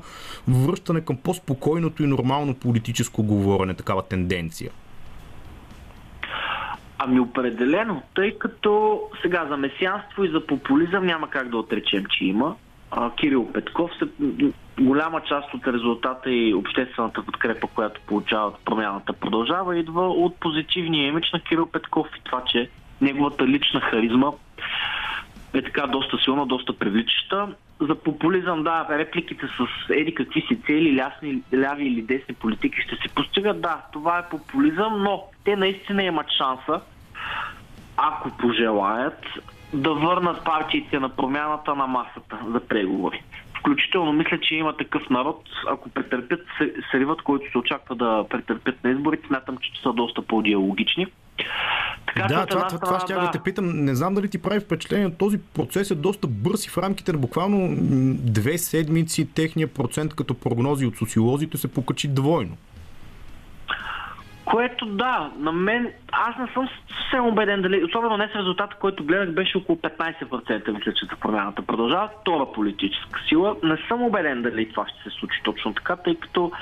връщане 0.48 1.00
към 1.00 1.16
по-спокойното 1.16 2.02
и 2.02 2.06
нормално 2.06 2.54
политическо 2.54 3.22
говорене, 3.22 3.74
такава 3.74 4.02
тенденция. 4.02 4.70
Ами 6.98 7.20
определено, 7.20 8.02
тъй 8.14 8.38
като 8.38 9.00
сега 9.22 9.46
за 9.50 9.56
месианство 9.56 10.24
и 10.24 10.30
за 10.30 10.46
популизъм 10.46 11.06
няма 11.06 11.30
как 11.30 11.48
да 11.48 11.56
отречем, 11.56 12.04
че 12.06 12.24
има. 12.24 12.56
А, 12.90 13.10
Кирил 13.10 13.52
Петков, 13.52 13.90
се, 13.98 14.24
голяма 14.80 15.20
част 15.20 15.54
от 15.54 15.66
резултата 15.66 16.30
и 16.30 16.54
обществената 16.54 17.22
подкрепа, 17.22 17.66
която 17.66 18.00
получават 18.06 18.54
промяната 18.64 19.12
продължава, 19.12 19.78
идва 19.78 20.08
от 20.08 20.36
позитивния 20.40 21.06
имидж 21.06 21.32
на 21.32 21.40
Кирил 21.40 21.66
Петков 21.66 22.06
и 22.18 22.24
това, 22.24 22.42
че 22.52 22.70
неговата 23.00 23.46
лична 23.46 23.80
харизма 23.80 24.30
е 25.54 25.62
така 25.62 25.86
доста 25.86 26.18
силна, 26.18 26.46
доста 26.46 26.78
привличаща. 26.78 27.48
За 27.80 27.94
популизъм, 27.94 28.62
да, 28.62 28.86
репликите 28.90 29.46
с 29.46 29.90
еди 29.90 30.14
какви 30.14 30.40
си 30.40 30.60
цели, 30.66 30.96
лясни, 30.96 31.42
ляви 31.54 31.86
или 31.86 32.02
десни 32.02 32.34
политики 32.34 32.80
ще 32.80 32.96
се 32.96 33.14
постигат. 33.14 33.60
Да, 33.60 33.80
това 33.92 34.18
е 34.18 34.28
популизъм, 34.28 35.02
но 35.02 35.24
те 35.44 35.56
наистина 35.56 36.02
имат 36.02 36.26
шанса, 36.30 36.80
ако 37.96 38.30
пожелаят, 38.30 39.24
да 39.72 39.94
върнат 39.94 40.44
партиите 40.44 40.98
на 40.98 41.08
промяната 41.08 41.74
на 41.74 41.86
масата 41.86 42.38
за 42.52 42.60
преговори. 42.60 43.22
Включително 43.58 44.12
мисля, 44.12 44.40
че 44.40 44.54
има 44.54 44.76
такъв 44.76 45.10
народ, 45.10 45.42
ако 45.68 45.88
претърпят 45.88 46.40
сривът, 46.90 47.22
който 47.22 47.50
се 47.50 47.58
очаква 47.58 47.94
да 47.94 48.24
претърпят 48.30 48.84
на 48.84 48.90
изборите, 48.90 49.26
смятам, 49.26 49.56
че 49.56 49.82
са 49.82 49.92
доста 49.92 50.22
по-диалогични. 50.22 51.06
Да, 52.16 52.46
това, 52.46 52.66
това, 52.66 52.80
това 52.80 53.00
ще 53.00 53.14
да. 53.14 53.20
да 53.20 53.30
те 53.30 53.40
питам. 53.40 53.84
Не 53.84 53.94
знам 53.94 54.14
дали 54.14 54.28
ти 54.28 54.42
прави 54.42 54.60
впечатление, 54.60 55.10
този 55.18 55.38
процес 55.38 55.90
е 55.90 55.94
доста 55.94 56.26
бърз 56.26 56.66
и 56.66 56.70
в 56.70 56.78
рамките 56.78 57.12
на 57.12 57.18
буквално 57.18 57.76
две 58.32 58.58
седмици 58.58 59.34
техния 59.34 59.68
процент 59.68 60.14
като 60.14 60.34
прогнози 60.34 60.86
от 60.86 60.96
социолозите 60.96 61.58
се 61.58 61.68
покачи 61.68 62.08
двойно. 62.08 62.56
Което 64.44 64.86
да, 64.86 65.30
на 65.38 65.52
мен, 65.52 65.92
аз 66.12 66.38
не 66.38 66.46
съм 66.54 66.68
съвсем 66.88 67.26
убеден 67.26 67.62
дали, 67.62 67.84
особено 67.84 68.16
днес 68.16 68.30
резултата, 68.36 68.76
който 68.80 69.04
гледах, 69.04 69.34
беше 69.34 69.58
около 69.58 69.78
15%, 69.78 70.70
мисля, 70.70 70.92
че 70.92 71.06
за 71.06 71.16
промяната 71.20 71.62
продължава. 71.62 72.10
Втора 72.20 72.52
политическа 72.52 73.20
сила. 73.28 73.56
Не 73.62 73.76
съм 73.88 74.02
убеден 74.02 74.42
дали 74.42 74.70
това 74.70 74.86
ще 74.88 75.10
се 75.10 75.18
случи 75.18 75.40
точно 75.44 75.74
така, 75.74 75.96
тъй 75.96 76.14
като 76.14 76.52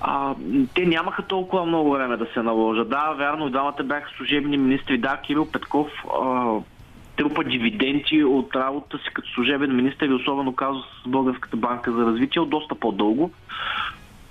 а, 0.00 0.34
те 0.74 0.86
нямаха 0.86 1.22
толкова 1.22 1.66
много 1.66 1.90
време 1.90 2.16
да 2.16 2.26
се 2.34 2.42
наложат. 2.42 2.88
Да, 2.88 3.14
вярно, 3.18 3.50
двамата 3.50 3.82
бяха 3.84 4.10
служебни 4.16 4.56
министри. 4.56 4.98
Да, 4.98 5.16
Кирил 5.16 5.50
Петков 5.52 5.88
а, 6.22 6.54
трупа 7.16 7.44
дивиденти 7.44 8.24
от 8.24 8.56
работа 8.56 8.98
си 8.98 9.04
като 9.14 9.30
служебен 9.30 9.76
министр 9.76 10.06
и 10.06 10.12
особено 10.12 10.56
казва 10.56 10.82
с 11.04 11.08
Българската 11.08 11.56
банка 11.56 11.92
за 11.92 12.06
развитие 12.06 12.42
от 12.42 12.50
доста 12.50 12.74
по-дълго. 12.74 13.30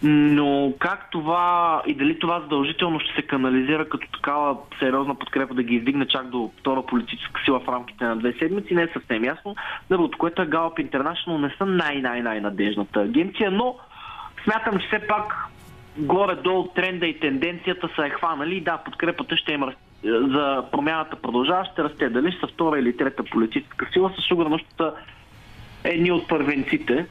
Но 0.05 0.73
как 0.79 1.07
това 1.11 1.81
и 1.87 1.93
дали 1.93 2.19
това 2.19 2.39
задължително 2.39 2.99
ще 2.99 3.15
се 3.15 3.27
канализира 3.27 3.89
като 3.89 4.07
такава 4.11 4.57
сериозна 4.79 5.15
подкрепа 5.15 5.53
да 5.53 5.63
ги 5.63 5.75
издигне 5.75 6.07
чак 6.07 6.29
до 6.29 6.51
втора 6.59 6.85
политическа 6.85 7.41
сила 7.45 7.59
в 7.59 7.67
рамките 7.67 8.05
на 8.05 8.15
две 8.15 8.33
седмици, 8.33 8.75
не 8.75 8.81
е 8.81 8.87
съвсем 8.93 9.23
ясно. 9.23 9.55
Другото, 9.89 10.17
което 10.17 10.41
е 10.41 10.47
Gallup 10.47 10.89
International 10.89 11.37
не 11.37 11.55
са 11.57 11.65
най-най-най-надежната 11.65 12.99
агенция, 12.99 13.51
но 13.51 13.75
смятам, 14.43 14.79
че 14.79 14.87
все 14.87 15.07
пак 15.07 15.47
горе-долу 15.97 16.67
тренда 16.67 17.07
и 17.07 17.19
тенденцията 17.19 17.89
са 17.95 18.05
е 18.05 18.09
хванали 18.09 18.61
да, 18.61 18.77
подкрепата 18.77 19.37
ще 19.37 19.51
има 19.51 19.73
за 20.03 20.65
промяната 20.71 21.15
продължава, 21.15 21.65
ще 21.65 21.83
расте. 21.83 22.09
Дали 22.09 22.37
са 22.39 22.47
втора 22.47 22.79
или 22.79 22.97
трета 22.97 23.23
политическа 23.23 23.87
сила, 23.93 24.11
със 24.15 24.25
сигурност 24.25 24.65
са 24.77 24.93
едни 25.83 26.11
от 26.11 26.27
първенците, 26.27 27.05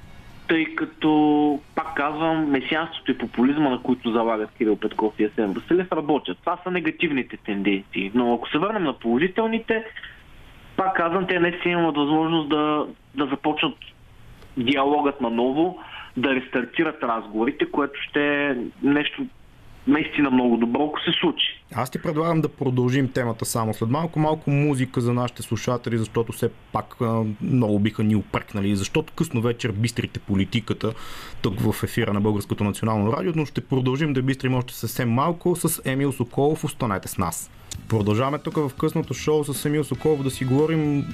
тъй 0.49 0.65
като, 0.75 1.61
пак 1.75 1.95
казвам, 1.95 2.51
месианството 2.51 3.11
и 3.11 3.19
популизма, 3.19 3.71
на 3.71 3.83
които 3.83 4.13
залагат 4.13 4.51
Кирил 4.59 4.77
Петков 4.77 5.15
и 5.19 5.25
Асен 5.25 5.53
Василев, 5.53 5.93
работят. 5.93 6.39
Това 6.39 6.59
са 6.65 6.71
негативните 6.71 7.37
тенденции. 7.37 8.11
Но 8.15 8.35
ако 8.35 8.49
се 8.49 8.59
върнем 8.59 8.85
на 8.85 8.93
положителните, 8.93 9.85
пак 10.77 10.97
казвам, 10.97 11.27
те 11.27 11.41
наистина 11.41 11.81
имат 11.81 11.97
възможност 11.97 12.49
да, 12.49 12.87
да 13.15 13.27
започнат 13.27 13.75
диалогът 14.57 15.21
наново, 15.21 15.79
да 16.17 16.35
рестартират 16.35 17.03
разговорите, 17.03 17.71
което 17.71 18.01
ще 18.09 18.47
е 18.47 18.57
нещо 18.83 19.27
наистина 19.87 20.31
много 20.31 20.57
добро, 20.57 20.85
ако 20.85 21.01
се 21.01 21.19
случи. 21.21 21.47
Аз 21.75 21.91
ти 21.91 22.03
предлагам 22.03 22.41
да 22.41 22.49
продължим 22.49 23.13
темата 23.13 23.45
само 23.45 23.75
след 23.75 23.89
малко. 23.89 24.19
Малко 24.19 24.51
музика 24.51 25.01
за 25.01 25.13
нашите 25.13 25.43
слушатели, 25.43 25.99
защото 25.99 26.33
все 26.33 26.51
пак 26.73 26.97
много 27.41 27.79
биха 27.79 28.03
ни 28.03 28.17
упрекнали, 28.17 28.77
защото 28.77 29.13
късно 29.13 29.41
вечер 29.41 29.73
бистрите 29.73 30.21
политиката 30.21 30.93
тук 31.43 31.61
в 31.61 31.83
ефира 31.83 32.13
на 32.13 32.21
Българското 32.21 32.65
национално 32.65 33.13
радио, 33.13 33.33
но 33.37 33.47
ще 33.47 33.61
продължим 33.61 34.13
да 34.13 34.23
бистрим 34.23 34.55
още 34.55 34.75
съвсем 34.75 35.11
малко 35.11 35.57
с 35.57 35.83
Емил 35.85 36.13
Соколов. 36.13 36.65
Останете 36.65 37.09
с 37.09 37.19
нас. 37.19 37.51
Продължаваме 37.89 38.39
тук 38.39 38.57
в 38.57 38.71
късното 38.79 39.15
шоу 39.15 39.45
с 39.45 39.65
Емил 39.65 39.85
Соколов 39.85 40.23
да 40.23 40.31
си 40.31 40.45
говорим 40.45 41.05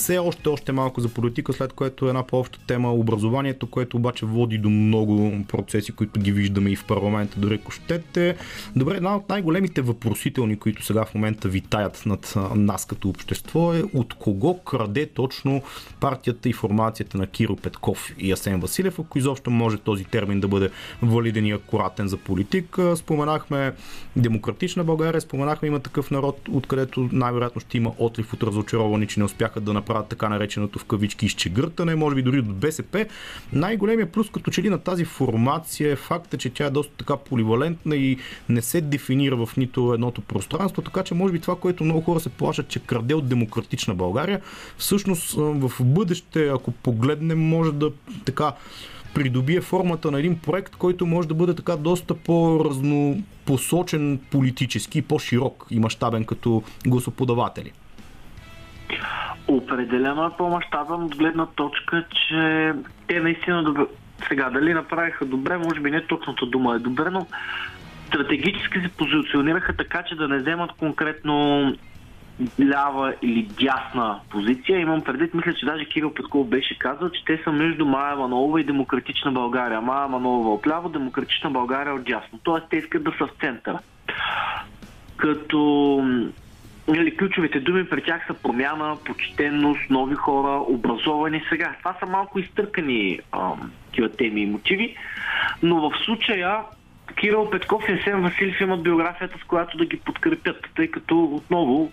все 0.00 0.18
още, 0.18 0.48
още 0.48 0.72
малко 0.72 1.00
за 1.00 1.08
политика, 1.08 1.52
след 1.52 1.72
което 1.72 2.06
е 2.06 2.08
една 2.08 2.22
по-обща 2.22 2.58
тема 2.66 2.92
образованието, 2.92 3.66
което 3.66 3.96
обаче 3.96 4.26
води 4.26 4.58
до 4.58 4.70
много 4.70 5.32
процеси, 5.48 5.92
които 5.92 6.20
ги 6.20 6.32
виждаме 6.32 6.70
и 6.70 6.76
в 6.76 6.84
парламента, 6.84 7.40
дори 7.40 7.54
ако 7.54 7.70
щете. 7.70 8.36
Добре, 8.76 8.96
една 8.96 9.16
от 9.16 9.28
най-големите 9.28 9.82
въпросителни, 9.82 10.58
които 10.58 10.84
сега 10.84 11.04
в 11.04 11.14
момента 11.14 11.48
витаят 11.48 12.02
над 12.06 12.34
нас 12.54 12.86
като 12.86 13.08
общество 13.08 13.74
е 13.74 13.82
от 13.94 14.14
кого 14.14 14.58
краде 14.58 15.06
точно 15.06 15.62
партията 16.00 16.48
и 16.48 16.52
формацията 16.52 17.18
на 17.18 17.26
Киро 17.26 17.56
Петков 17.56 18.14
и 18.18 18.32
Асен 18.32 18.60
Василев, 18.60 18.98
ако 18.98 19.18
изобщо 19.18 19.50
може 19.50 19.76
този 19.76 20.04
термин 20.04 20.40
да 20.40 20.48
бъде 20.48 20.70
валиден 21.02 21.46
и 21.46 21.52
акуратен 21.52 22.08
за 22.08 22.16
политика. 22.16 22.96
Споменахме 22.96 23.72
Демократична 24.16 24.84
България, 24.84 25.20
споменахме 25.20 25.68
има 25.68 25.80
такъв 25.80 26.10
народ, 26.10 26.40
откъдето 26.52 27.08
най-вероятно 27.12 27.60
ще 27.60 27.76
има 27.76 27.92
отлив 27.98 28.32
от 28.32 28.42
разочаровани, 28.42 29.06
че 29.06 29.20
не 29.20 29.24
успяха 29.24 29.60
да 29.60 29.72
направят 29.72 29.89
така 30.08 30.28
нареченото 30.28 30.78
в 30.78 30.84
кавички 30.84 31.26
изчегъртане, 31.26 31.94
може 31.94 32.16
би 32.16 32.22
дори 32.22 32.38
от 32.38 32.54
БСП. 32.54 33.06
Най-големия 33.52 34.12
плюс 34.12 34.30
като 34.30 34.50
че 34.50 34.62
ли 34.62 34.68
на 34.68 34.78
тази 34.78 35.04
формация 35.04 35.92
е 35.92 35.96
факта, 35.96 36.38
че 36.38 36.50
тя 36.50 36.66
е 36.66 36.70
доста 36.70 36.92
така 36.96 37.16
поливалентна 37.16 37.96
и 37.96 38.18
не 38.48 38.62
се 38.62 38.80
дефинира 38.80 39.46
в 39.46 39.56
нито 39.56 39.94
едното 39.94 40.20
пространство, 40.20 40.82
така 40.82 41.02
че 41.02 41.14
може 41.14 41.32
би 41.32 41.40
това, 41.40 41.56
което 41.56 41.84
много 41.84 42.00
хора 42.00 42.20
се 42.20 42.28
плашат, 42.28 42.68
че 42.68 42.78
краде 42.78 43.14
от 43.14 43.28
демократична 43.28 43.94
България, 43.94 44.40
всъщност 44.78 45.34
в 45.36 45.72
бъдеще, 45.80 46.48
ако 46.48 46.72
погледнем, 46.72 47.48
може 47.48 47.72
да 47.72 47.90
така 48.24 48.52
придобие 49.14 49.60
формата 49.60 50.10
на 50.10 50.18
един 50.18 50.38
проект, 50.38 50.76
който 50.76 51.06
може 51.06 51.28
да 51.28 51.34
бъде 51.34 51.54
така 51.54 51.76
доста 51.76 52.14
по-разнопосочен 52.14 54.20
политически, 54.30 55.02
по-широк 55.02 55.66
и 55.70 55.78
мащабен 55.78 56.24
като 56.24 56.62
гласоподаватели. 56.86 57.72
Определено 59.48 60.26
е 60.26 60.36
по-мащабен 60.38 61.02
от 61.02 61.16
гледна 61.16 61.46
точка, 61.46 62.04
че 62.10 62.72
те 63.06 63.20
наистина 63.20 63.64
добре... 63.64 63.82
Сега, 64.28 64.50
дали 64.50 64.74
направиха 64.74 65.24
добре, 65.26 65.58
може 65.58 65.80
би 65.80 65.90
не 65.90 66.06
точната 66.06 66.46
дума 66.46 66.74
е 66.74 66.78
добре, 66.78 67.10
но 67.10 67.26
стратегически 68.06 68.80
се 68.80 68.88
позиционираха 68.88 69.76
така, 69.76 70.02
че 70.02 70.14
да 70.14 70.28
не 70.28 70.38
вземат 70.38 70.72
конкретно 70.72 71.64
лява 72.60 73.14
или 73.22 73.42
дясна 73.42 74.20
позиция. 74.30 74.80
Имам 74.80 75.00
предвид, 75.00 75.34
мисля, 75.34 75.54
че 75.54 75.66
даже 75.66 75.84
Кирил 75.84 76.14
Петков 76.14 76.48
беше 76.48 76.78
казал, 76.78 77.10
че 77.10 77.24
те 77.24 77.40
са 77.44 77.52
между 77.52 77.86
Майя 77.86 78.16
Манолова 78.16 78.60
и 78.60 78.64
Демократична 78.64 79.32
България. 79.32 79.80
Майя 79.80 80.08
Манолова 80.08 80.54
отляво, 80.54 80.88
Демократична 80.88 81.50
България 81.50 81.94
от 81.94 82.04
дясно. 82.04 82.38
Тоест 82.42 82.66
те 82.70 82.76
искат 82.76 83.04
да 83.04 83.12
са 83.18 83.26
в 83.26 83.40
центъра. 83.40 83.78
Като 85.16 86.04
нали, 86.96 87.16
ключовите 87.16 87.60
думи 87.60 87.88
при 87.88 88.02
тях 88.02 88.26
са 88.26 88.34
промяна, 88.34 88.96
почтенност, 89.04 89.90
нови 89.90 90.14
хора, 90.14 90.62
образовани 90.68 91.42
сега. 91.48 91.74
Това 91.78 91.96
са 92.00 92.06
малко 92.06 92.38
изтъркани 92.38 93.20
такива 93.86 94.08
теми 94.08 94.40
и 94.40 94.46
мотиви, 94.46 94.96
но 95.62 95.90
в 95.90 95.92
случая 96.04 96.60
Кирил 97.20 97.50
Петков 97.50 97.88
и 97.88 97.92
Есен 97.92 98.22
Василев 98.22 98.60
имат 98.60 98.82
биографията, 98.82 99.38
с 99.38 99.44
която 99.44 99.78
да 99.78 99.86
ги 99.86 99.96
подкрепят, 99.96 100.66
тъй 100.76 100.90
като 100.90 101.24
отново 101.24 101.92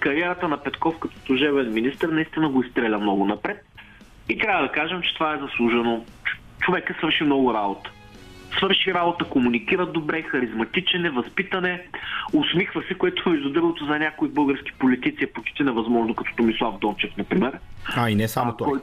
кариерата 0.00 0.48
на 0.48 0.62
Петков 0.62 0.98
като 0.98 1.18
служебен 1.26 1.74
министр 1.74 2.08
наистина 2.08 2.48
го 2.48 2.62
изстреля 2.62 2.98
много 2.98 3.26
напред. 3.26 3.64
И 4.28 4.38
трябва 4.38 4.62
да 4.62 4.72
кажем, 4.72 5.02
че 5.02 5.14
това 5.14 5.34
е 5.34 5.38
заслужено. 5.38 6.04
Човека 6.60 6.94
свърши 6.98 7.24
много 7.24 7.54
работа 7.54 7.90
свърши 8.58 8.94
работа, 8.94 9.24
комуникира 9.24 9.86
добре, 9.86 10.22
харизматичен 10.22 11.04
е, 11.04 11.10
възпитане, 11.10 11.82
усмихва 12.32 12.82
се, 12.88 12.94
което 12.94 13.30
между 13.30 13.50
другото 13.50 13.86
за 13.86 13.98
някои 13.98 14.28
български 14.28 14.72
политици 14.72 15.24
е 15.24 15.32
почти 15.32 15.62
невъзможно, 15.62 16.14
като 16.14 16.36
Томислав 16.36 16.78
Дончев, 16.78 17.16
например. 17.16 17.58
А, 17.96 18.10
и 18.10 18.14
не 18.14 18.28
само 18.28 18.56
той. 18.56 18.80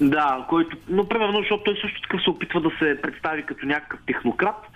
Да, 0.00 0.46
който, 0.48 0.76
но 0.88 1.08
примерно, 1.08 1.38
защото 1.38 1.62
той 1.64 1.76
също 1.80 2.00
така 2.00 2.22
се 2.24 2.30
опитва 2.30 2.60
да 2.60 2.70
се 2.78 3.00
представи 3.02 3.42
като 3.42 3.66
някакъв 3.66 4.00
технократ, 4.06 4.66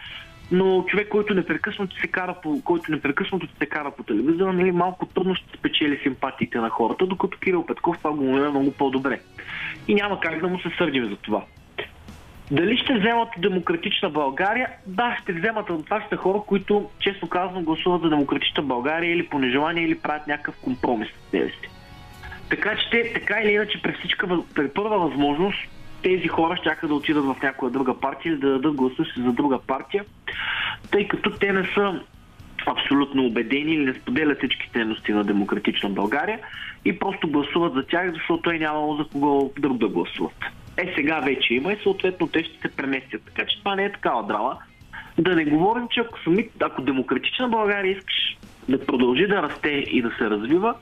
но 0.52 0.84
човек, 0.88 1.08
който 1.08 1.34
непрекъснато 1.34 2.00
се 2.00 2.06
кара 2.06 2.34
по, 2.42 2.62
който 2.64 2.92
непрекъснато 2.92 3.48
се 3.58 3.66
кара 3.66 3.90
по 3.90 4.02
телевизора, 4.02 4.52
нали, 4.52 4.72
малко 4.72 5.06
трудно 5.06 5.34
ще 5.34 5.58
спечели 5.58 6.00
симпатиите 6.02 6.58
на 6.58 6.70
хората, 6.70 7.06
докато 7.06 7.38
Кирил 7.38 7.66
Петков 7.66 7.98
това 7.98 8.12
го 8.12 8.24
е 8.24 8.50
много 8.50 8.72
по-добре. 8.72 9.20
И 9.88 9.94
няма 9.94 10.20
как 10.20 10.40
да 10.40 10.48
му 10.48 10.60
се 10.60 10.70
сърдим 10.78 11.08
за 11.10 11.16
това. 11.16 11.44
Дали 12.50 12.78
ще 12.78 12.94
вземат 12.94 13.28
демократична 13.38 14.10
България? 14.10 14.68
Да, 14.86 15.16
ще 15.22 15.32
вземат. 15.32 15.66
Това 15.66 16.02
ще 16.06 16.16
хора, 16.16 16.40
които, 16.46 16.90
честно 16.98 17.28
казвам, 17.28 17.64
гласуват 17.64 18.02
за 18.02 18.08
демократична 18.08 18.62
България 18.62 19.12
или 19.12 19.26
по 19.26 19.38
нежелание, 19.38 19.84
или 19.84 19.98
правят 19.98 20.26
някакъв 20.26 20.54
компромис 20.62 21.08
с 21.08 21.30
себе 21.30 21.48
си. 21.48 21.68
Така 22.50 22.76
че 22.76 23.12
така 23.14 23.40
или 23.40 23.52
иначе, 23.52 23.82
при, 23.82 23.92
всичка, 23.92 24.28
при 24.54 24.68
първа 24.68 24.98
възможност, 24.98 25.58
тези 26.02 26.28
хора 26.28 26.56
ще 26.56 26.86
да 26.86 26.94
отидат 26.94 27.24
в 27.24 27.36
някоя 27.42 27.72
друга 27.72 28.00
партия 28.00 28.32
или 28.32 28.40
да 28.40 28.50
дадат 28.50 28.74
гласа 28.74 29.04
си 29.04 29.22
за 29.22 29.32
друга 29.32 29.58
партия, 29.66 30.04
тъй 30.90 31.08
като 31.08 31.30
те 31.30 31.52
не 31.52 31.64
са 31.74 32.00
абсолютно 32.66 33.26
убедени 33.26 33.72
или 33.72 33.84
не 33.84 33.94
споделят 33.94 34.38
всички 34.38 34.70
ценности 34.72 35.12
на 35.12 35.24
демократична 35.24 35.88
България 35.88 36.40
и 36.84 36.98
просто 36.98 37.28
гласуват 37.28 37.74
за 37.74 37.82
тях, 37.82 38.12
защото 38.12 38.50
е 38.50 38.58
нямало 38.58 38.96
за 38.96 39.04
кого 39.04 39.52
друг 39.58 39.78
да 39.78 39.88
гласуват. 39.88 40.44
Е, 40.78 40.92
сега 40.96 41.20
вече 41.20 41.54
има 41.54 41.72
и 41.72 41.82
съответно 41.82 42.26
те 42.26 42.44
ще 42.44 42.58
се 42.60 42.76
преместят. 42.76 43.22
Така 43.24 43.46
че 43.46 43.58
това 43.58 43.74
не 43.74 43.84
е 43.84 43.92
такава 43.92 44.26
драма. 44.26 44.56
Да 45.18 45.36
не 45.36 45.44
говорим, 45.44 45.88
че 45.90 46.00
ако, 46.00 46.18
сами, 46.24 46.48
ако 46.60 46.82
демократична 46.82 47.48
България 47.48 47.92
искаш 47.92 48.38
да 48.68 48.86
продължи 48.86 49.26
да 49.26 49.42
расте 49.42 49.68
и 49.68 50.02
да 50.02 50.10
се 50.18 50.30
развива, 50.30 50.74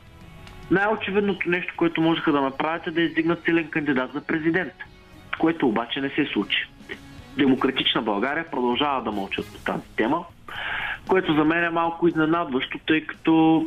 най-очевидното 0.71 1.51
нещо, 1.51 1.75
което 1.77 2.01
можеха 2.01 2.33
да 2.33 2.41
направят 2.41 2.87
е 2.87 2.91
да 2.91 3.01
издигнат 3.03 3.45
силен 3.45 3.69
кандидат 3.71 4.13
за 4.13 4.21
президент, 4.21 4.73
което 5.39 5.69
обаче 5.69 6.01
не 6.01 6.09
се 6.09 6.27
случи. 6.33 6.69
Демократична 7.37 8.03
България 8.03 8.51
продължава 8.51 9.03
да 9.03 9.13
мълчат 9.13 9.47
по 9.47 9.73
тази 9.73 9.89
тема, 9.97 10.25
което 11.09 11.35
за 11.35 11.45
мен 11.45 11.65
е 11.65 11.71
малко 11.71 12.09
изненадващо, 12.09 12.79
тъй 12.87 13.07
като 13.07 13.65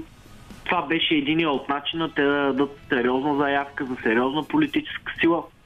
това 0.65 0.81
беше 0.81 1.15
един 1.15 1.47
от 1.47 1.69
начина 1.69 2.13
те 2.13 2.23
да 2.23 2.31
дадат 2.31 2.79
сериозна 2.89 3.35
заявка 3.37 3.85
за 3.85 3.95
сериозна 4.03 4.43
политическа 4.43 5.13
сила– 5.21 5.43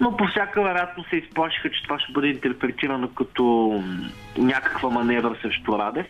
но 0.00 0.16
по 0.16 0.26
всяка 0.26 0.62
вероятност 0.62 1.10
се 1.10 1.16
изплашиха, 1.16 1.70
че 1.70 1.82
това 1.82 1.98
ще 1.98 2.12
бъде 2.12 2.28
интерпретирано 2.28 3.08
като 3.08 3.82
някаква 4.38 4.90
маневра 4.90 5.36
срещу 5.42 5.78
Радев. 5.78 6.06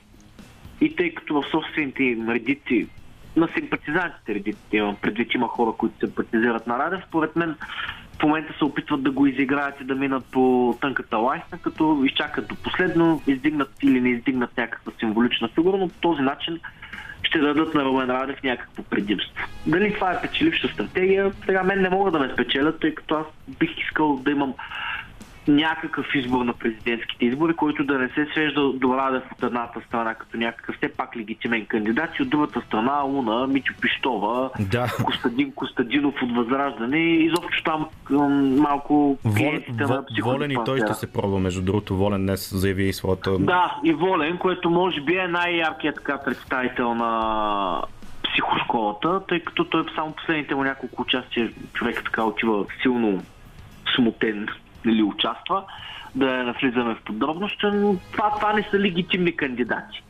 И 0.80 0.96
тъй 0.96 1.14
като 1.14 1.42
в 1.42 1.50
собствените 1.50 2.02
им 2.02 2.28
редици, 2.28 2.88
на 3.36 3.48
симпатизантите 3.58 4.34
редиците 4.34 4.76
имам 4.76 4.96
предвид, 4.96 5.34
има 5.34 5.48
хора, 5.48 5.72
които 5.78 5.98
симпатизират 5.98 6.66
на 6.66 6.78
Радев, 6.78 7.00
според 7.08 7.36
мен 7.36 7.56
в 8.18 8.22
момента 8.22 8.54
се 8.58 8.64
опитват 8.64 9.02
да 9.02 9.10
го 9.10 9.26
изиграят 9.26 9.80
и 9.80 9.84
да 9.84 9.94
минат 9.94 10.24
по 10.32 10.74
тънката 10.80 11.16
лайсна, 11.16 11.58
като 11.58 12.02
изчакат 12.04 12.48
до 12.48 12.54
последно, 12.54 13.22
издигнат 13.26 13.70
или 13.82 14.00
не 14.00 14.08
издигнат 14.08 14.56
някаква 14.56 14.92
символична 14.98 15.48
фигура, 15.48 15.76
но 15.76 15.88
по 15.88 15.94
този 16.00 16.22
начин 16.22 16.60
ще 17.26 17.38
дадат 17.38 17.74
на 17.74 17.84
Румен 17.84 18.10
Радев 18.10 18.42
някакво 18.42 18.82
предимство. 18.82 19.44
Дали 19.66 19.94
това 19.94 20.12
е 20.12 20.20
печеливша 20.20 20.68
стратегия, 20.68 21.32
сега 21.46 21.62
мен 21.62 21.82
не 21.82 21.88
могат 21.88 22.12
да 22.12 22.18
ме 22.18 22.32
спечелят, 22.32 22.80
тъй 22.80 22.94
като 22.94 23.14
аз 23.14 23.26
бих 23.58 23.78
искал 23.78 24.16
да 24.16 24.30
имам 24.30 24.54
някакъв 25.48 26.06
избор 26.14 26.44
на 26.44 26.52
президентските 26.52 27.24
избори, 27.24 27.54
който 27.54 27.84
да 27.84 27.98
не 27.98 28.08
се 28.08 28.26
свежда 28.32 28.72
до 28.72 28.96
Радев 28.96 29.22
от 29.32 29.42
едната 29.42 29.80
страна 29.86 30.14
като 30.14 30.36
някакъв 30.36 30.76
все 30.76 30.88
пак 30.88 31.16
легитимен 31.16 31.66
кандидат 31.66 32.10
и 32.18 32.22
от 32.22 32.30
другата 32.30 32.62
страна 32.66 33.00
Луна, 33.00 33.46
Мичо 33.46 33.74
Пиштова, 33.80 34.50
Да. 34.60 34.96
Костадин 35.04 35.52
Костадинов 35.52 36.14
от 36.22 36.36
Възраждане 36.36 36.98
и 36.98 37.24
изобщо 37.24 37.62
там 37.64 37.86
малко 38.58 39.18
Волен, 39.24 39.62
на 39.68 39.86
Во- 39.88 40.22
волен 40.24 40.50
и 40.50 40.56
той 40.64 40.80
ще 40.80 40.94
се 40.94 41.12
пробва, 41.12 41.38
между 41.38 41.62
другото. 41.62 41.96
Волен 41.96 42.22
днес 42.26 42.54
заяви 42.54 42.84
и 42.84 42.92
своята... 42.92 43.38
Да, 43.38 43.76
и 43.84 43.92
Волен, 43.92 44.38
което 44.38 44.70
може 44.70 45.00
би 45.00 45.16
е 45.16 45.28
най-яркият 45.28 45.94
така 45.94 46.18
представител 46.24 46.94
на 46.94 47.82
психошколата, 48.22 49.20
тъй 49.28 49.40
като 49.40 49.64
той 49.64 49.84
само 49.94 50.12
последните 50.12 50.54
му 50.54 50.64
няколко 50.64 51.02
участия 51.02 51.50
човек 51.72 52.02
така 52.04 52.24
отива 52.24 52.64
силно 52.82 53.22
смутен 53.96 54.48
или 54.86 55.02
участва, 55.02 55.62
да 56.14 56.26
навлизаме 56.26 56.94
в 56.94 57.02
подробности, 57.04 57.66
но 57.66 57.96
това, 58.12 58.30
това 58.30 58.52
не 58.52 58.68
са 58.70 58.78
легитимни 58.78 59.36
кандидати. 59.36 60.02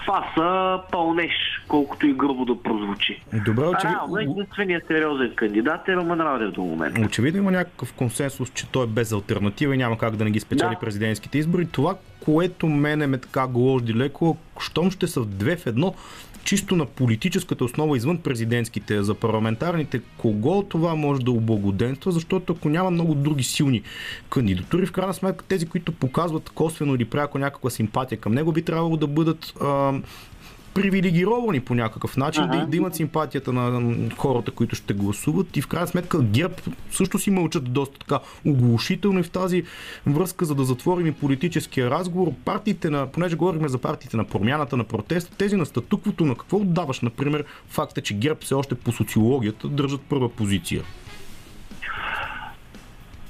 Това 0.00 0.24
са 0.36 0.78
пълнеж, 0.92 1.32
колкото 1.68 2.06
и 2.06 2.12
грубо 2.12 2.44
да 2.44 2.62
прозвучи. 2.62 3.22
Добре, 3.46 3.62
А, 3.64 3.68
очевидно. 3.68 3.98
реално 3.98 4.18
единственият 4.18 4.86
сериозен 4.86 5.32
кандидат 5.36 5.88
е 5.88 5.96
Роман 5.96 6.20
Радев 6.20 6.50
до 6.50 6.60
момента. 6.62 7.00
Очевидно 7.00 7.40
има 7.40 7.50
някакъв 7.50 7.92
консенсус, 7.92 8.50
че 8.50 8.66
той 8.66 8.84
е 8.84 8.88
без 8.88 9.12
альтернатива 9.12 9.74
и 9.74 9.78
няма 9.78 9.98
как 9.98 10.16
да 10.16 10.24
не 10.24 10.30
ги 10.30 10.40
спечели 10.40 10.70
Да. 10.70 10.78
президентските 10.80 11.38
избори. 11.38 11.66
Това, 11.66 11.94
което 12.24 12.66
мене 12.66 13.06
ме 13.06 13.18
така 13.18 13.46
гложди 13.46 13.94
леко, 13.94 14.36
щом 14.60 14.90
ще 14.90 15.06
са 15.06 15.24
две 15.24 15.56
в 15.56 15.66
едно, 15.66 15.94
чисто 16.48 16.76
на 16.76 16.86
политическата 16.86 17.64
основа 17.64 17.96
извън 17.96 18.18
президентските, 18.18 19.02
за 19.02 19.14
парламентарните, 19.14 20.00
кого 20.18 20.62
това 20.62 20.94
може 20.94 21.24
да 21.24 21.30
облагоденства, 21.30 22.12
защото 22.12 22.52
ако 22.52 22.68
няма 22.68 22.90
много 22.90 23.14
други 23.14 23.44
силни 23.44 23.82
кандидатури, 24.30 24.86
в 24.86 24.92
крайна 24.92 25.14
сметка 25.14 25.44
тези, 25.48 25.66
които 25.66 25.92
показват 25.92 26.50
косвено 26.50 26.94
или 26.94 27.04
пряко 27.04 27.38
някаква 27.38 27.70
симпатия 27.70 28.18
към 28.18 28.34
него, 28.34 28.52
би 28.52 28.62
трябвало 28.62 28.96
да 28.96 29.06
бъдат 29.06 29.54
а, 29.60 29.92
привилегировани 30.82 31.60
по 31.60 31.74
някакъв 31.74 32.16
начин, 32.16 32.42
Ага. 32.42 32.56
да, 32.56 32.66
да 32.66 32.76
имат 32.76 32.94
симпатията 32.94 33.52
на 33.52 33.92
хората, 34.16 34.50
които 34.50 34.76
ще 34.76 34.94
гласуват 34.94 35.56
и 35.56 35.62
в 35.62 35.66
крайна 35.66 35.88
сметка 35.88 36.22
ГЕРБ 36.22 36.54
също 36.90 37.18
си 37.18 37.30
мълчат 37.30 37.72
доста 37.72 37.98
така 37.98 38.18
оглушително 38.46 39.20
и 39.20 39.22
в 39.22 39.30
тази 39.30 39.62
връзка, 40.06 40.44
за 40.44 40.54
да 40.54 40.64
затворим 40.64 41.06
и 41.06 41.12
политическия 41.12 41.90
разговор, 41.90 42.32
партиите 42.44 42.90
на, 42.90 43.06
понеже 43.06 43.36
говорим 43.36 43.68
за 43.68 43.78
партиите 43.78 44.16
на 44.16 44.24
промяната, 44.24 44.76
на 44.76 44.84
протеста, 44.84 45.36
тези 45.36 45.56
на 45.56 45.66
статуквото, 45.66 46.24
на 46.24 46.34
какво 46.34 46.56
отдаваш, 46.56 47.00
например, 47.00 47.44
факта, 47.68 48.00
че 48.00 48.14
ГЕРБ 48.14 48.40
все 48.40 48.54
още 48.54 48.74
по 48.74 48.92
социологията 48.92 49.68
държат 49.68 50.00
първа 50.00 50.28
позиция. 50.28 50.82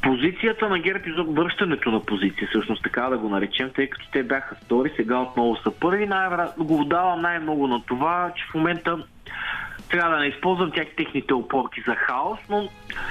Позицията 0.09 0.69
на 0.69 0.79
ГЕРБ 0.79 1.05
и 1.07 1.13
връщането 1.29 1.91
на 1.91 2.01
позиция, 2.01 2.49
всъщност 2.49 2.83
така 2.83 3.03
да 3.03 3.19
го 3.19 3.29
наречем, 3.29 3.71
тъй 3.75 3.87
като 3.87 4.11
те 4.13 4.23
бяха 4.23 4.55
втори, 4.55 4.93
сега 4.97 5.19
отново 5.19 5.57
са 5.57 5.71
първи. 5.71 6.07
Най-вероятно 6.07 6.65
го 6.65 6.85
давам 6.85 7.21
най-много 7.21 7.67
на 7.67 7.83
това, 7.87 8.33
че 8.37 8.45
в 8.51 8.55
момента 8.55 9.05
трябва 9.91 10.17
да 10.17 10.21
не 10.21 10.27
използвам 10.27 10.71
тях 10.71 10.87
техните 10.97 11.35
опорки 11.35 11.83
за 11.87 11.95
хаос, 11.95 12.39
но 12.49 12.69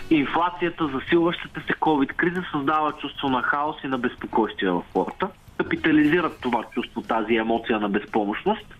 инфлацията, 0.10 0.88
засилващата 0.88 1.62
се 1.62 1.74
COVID-криза 1.74 2.44
създава 2.52 2.92
чувство 2.92 3.30
на 3.30 3.42
хаос 3.42 3.76
и 3.84 3.88
на 3.88 3.98
безпокойствие 3.98 4.70
в 4.70 4.84
хората. 4.94 5.28
Капитализират 5.58 6.42
това 6.42 6.64
чувство, 6.64 7.02
тази 7.02 7.36
емоция 7.36 7.80
на 7.80 7.90
безпомощност. 7.90 8.76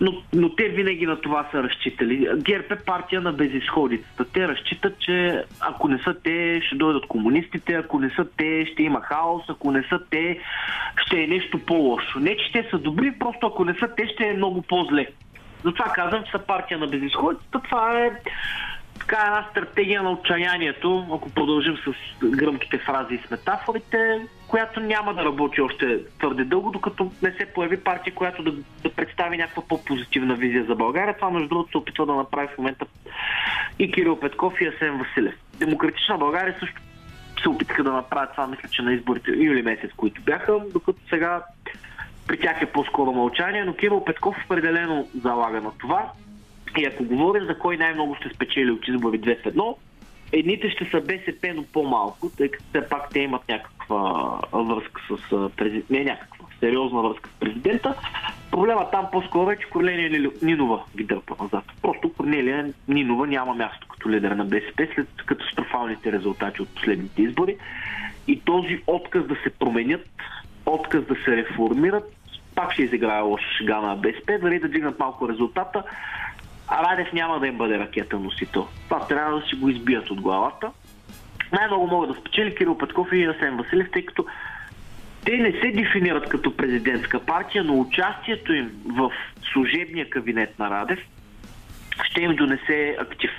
Но, 0.00 0.22
но 0.32 0.54
те 0.54 0.68
винаги 0.68 1.06
на 1.06 1.20
това 1.20 1.48
са 1.50 1.62
разчитали. 1.62 2.28
ГЕРБ 2.36 2.74
е 2.74 2.78
партия 2.78 3.20
на 3.20 3.32
безисходицата. 3.32 4.24
Те 4.32 4.48
разчитат, 4.48 4.98
че 4.98 5.44
ако 5.60 5.88
не 5.88 5.98
са 5.98 6.14
те, 6.24 6.60
ще 6.66 6.76
дойдат 6.76 7.06
комунистите, 7.06 7.72
ако 7.72 7.98
не 7.98 8.10
са 8.10 8.26
те, 8.36 8.66
ще 8.72 8.82
има 8.82 9.00
хаос, 9.00 9.42
ако 9.48 9.70
не 9.70 9.82
са 9.82 10.00
те, 10.10 10.38
ще 11.06 11.22
е 11.22 11.26
нещо 11.26 11.58
по-лошо. 11.58 12.20
Не, 12.20 12.36
че 12.36 12.52
те 12.52 12.68
са 12.70 12.78
добри, 12.78 13.12
просто 13.18 13.46
ако 13.46 13.64
не 13.64 13.74
са 13.74 13.88
те, 13.96 14.06
ще 14.06 14.24
е 14.24 14.36
много 14.36 14.62
по-зле. 14.62 15.06
Затова 15.64 15.84
казвам, 15.84 16.24
че 16.24 16.30
са 16.30 16.38
партия 16.38 16.78
на 16.78 16.86
безисходицата. 16.86 17.60
Това 17.64 18.04
е 18.04 18.10
така 18.98 19.22
една 19.26 19.46
стратегия 19.50 20.02
на 20.02 20.10
отчаянието, 20.10 21.06
ако 21.14 21.30
продължим 21.30 21.76
с 21.76 21.92
гръмките 22.26 22.78
фрази 22.78 23.14
и 23.14 23.26
с 23.26 23.30
метафорите, 23.30 24.26
която 24.48 24.80
няма 24.80 25.14
да 25.14 25.24
работи 25.24 25.60
още 25.60 25.98
твърде 26.18 26.44
дълго, 26.44 26.70
докато 26.70 27.12
не 27.22 27.32
се 27.32 27.46
появи 27.46 27.80
партия, 27.80 28.14
която 28.14 28.42
да, 28.42 28.52
да 28.82 28.90
представи 28.90 29.36
някаква 29.36 29.62
по-позитивна 29.68 30.34
визия 30.34 30.64
за 30.64 30.74
България. 30.74 31.16
Това, 31.16 31.30
между 31.30 31.48
другото, 31.48 31.70
се 31.70 31.78
опитва 31.78 32.06
да 32.06 32.14
направи 32.14 32.48
в 32.54 32.58
момента 32.58 32.86
и 33.78 33.92
Кирил 33.92 34.20
Петков 34.20 34.60
и 34.60 34.66
Асен 34.66 34.98
Василев. 34.98 35.34
Демократична 35.58 36.18
България 36.18 36.56
също 36.60 36.80
се 37.42 37.48
опитаха 37.48 37.84
да 37.84 37.92
направят 37.92 38.30
това, 38.30 38.46
мисля, 38.46 38.68
че 38.68 38.82
на 38.82 38.92
изборите 38.92 39.30
юли 39.30 39.62
месец, 39.62 39.90
които 39.96 40.22
бяха, 40.22 40.60
докато 40.72 40.98
сега 41.08 41.42
при 42.26 42.40
тях 42.40 42.62
е 42.62 42.72
по-скоро 42.72 43.12
мълчание, 43.12 43.64
но 43.64 43.74
Кирил 43.74 44.04
Петков 44.04 44.36
определено 44.44 45.08
залага 45.22 45.60
на 45.60 45.70
това. 45.78 46.12
И 46.78 46.84
ако 46.84 47.04
говорим 47.04 47.44
за 47.44 47.58
кой 47.58 47.76
най-много 47.76 48.14
ще 48.14 48.34
спечели 48.34 48.70
от 48.70 48.88
избори 48.88 49.20
2 49.20 49.42
в 49.42 49.54
1, 49.54 49.76
едните 50.32 50.70
ще 50.70 50.84
са 50.84 51.00
БСП, 51.00 51.52
но 51.54 51.64
по-малко, 51.72 52.30
тъй 52.36 52.50
като 52.50 52.64
все 52.68 52.88
пак 52.88 53.10
те 53.10 53.20
имат 53.20 53.48
някаква 53.48 54.40
връзка 54.52 55.02
с 55.08 55.50
президента, 55.56 55.92
не 55.92 56.04
някаква, 56.04 56.46
сериозна 56.60 57.02
връзка 57.02 57.30
с 57.30 57.40
президента. 57.40 57.94
Проблема 58.50 58.90
там 58.90 59.06
по-скоро 59.12 59.50
е, 59.50 59.56
че 59.56 59.70
Корнелия 59.70 60.30
Нинова 60.42 60.82
ги 60.96 61.04
дърпа 61.04 61.34
назад. 61.40 61.64
Просто 61.82 62.12
Корнелия 62.12 62.72
Нинова 62.88 63.26
няма 63.26 63.54
място 63.54 63.88
като 63.88 64.10
лидер 64.10 64.30
на 64.30 64.44
БСП 64.44 64.88
след 64.94 65.08
катастрофалните 65.26 66.12
резултати 66.12 66.62
от 66.62 66.68
последните 66.68 67.22
избори. 67.22 67.56
И 68.28 68.40
този 68.40 68.82
отказ 68.86 69.26
да 69.26 69.34
се 69.34 69.50
променят, 69.50 70.08
отказ 70.66 71.04
да 71.04 71.14
се 71.24 71.36
реформират, 71.36 72.16
пак 72.54 72.72
ще 72.72 72.82
изиграе 72.82 73.20
лоша 73.20 73.46
шега 73.58 73.80
на 73.80 73.96
БСП, 73.96 74.38
дали 74.42 74.58
да 74.58 74.68
дигнат 74.68 74.98
малко 74.98 75.28
резултата, 75.28 75.82
Радев 76.72 77.12
няма 77.12 77.40
да 77.40 77.46
им 77.46 77.58
бъде 77.58 77.78
ракетен 77.78 78.22
носител. 78.22 78.68
Това 78.88 79.06
трябва 79.06 79.40
да 79.40 79.46
си 79.46 79.56
го 79.56 79.68
избият 79.68 80.10
от 80.10 80.20
главата. 80.20 80.70
Най-много 81.52 81.86
могат 81.86 82.10
да 82.10 82.20
спечели 82.20 82.54
Кирил 82.54 82.78
Петков 82.78 83.08
и 83.12 83.24
Асен 83.24 83.56
Василев, 83.56 83.88
тъй 83.92 84.06
като 84.06 84.26
те 85.24 85.36
не 85.36 85.52
се 85.52 85.70
дефинират 85.70 86.28
като 86.28 86.56
президентска 86.56 87.20
партия, 87.20 87.64
но 87.64 87.80
участието 87.80 88.52
им 88.52 88.70
в 88.86 89.10
служебния 89.52 90.10
кабинет 90.10 90.58
на 90.58 90.70
Радев 90.70 90.98
ще 92.02 92.20
им 92.20 92.36
донесе 92.36 92.96
актив. 93.00 93.30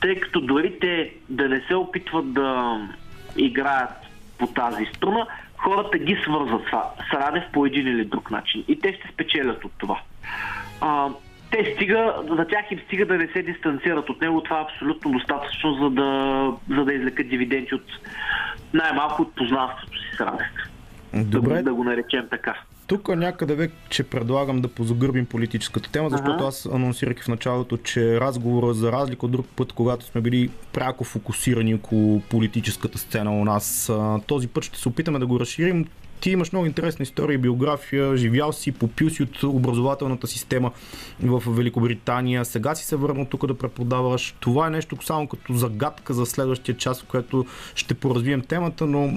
Тъй 0.00 0.20
като 0.20 0.40
дори 0.40 0.78
те 0.80 1.12
да 1.28 1.48
не 1.48 1.60
се 1.60 1.74
опитват 1.74 2.32
да 2.32 2.78
играят 3.36 3.90
по 4.38 4.46
тази 4.46 4.84
струна, 4.96 5.26
хората 5.56 5.98
ги 5.98 6.18
свързват 6.22 6.62
с 7.10 7.12
Радев 7.12 7.44
по 7.52 7.66
един 7.66 7.88
или 7.88 8.04
друг 8.04 8.30
начин. 8.30 8.64
И 8.68 8.80
те 8.80 8.92
ще 8.92 9.08
спечелят 9.12 9.64
от 9.64 9.72
това. 9.78 10.00
А, 10.80 11.08
те 11.54 11.74
стига, 11.74 12.14
за 12.30 12.46
тях 12.46 12.70
им 12.70 12.78
стига 12.86 13.06
да 13.06 13.14
не 13.14 13.28
се 13.28 13.42
дистанцират 13.42 14.10
от 14.10 14.20
него. 14.20 14.42
Това 14.42 14.60
е 14.60 14.62
абсолютно 14.62 15.12
достатъчно, 15.12 15.74
за 15.74 15.90
да, 15.90 16.50
за 16.78 16.84
да 16.84 16.92
извлекат 16.92 17.28
дивиденти 17.28 17.74
от 17.74 17.84
най-малко 18.74 19.22
от 19.22 19.34
познанството 19.34 19.98
си 19.98 20.16
с 20.16 20.20
Радев. 20.20 20.46
Да, 21.14 21.24
Добре, 21.24 21.58
го, 21.58 21.62
да 21.62 21.74
го 21.74 21.84
наречем 21.84 22.26
така. 22.30 22.54
Тук 22.86 23.08
някъде 23.08 23.54
вече 23.54 24.02
предлагам 24.10 24.60
да 24.60 24.68
позагърбим 24.68 25.26
политическата 25.26 25.92
тема, 25.92 26.10
защото 26.10 26.30
Ага. 26.30 26.44
аз 26.44 26.66
анонсирах 26.66 27.24
в 27.24 27.28
началото, 27.28 27.76
че 27.76 28.20
разговора 28.20 28.74
за 28.74 28.92
разлика 28.92 29.26
от 29.26 29.32
друг 29.32 29.46
път, 29.56 29.72
когато 29.72 30.04
сме 30.04 30.20
били 30.20 30.50
пряко 30.72 31.04
фокусирани 31.04 31.74
около 31.74 32.20
политическата 32.20 32.98
сцена 32.98 33.32
у 33.40 33.44
нас, 33.44 33.92
този 34.26 34.48
път 34.48 34.64
ще 34.64 34.78
се 34.78 34.88
опитаме 34.88 35.18
да 35.18 35.26
го 35.26 35.40
разширим. 35.40 35.86
Ти 36.20 36.30
имаш 36.30 36.52
много 36.52 36.66
интересна 36.66 37.02
история 37.02 37.34
и 37.34 37.38
биография, 37.38 38.16
живял 38.16 38.52
си, 38.52 38.72
попил 38.72 39.10
си 39.10 39.22
от 39.22 39.42
образователната 39.42 40.26
система 40.26 40.70
в 41.22 41.42
Великобритания, 41.46 42.44
сега 42.44 42.74
си 42.74 42.84
се 42.84 42.96
върнал 42.96 43.24
тук 43.24 43.46
да 43.46 43.58
преподаваш. 43.58 44.34
Това 44.40 44.66
е 44.66 44.70
нещо 44.70 44.96
само 45.04 45.28
като 45.28 45.54
загадка 45.54 46.14
за 46.14 46.26
следващия 46.26 46.76
час, 46.76 47.02
в 47.02 47.04
което 47.04 47.46
ще 47.74 47.94
поразвием 47.94 48.40
темата, 48.40 48.86
но 48.86 49.10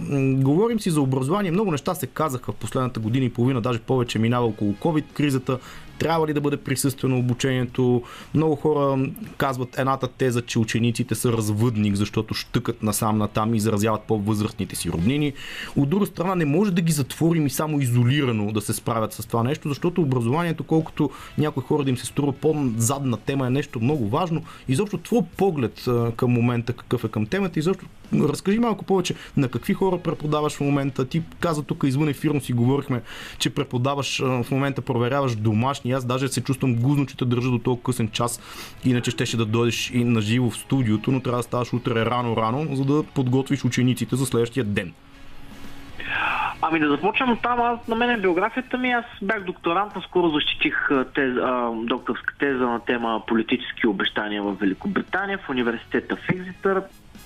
говорим 0.44 0.80
си 0.80 0.90
за 0.90 1.02
образование. 1.02 1.52
Много 1.52 1.72
неща 1.72 1.96
се 1.96 2.08
казаха 2.08 2.52
в 2.52 2.56
последната 2.56 3.00
година 3.00 3.26
и 3.26 3.34
половина, 3.34 3.62
даже 3.62 3.80
повече 3.80 4.20
минава 4.20 4.46
около 4.46 4.74
COVID-кризата. 4.74 5.60
Трябва 6.00 6.28
ли 6.28 6.34
да 6.34 6.42
бъде 6.42 6.58
присъствено 6.58 7.20
обучението? 7.20 8.04
Много 8.34 8.56
хора 8.56 9.10
казват 9.38 9.80
едната 9.80 10.08
теза, 10.08 10.42
че 10.42 10.60
учениците 10.60 11.16
са 11.16 11.32
развъдник, 11.32 11.96
защото 11.96 12.34
щъкат 12.34 12.84
насам 12.84 13.18
натам 13.18 13.54
и 13.54 13.58
изразяват 13.58 14.02
по-възрастните 14.02 14.76
си 14.76 14.92
роднини. 14.92 15.34
От 15.76 15.90
друга 15.90 16.06
страна, 16.06 16.36
не 16.36 16.46
може 16.46 16.72
да 16.72 16.82
ги 16.82 16.92
затворим 16.92 17.46
и 17.48 17.50
само 17.50 17.80
изолирано 17.80 18.52
да 18.52 18.62
се 18.62 18.74
справят 18.74 19.14
с 19.14 19.26
това 19.26 19.44
нещо, 19.44 19.70
защото 19.70 20.02
образованието, 20.02 20.64
колкото 20.64 21.10
някои 21.38 21.64
хора 21.64 21.84
да 21.84 21.90
им 21.90 21.98
се 21.98 22.06
струва 22.06 22.34
по-задна 22.34 23.18
тема, 23.18 23.48
е 23.48 23.50
нещо 23.50 23.80
много 23.80 24.10
важно. 24.10 24.44
Изобщо 24.68 24.98
твой 24.98 25.22
поглед 25.38 25.86
към 26.16 26.32
момента 26.32 26.74
какъв 26.74 27.04
е 27.04 27.08
към 27.08 27.26
темата, 27.26 27.60
изобщо 27.60 27.86
разкажи 28.14 28.60
малко 28.60 28.86
повече 28.86 29.16
на 29.38 29.48
какви 29.48 29.74
хора 29.74 29.98
преподаваш 29.98 30.54
в 30.54 30.62
момента. 30.62 31.06
Ти 31.06 31.22
каза 31.40 31.64
тук 31.64 31.84
извън 31.84 32.10
ефирно 32.10 32.42
си 32.42 32.54
говорихме, 32.54 33.02
че 33.40 33.50
преподаваш 33.50 34.20
в 34.20 34.46
момента, 34.52 34.82
проверяваш 34.82 35.36
домашни. 35.36 35.87
Аз 35.92 36.06
даже 36.06 36.28
се 36.28 36.44
чувствам 36.44 36.76
гузно, 36.76 37.06
че 37.06 37.18
те 37.18 37.26
държа 37.26 37.50
до 37.50 37.60
толкова 37.60 37.86
късен 37.86 38.10
час. 38.10 38.42
Иначе 38.86 39.12
щеше 39.12 39.38
да 39.38 39.46
дойдеш 39.46 39.92
и 39.92 40.04
на 40.04 40.22
живо 40.22 40.50
в 40.50 40.58
студиото, 40.58 41.12
но 41.12 41.20
трябва 41.20 41.40
да 41.40 41.44
ставаш 41.44 41.74
утре 41.74 42.06
рано-рано, 42.06 42.76
за 42.76 42.86
да 42.86 43.04
подготвиш 43.04 43.66
учениците 43.66 44.16
за 44.16 44.26
следващия 44.26 44.64
ден. 44.64 44.94
Ами 46.62 46.80
да 46.80 46.90
започнем 46.90 47.32
от 47.32 47.42
там. 47.42 47.62
Аз, 47.62 47.88
на 47.88 47.96
мен 47.96 48.10
е 48.10 48.18
биографията 48.18 48.78
ми. 48.78 48.92
Аз 48.92 49.06
бях 49.22 49.44
докторант, 49.44 49.94
скоро 50.04 50.30
защитих 50.30 50.90
тез, 51.16 51.34
а, 51.44 51.72
докторска 51.74 52.34
теза 52.40 52.66
на 52.66 52.80
тема 52.80 53.22
политически 53.28 53.88
обещания 53.88 54.44
в 54.44 54.54
Великобритания 54.60 55.38
в 55.38 55.50
университета 55.50 56.16
в 56.16 56.30
Екзитър. 56.30 56.84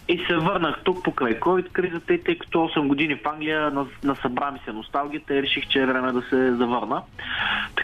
И 0.08 0.26
се 0.28 0.36
върнах 0.36 0.76
тук 0.84 1.04
покрай 1.04 1.40
COVID-кризата 1.40 2.14
и 2.14 2.24
тъй 2.24 2.38
като 2.38 2.58
8 2.58 2.88
години 2.88 3.16
в 3.16 3.28
Англия 3.28 3.72
насъбра 4.04 4.52
ми 4.52 4.60
се 4.66 4.72
носталгията 4.72 5.36
и 5.36 5.42
реших, 5.42 5.68
че 5.68 5.80
е 5.80 5.86
време 5.86 6.12
да 6.12 6.22
се 6.22 6.56
завърна. 6.56 7.02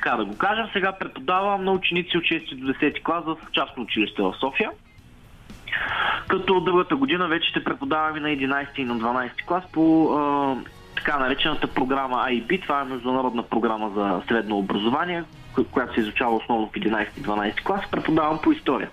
Така 0.08 0.18
да 0.18 0.26
го 0.26 0.38
кажем, 0.38 0.66
сега 0.74 0.92
преподавам 0.92 1.64
на 1.64 1.72
ученици 1.72 2.18
от 2.18 2.24
6 2.24 2.56
до 2.56 2.74
10 2.74 3.04
клас 3.04 3.26
в 3.26 3.38
частно 3.52 3.84
училище 3.84 4.22
в 4.22 4.36
София. 4.40 4.72
Като 6.28 6.58
от 6.58 6.66
другата 6.66 6.96
година 6.96 7.28
вече 7.28 7.50
ще 7.50 7.64
преподавам 7.64 8.18
и 8.18 8.20
на 8.20 8.28
11 8.28 8.68
и 8.78 8.84
на 8.84 8.96
12 8.96 9.46
клас 9.46 9.64
по 9.72 10.10
така 10.96 11.18
наречената 11.18 11.68
програма 11.68 12.16
IB. 12.16 12.62
Това 12.62 12.82
е 12.82 12.84
международна 12.84 13.44
програма 13.44 13.90
за 13.96 14.22
средно 14.28 14.58
образование, 14.58 15.24
която 15.72 15.94
се 15.94 16.00
изучава 16.00 16.36
основно 16.36 16.68
в 16.68 16.72
11-12 16.72 17.64
клас. 17.64 17.82
Преподавам 17.92 18.40
по 18.44 18.52
история. 18.52 18.90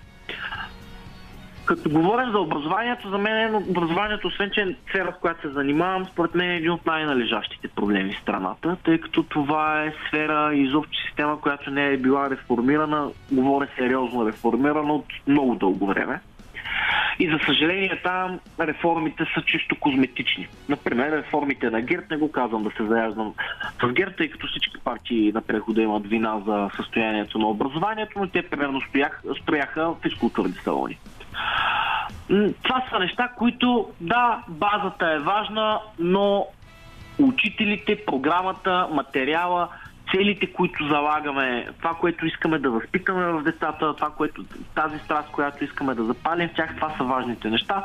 Като 1.65 1.89
говорим 1.89 2.31
за 2.31 2.39
образованието, 2.39 3.09
за 3.09 3.17
мен 3.17 3.53
е 3.53 3.57
образованието, 3.57 4.27
освен 4.27 4.49
че 4.53 4.61
е 4.61 4.75
сфера, 4.89 5.13
с 5.17 5.21
която 5.21 5.41
се 5.41 5.53
занимавам, 5.53 6.05
според 6.05 6.35
мен 6.35 6.51
е 6.51 6.55
един 6.55 6.71
от 6.71 6.85
най-належащите 6.85 7.67
проблеми 7.67 8.13
в 8.13 8.21
страната, 8.21 8.77
тъй 8.83 8.97
като 8.97 9.23
това 9.23 9.83
е 9.83 9.93
сфера 10.07 10.55
и 10.55 10.61
изобщо 10.61 10.93
система, 11.07 11.41
която 11.41 11.71
не 11.71 11.87
е 11.87 11.97
била 11.97 12.29
реформирана, 12.29 13.09
говоря 13.31 13.67
сериозно 13.77 14.27
реформирана 14.27 14.93
от 14.93 15.05
много 15.27 15.55
дълго 15.55 15.87
време. 15.87 16.19
И 17.19 17.31
за 17.31 17.39
съжаление 17.45 18.01
там 18.03 18.39
реформите 18.59 19.25
са 19.35 19.41
чисто 19.41 19.75
козметични. 19.79 20.47
Например, 20.69 21.11
реформите 21.11 21.69
на 21.69 21.81
ГЕРТ, 21.81 22.09
не 22.11 22.17
го 22.17 22.31
казвам 22.31 22.63
да 22.63 22.71
се 22.77 22.85
заяждам 22.85 23.33
с 23.83 23.93
ГЕРТ, 23.93 24.17
тъй 24.17 24.29
като 24.29 24.47
всички 24.47 24.77
партии 24.83 25.31
на 25.31 25.41
прехода 25.41 25.81
имат 25.81 26.07
вина 26.07 26.41
за 26.47 26.69
състоянието 26.75 27.39
на 27.39 27.47
образованието, 27.47 28.19
но 28.19 28.27
те 28.27 28.41
примерно 28.41 28.81
стоях, 28.81 29.23
строяха 29.41 29.93
физкултурни 30.03 30.53
салони. 30.63 30.97
Това 32.63 32.83
са 32.89 32.99
неща, 32.99 33.29
които, 33.37 33.89
да, 34.01 34.43
базата 34.47 35.11
е 35.11 35.19
важна, 35.19 35.79
но 35.99 36.47
учителите, 37.19 38.05
програмата, 38.05 38.87
материала, 38.91 39.67
целите, 40.11 40.53
които 40.53 40.87
залагаме, 40.87 41.67
това, 41.77 41.93
което 41.93 42.25
искаме 42.25 42.59
да 42.59 42.69
възпитаме 42.69 43.25
в 43.25 43.43
децата, 43.43 43.95
това, 43.95 44.09
което, 44.09 44.43
тази 44.75 44.99
страст, 44.99 45.29
която 45.31 45.63
искаме 45.63 45.95
да 45.95 46.03
запалим 46.03 46.49
в 46.49 46.53
тях, 46.53 46.75
това 46.75 46.93
са 46.97 47.03
важните 47.03 47.49
неща. 47.49 47.83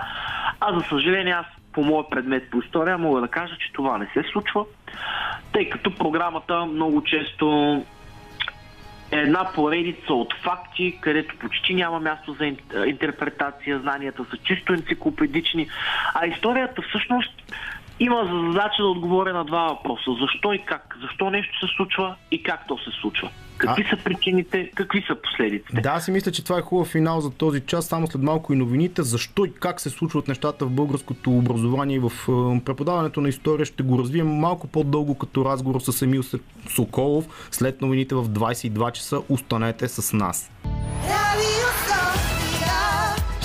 А 0.61 0.79
за 0.79 0.85
съжаление, 0.89 1.33
аз 1.33 1.47
по 1.73 1.85
моят 1.85 2.11
предмет 2.11 2.51
по 2.51 2.59
история 2.59 2.99
мога 2.99 3.21
да 3.21 3.29
кажа, 3.29 3.57
че 3.57 3.73
това 3.73 3.99
не 3.99 4.07
се 4.15 4.23
случва, 4.33 4.65
тъй 5.53 5.69
като 5.69 5.95
програмата 5.95 6.67
много 6.67 7.05
често 7.05 7.83
една 9.13 9.53
поредица 9.55 10.15
от 10.15 10.35
факти, 10.43 10.99
където 11.01 11.37
почти 11.39 11.75
няма 11.75 12.01
място 12.01 12.33
за 12.33 12.47
интерпретация, 12.87 13.79
знанията 13.79 14.25
са 14.31 14.37
чисто 14.37 14.73
енциклопедични, 14.73 15.69
а 16.15 16.27
историята 16.27 16.83
всъщност 16.83 17.33
има 18.01 18.25
за 18.33 18.53
задача 18.53 18.83
да 18.83 18.89
отговоря 18.89 19.33
на 19.33 19.45
два 19.45 19.69
въпроса. 19.69 20.11
Защо 20.21 20.53
и 20.53 20.59
как? 20.59 20.97
Защо 21.03 21.31
нещо 21.31 21.67
се 21.67 21.75
случва 21.77 22.17
и 22.31 22.43
как 22.43 22.67
то 22.69 22.79
се 22.79 22.91
случва? 23.01 23.31
Какви 23.59 23.85
а... 23.87 23.97
са 23.97 24.03
причините, 24.05 24.71
какви 24.75 25.05
са 25.07 25.15
последиците? 25.23 25.81
Да, 25.81 25.89
аз 25.91 26.05
си 26.05 26.11
мисля, 26.11 26.33
че 26.33 26.45
това 26.45 26.59
е 26.59 26.63
хубав 26.63 26.89
финал 26.89 27.21
за 27.21 27.31
този 27.31 27.61
час. 27.61 27.87
Само 27.87 28.07
след 28.07 28.23
малко 28.23 28.53
и 28.53 28.57
новините. 28.57 29.03
Защо 29.03 29.45
и 29.45 29.53
как 29.55 29.81
се 29.81 29.91
случват 29.91 30.29
нещата 30.29 30.67
в 30.67 30.71
българското 30.71 31.31
образование 31.31 31.97
и 31.97 32.01
в 32.01 32.13
е, 32.29 32.65
преподаването 32.65 33.21
на 33.21 33.29
история 33.29 33.67
ще 33.67 33.83
го 33.83 33.99
развием 33.99 34.29
малко 34.29 34.67
по-дълго 34.67 35.19
като 35.19 35.45
разговор 35.45 35.81
с 35.81 36.03
Емил 36.03 36.23
Соколов. 36.69 37.49
След 37.51 37.81
новините 37.81 38.15
в 38.15 38.25
22 38.25 38.93
часа 38.93 39.21
останете 39.29 39.89
с 39.89 40.13
нас. 40.13 40.51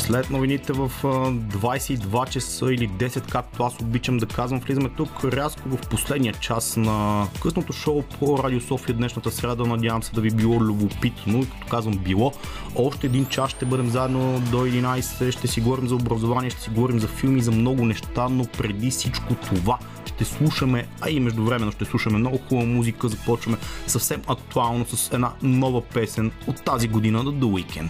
След 0.05 0.29
новините 0.29 0.73
в 0.73 0.91
22 1.03 2.29
часа 2.29 2.73
или 2.73 2.89
10, 2.89 3.31
както 3.31 3.63
аз 3.63 3.79
обичам 3.81 4.17
да 4.17 4.25
казвам, 4.25 4.59
влизаме 4.59 4.89
тук 4.89 5.23
рязко 5.23 5.69
в 5.69 5.77
последния 5.77 6.33
час 6.33 6.77
на 6.77 7.27
късното 7.41 7.73
шоу 7.73 8.01
по 8.01 8.43
Радио 8.43 8.61
София 8.61 8.95
днешната 8.95 9.31
среда. 9.31 9.63
Надявам 9.63 10.03
се 10.03 10.11
да 10.11 10.21
ви 10.21 10.31
било 10.31 10.59
любопитно. 10.59 11.39
И 11.39 11.49
като 11.49 11.67
казвам 11.67 11.97
било, 11.97 12.33
още 12.75 13.07
един 13.07 13.25
час 13.25 13.51
ще 13.51 13.65
бъдем 13.65 13.89
заедно 13.89 14.41
до 14.51 14.65
11. 14.65 15.31
Ще 15.31 15.47
си 15.47 15.61
говорим 15.61 15.87
за 15.87 15.95
образование, 15.95 16.49
ще 16.49 16.61
си 16.61 16.69
говорим 16.69 16.99
за 16.99 17.07
филми, 17.07 17.41
за 17.41 17.51
много 17.51 17.85
неща, 17.85 18.29
но 18.29 18.45
преди 18.45 18.91
всичко 18.91 19.35
това 19.35 19.77
ще 20.05 20.25
слушаме, 20.25 20.87
а 21.01 21.09
и 21.09 21.19
междувременно 21.19 21.71
ще 21.71 21.85
слушаме 21.85 22.17
много 22.17 22.37
хубава 22.37 22.67
музика. 22.67 23.09
Започваме 23.09 23.57
съвсем 23.87 24.21
актуално 24.27 24.85
с 24.85 25.13
една 25.13 25.33
нова 25.41 25.81
песен 25.81 26.31
от 26.47 26.63
тази 26.63 26.87
година 26.87 27.23
на 27.23 27.33
The 27.33 27.63
Weekend. 27.63 27.89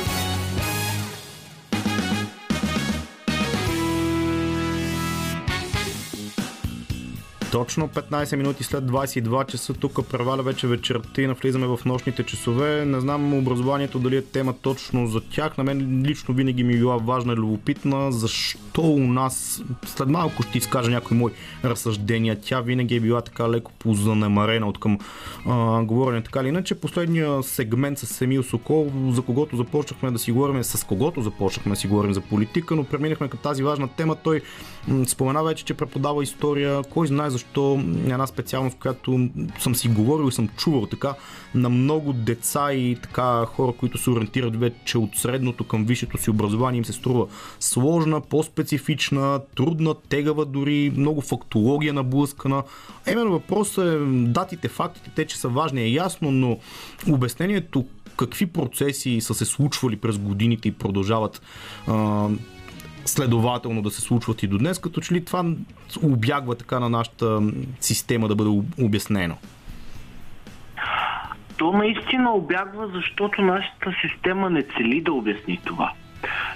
Точно 7.51 7.87
15 7.87 8.35
минути 8.35 8.63
след 8.63 8.83
22 8.83 9.45
часа 9.45 9.73
тук 9.73 10.09
преваля 10.09 10.43
вече 10.43 10.67
вечерта 10.67 11.21
и 11.21 11.27
навлизаме 11.27 11.67
в 11.67 11.79
нощните 11.85 12.23
часове. 12.23 12.85
Не 12.85 12.99
знам 12.99 13.33
образованието 13.33 13.99
дали 13.99 14.17
е 14.17 14.21
тема 14.21 14.53
точно 14.61 15.07
за 15.07 15.21
тях. 15.21 15.57
На 15.57 15.63
мен 15.63 16.03
лично 16.05 16.33
винаги 16.35 16.63
ми 16.63 16.73
е 16.73 16.77
била 16.77 16.97
важна 16.97 17.33
и 17.33 17.35
любопитна. 17.35 18.11
Защо 18.11 18.81
у 18.81 18.99
нас, 18.99 19.63
след 19.85 20.09
малко 20.09 20.43
ще 20.43 20.57
изкажа 20.57 20.91
някои 20.91 21.17
мои 21.17 21.31
разсъждения, 21.65 22.39
тя 22.41 22.61
винаги 22.61 22.95
е 22.95 22.99
била 22.99 23.21
така 23.21 23.49
леко 23.49 23.71
позанемарена 23.79 24.67
от 24.67 24.79
към 24.79 24.99
а, 25.47 25.83
говорене. 25.83 26.23
Така 26.23 26.39
или 26.39 26.47
иначе, 26.47 26.75
последния 26.75 27.43
сегмент 27.43 27.99
с 27.99 28.21
Емил 28.21 28.43
Сокол, 28.43 28.91
за 29.09 29.21
когото 29.21 29.57
започнахме 29.57 30.11
да 30.11 30.19
си 30.19 30.31
говорим, 30.31 30.63
с 30.63 30.87
когото 30.87 31.21
започнахме 31.21 31.69
да 31.69 31.75
си 31.75 31.87
говорим 31.87 32.13
за 32.13 32.21
политика, 32.21 32.75
но 32.75 32.83
преминахме 32.83 33.29
към 33.29 33.39
тази 33.39 33.63
важна 33.63 33.87
тема. 33.87 34.15
Той 34.15 34.41
спомена 35.07 35.43
вече, 35.43 35.65
че 35.65 35.73
преподава 35.73 36.23
история. 36.23 36.83
Кой 36.83 37.07
знае 37.07 37.29
защо 37.29 37.83
една 38.05 38.27
специалност, 38.27 38.77
която 38.79 39.29
съм 39.59 39.75
си 39.75 39.87
говорил 39.87 40.27
и 40.27 40.31
съм 40.31 40.47
чувал 40.47 40.85
така 40.85 41.13
на 41.55 41.69
много 41.69 42.13
деца 42.13 42.73
и 42.73 42.97
така 43.03 43.45
хора, 43.45 43.71
които 43.71 43.97
се 43.97 44.09
ориентират 44.09 44.59
вече 44.59 44.97
от 44.97 45.15
средното 45.15 45.63
към 45.63 45.85
висшето 45.85 46.17
си 46.17 46.29
образование, 46.29 46.77
им 46.77 46.85
се 46.85 46.93
струва 46.93 47.27
сложна, 47.59 48.21
по-специфична, 48.21 49.39
трудна, 49.55 49.95
тегава 50.09 50.45
дори, 50.45 50.93
много 50.97 51.21
фактология 51.21 51.93
наблъскана. 51.93 52.63
Именно 53.11 53.31
въпросът 53.31 53.85
е 53.85 53.97
датите, 54.09 54.67
фактите, 54.67 55.11
те, 55.15 55.25
че 55.25 55.37
са 55.37 55.47
важни 55.47 55.81
е 55.81 55.91
ясно, 55.91 56.31
но 56.31 56.57
обяснението 57.09 57.85
какви 58.17 58.45
процеси 58.45 59.21
са 59.21 59.33
се 59.33 59.45
случвали 59.45 59.95
през 59.95 60.17
годините 60.17 60.67
и 60.67 60.71
продължават 60.71 61.41
следователно 63.11 63.81
да 63.81 63.91
се 63.91 64.01
случват 64.01 64.43
и 64.43 64.47
до 64.47 64.57
днес, 64.57 64.79
като 64.79 65.01
че 65.01 65.13
ли 65.13 65.25
това 65.25 65.45
обягва 66.03 66.55
така 66.55 66.79
на 66.79 66.89
нашата 66.89 67.41
система 67.79 68.27
да 68.27 68.35
бъде 68.35 68.61
обяснено? 68.81 69.37
То 71.57 71.71
наистина 71.71 72.31
обягва, 72.33 72.87
защото 72.93 73.41
нашата 73.41 73.93
система 74.01 74.49
не 74.49 74.63
цели 74.63 75.01
да 75.01 75.13
обясни 75.13 75.59
това. 75.65 75.93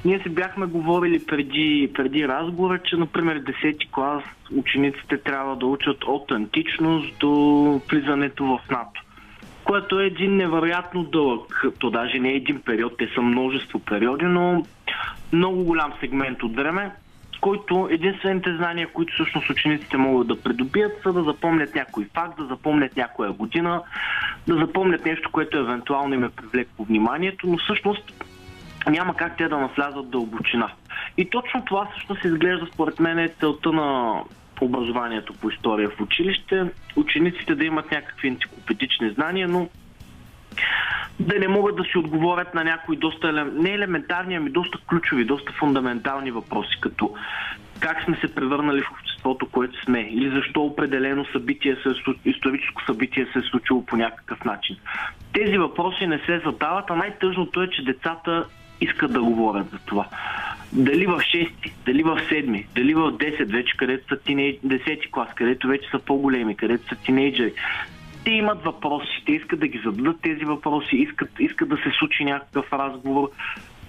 Ние 0.06 0.20
си 0.20 0.30
бяхме 0.30 0.66
говорили 0.66 1.26
преди, 1.26 1.92
преди 1.94 2.28
разговора, 2.28 2.80
че, 2.84 2.96
например, 2.96 3.44
10 3.44 3.92
клас 3.92 4.24
учениците 4.56 5.18
трябва 5.18 5.56
да 5.56 5.66
учат 5.66 6.04
от 6.04 6.32
античност 6.32 7.20
до 7.20 7.32
влизането 7.90 8.46
в 8.46 8.60
НАТО 8.72 9.05
което 9.66 10.00
е 10.00 10.06
един 10.06 10.36
невероятно 10.36 11.04
дълъг, 11.04 11.66
то 11.80 11.90
даже 11.90 12.20
не 12.20 12.30
е 12.30 12.36
един 12.36 12.62
период, 12.62 12.98
те 12.98 13.10
са 13.16 13.22
множество 13.22 13.80
периоди, 13.80 14.26
но 14.26 14.64
много 15.34 15.64
голям 15.64 15.94
сегмент 16.00 16.44
от 16.44 16.56
време, 16.56 16.92
който 17.42 17.88
единствените 17.92 18.56
знания, 18.56 18.88
които 18.94 19.14
всъщност 19.14 19.50
учениците 19.50 19.98
могат 19.98 20.28
да 20.28 20.42
придобият, 20.42 21.02
са 21.04 21.14
да 21.14 21.24
запомнят 21.24 21.76
някой 21.76 22.06
факт, 22.14 22.38
да 22.38 22.46
запомнят 22.46 22.96
някоя 22.96 23.32
година, 23.32 23.82
да 24.48 24.56
запомнят 24.56 25.06
нещо, 25.06 25.30
което 25.32 25.58
евентуално 25.58 26.14
им 26.14 26.24
е 26.24 26.30
привлекло 26.30 26.86
вниманието, 26.86 27.48
но 27.48 27.58
всъщност 27.58 28.26
няма 28.90 29.16
как 29.16 29.38
те 29.38 29.48
да 29.48 29.58
навлязат 29.58 30.10
дълбочина. 30.10 30.72
И 31.18 31.30
точно 31.30 31.66
това 31.66 31.88
всъщност 31.92 32.24
изглежда 32.24 32.68
според 32.74 33.00
мен 33.00 33.20
е 33.20 33.28
целта 33.40 33.72
на 33.72 34.22
образованието 34.62 35.34
по 35.34 35.50
история 35.50 35.90
в 35.90 36.02
училище, 36.02 36.66
учениците 36.96 37.56
да 37.56 37.66
имат 37.66 37.92
някакви 37.92 38.28
енциклопедични 38.28 39.10
знания, 39.10 39.48
но 39.48 39.70
да 41.20 41.40
не 41.40 41.48
могат 41.48 41.76
да 41.76 41.84
си 41.84 41.98
отговорят 41.98 42.54
на 42.54 42.64
някои 42.64 42.98
доста, 42.98 43.46
не 43.54 43.70
елементарни, 43.70 44.36
ами 44.36 44.50
доста 44.50 44.78
ключови, 44.90 45.26
доста 45.26 45.54
фундаментални 45.54 46.32
въпроси, 46.32 46.78
като 46.82 47.14
как 47.80 48.04
сме 48.04 48.18
се 48.18 48.36
превърнали 48.36 48.82
в 48.82 48.92
обществото, 48.92 49.50
което 49.52 49.84
сме, 49.84 50.00
или 50.00 50.30
защо 50.30 50.62
определено 50.62 51.26
събитие 51.26 51.76
се, 51.76 51.90
историческо 52.26 52.86
събитие 52.86 53.28
се 53.34 53.40
е 53.40 53.50
случило 53.52 53.86
по 53.86 53.96
някакъв 53.96 54.44
начин. 54.44 54.78
Тези 55.34 55.58
въпроси 55.58 56.08
не 56.08 56.20
се 56.20 56.42
задават, 56.46 56.86
а 56.90 56.96
най-тъжното 56.96 57.62
е, 57.62 57.70
че 57.70 57.86
децата 57.86 58.46
искат 58.82 59.14
да 59.14 59.22
говорят 59.22 59.70
за 59.72 59.80
това. 59.86 60.08
Дали 60.74 61.06
в 61.06 61.20
6, 61.20 61.52
дали 61.86 62.04
в 62.04 62.22
7, 62.32 62.66
дали 62.76 62.94
в 62.94 63.12
10, 63.12 63.52
вече 63.52 63.78
където 63.78 64.08
са 64.08 64.22
тинейдж, 64.22 64.60
10 64.60 65.12
клас, 65.12 65.30
където 65.36 65.68
вече 65.68 65.90
са 65.90 66.00
по-големи, 66.00 66.56
където 66.56 66.88
са 66.88 66.96
тинейджери, 66.96 67.54
те 68.26 68.32
имат 68.32 68.64
въпроси, 68.64 69.24
те 69.26 69.32
искат 69.32 69.60
да 69.60 69.68
ги 69.68 69.82
зададат 69.86 70.22
тези 70.22 70.46
въпроси, 70.46 70.96
искат, 70.96 71.30
искат 71.40 71.70
да 71.70 71.78
се 71.78 71.92
случи 72.00 72.26
някакъв 72.26 72.74
разговор, 72.74 73.30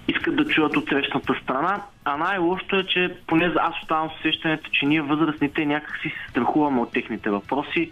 искат 0.07 0.35
да 0.35 0.45
чуят 0.45 0.77
от 0.77 0.89
срещната 0.89 1.35
страна, 1.43 1.81
а 2.05 2.17
най-лошото 2.17 2.75
е, 2.75 2.83
че 2.83 3.15
поне 3.27 3.53
аз 3.59 3.73
оставам 3.81 4.09
с 4.09 4.19
усещането, 4.19 4.69
че 4.71 4.85
ние 4.85 5.01
възрастните 5.01 5.65
някакси 5.65 6.09
се 6.09 6.31
страхуваме 6.31 6.81
от 6.81 6.91
техните 6.91 7.29
въпроси, 7.29 7.91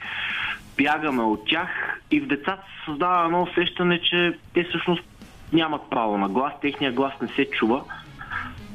бягаме 0.78 1.24
от 1.24 1.48
тях 1.48 2.02
и 2.12 2.20
в 2.20 2.28
децата 2.28 2.62
се 2.62 2.86
създава 2.86 3.26
едно 3.26 3.42
усещане, 3.42 4.02
че 4.02 4.38
те 4.54 4.64
всъщност 4.64 5.04
нямат 5.56 5.82
право 5.90 6.18
на 6.18 6.30
глас, 6.30 6.54
техния 6.62 6.92
глас 6.92 7.14
не 7.22 7.28
се 7.28 7.46
чува. 7.46 7.82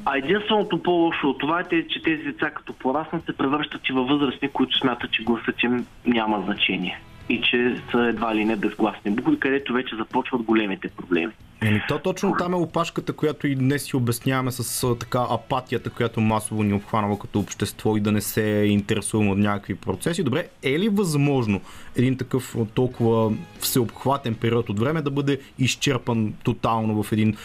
А 0.05 0.17
единственото 0.17 0.83
по-лошо 0.83 1.29
от 1.29 1.39
това 1.39 1.59
е, 1.59 1.87
че 1.87 2.01
тези 2.01 2.23
деца 2.23 2.49
като 2.49 2.73
пораснат 2.73 3.25
се 3.25 3.37
превръщат 3.37 3.89
и 3.89 3.93
във 3.93 4.07
възрастни, 4.07 4.49
които 4.49 4.77
смятат, 4.77 5.11
че 5.11 5.23
гласът 5.23 5.63
им 5.63 5.85
няма 6.05 6.41
значение 6.45 6.99
и 7.31 7.41
че 7.41 7.81
са 7.91 7.97
едва 7.97 8.35
ли 8.35 8.45
не 8.45 8.55
безгласни 8.55 9.11
букви, 9.11 9.39
където 9.39 9.73
вече 9.73 9.95
започват 9.95 10.41
големите 10.41 10.87
проблеми. 10.87 11.33
Еми, 11.61 11.81
то 11.87 11.99
точно 11.99 12.35
там 12.39 12.53
е 12.53 12.55
опашката, 12.55 13.13
която 13.13 13.47
и 13.47 13.55
днес 13.55 13.83
си 13.83 13.95
обясняваме 13.95 14.51
с 14.51 14.95
така 14.95 15.25
апатията, 15.29 15.89
която 15.89 16.21
масово 16.21 16.63
ни 16.63 16.73
обхванала 16.73 17.19
като 17.19 17.39
общество 17.39 17.97
и 17.97 17.99
да 17.99 18.11
не 18.11 18.21
се 18.21 18.41
интересуваме 18.67 19.31
от 19.31 19.37
някакви 19.37 19.75
процеси. 19.75 20.23
Добре, 20.23 20.47
е 20.63 20.79
ли 20.79 20.89
възможно 20.89 21.61
един 21.95 22.17
такъв 22.17 22.55
толкова 22.73 23.31
всеобхватен 23.59 24.35
период 24.35 24.69
от 24.69 24.79
време 24.79 25.01
да 25.01 25.11
бъде 25.11 25.39
изчерпан 25.59 26.33
тотално 26.43 27.03
в 27.03 27.11
един 27.11 27.37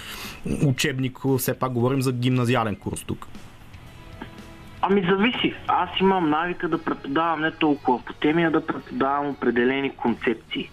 учебник? 0.67 1.19
Все 1.39 1.59
пак 1.59 1.73
говорим 1.73 2.03
за 2.03 2.13
гимназиален 2.13 2.77
курс 2.77 3.05
тук. 3.05 3.27
Ами 4.91 5.07
зависи. 5.11 5.55
Аз 5.69 5.89
имам 6.01 6.31
навика 6.31 6.69
да 6.69 6.85
преподавам 6.85 7.41
не 7.41 7.51
толкова 7.51 8.05
по 8.05 8.13
теми, 8.13 8.45
а 8.45 8.51
да 8.51 8.67
преподавам 8.67 9.29
определени 9.29 9.91
концепции. 9.91 10.71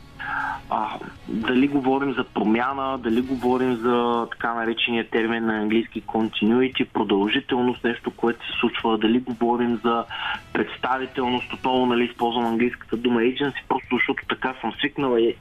А, 0.70 0.89
дали 1.28 1.68
говорим 1.68 2.14
за 2.14 2.24
промяна, 2.24 2.97
дали 2.97 3.22
говорим 3.22 3.76
за 3.76 4.28
така 4.32 4.53
наречения 4.53 5.09
термин 5.09 5.45
на 5.45 5.57
английски 5.57 6.03
continuity, 6.03 6.86
продължителност, 6.86 7.84
нещо, 7.84 8.11
което 8.11 8.45
се 8.45 8.59
случва, 8.59 8.97
дали 8.97 9.20
говорим 9.20 9.80
за 9.84 10.05
представителност, 10.53 11.53
отново 11.53 11.86
нали, 11.86 12.03
използвам 12.03 12.45
английската 12.45 12.97
дума 12.97 13.20
agency, 13.20 13.64
просто 13.70 13.95
защото 13.95 14.24
така 14.30 14.53
съм 14.61 14.74
свикнала 14.80 15.22
и 15.22 15.36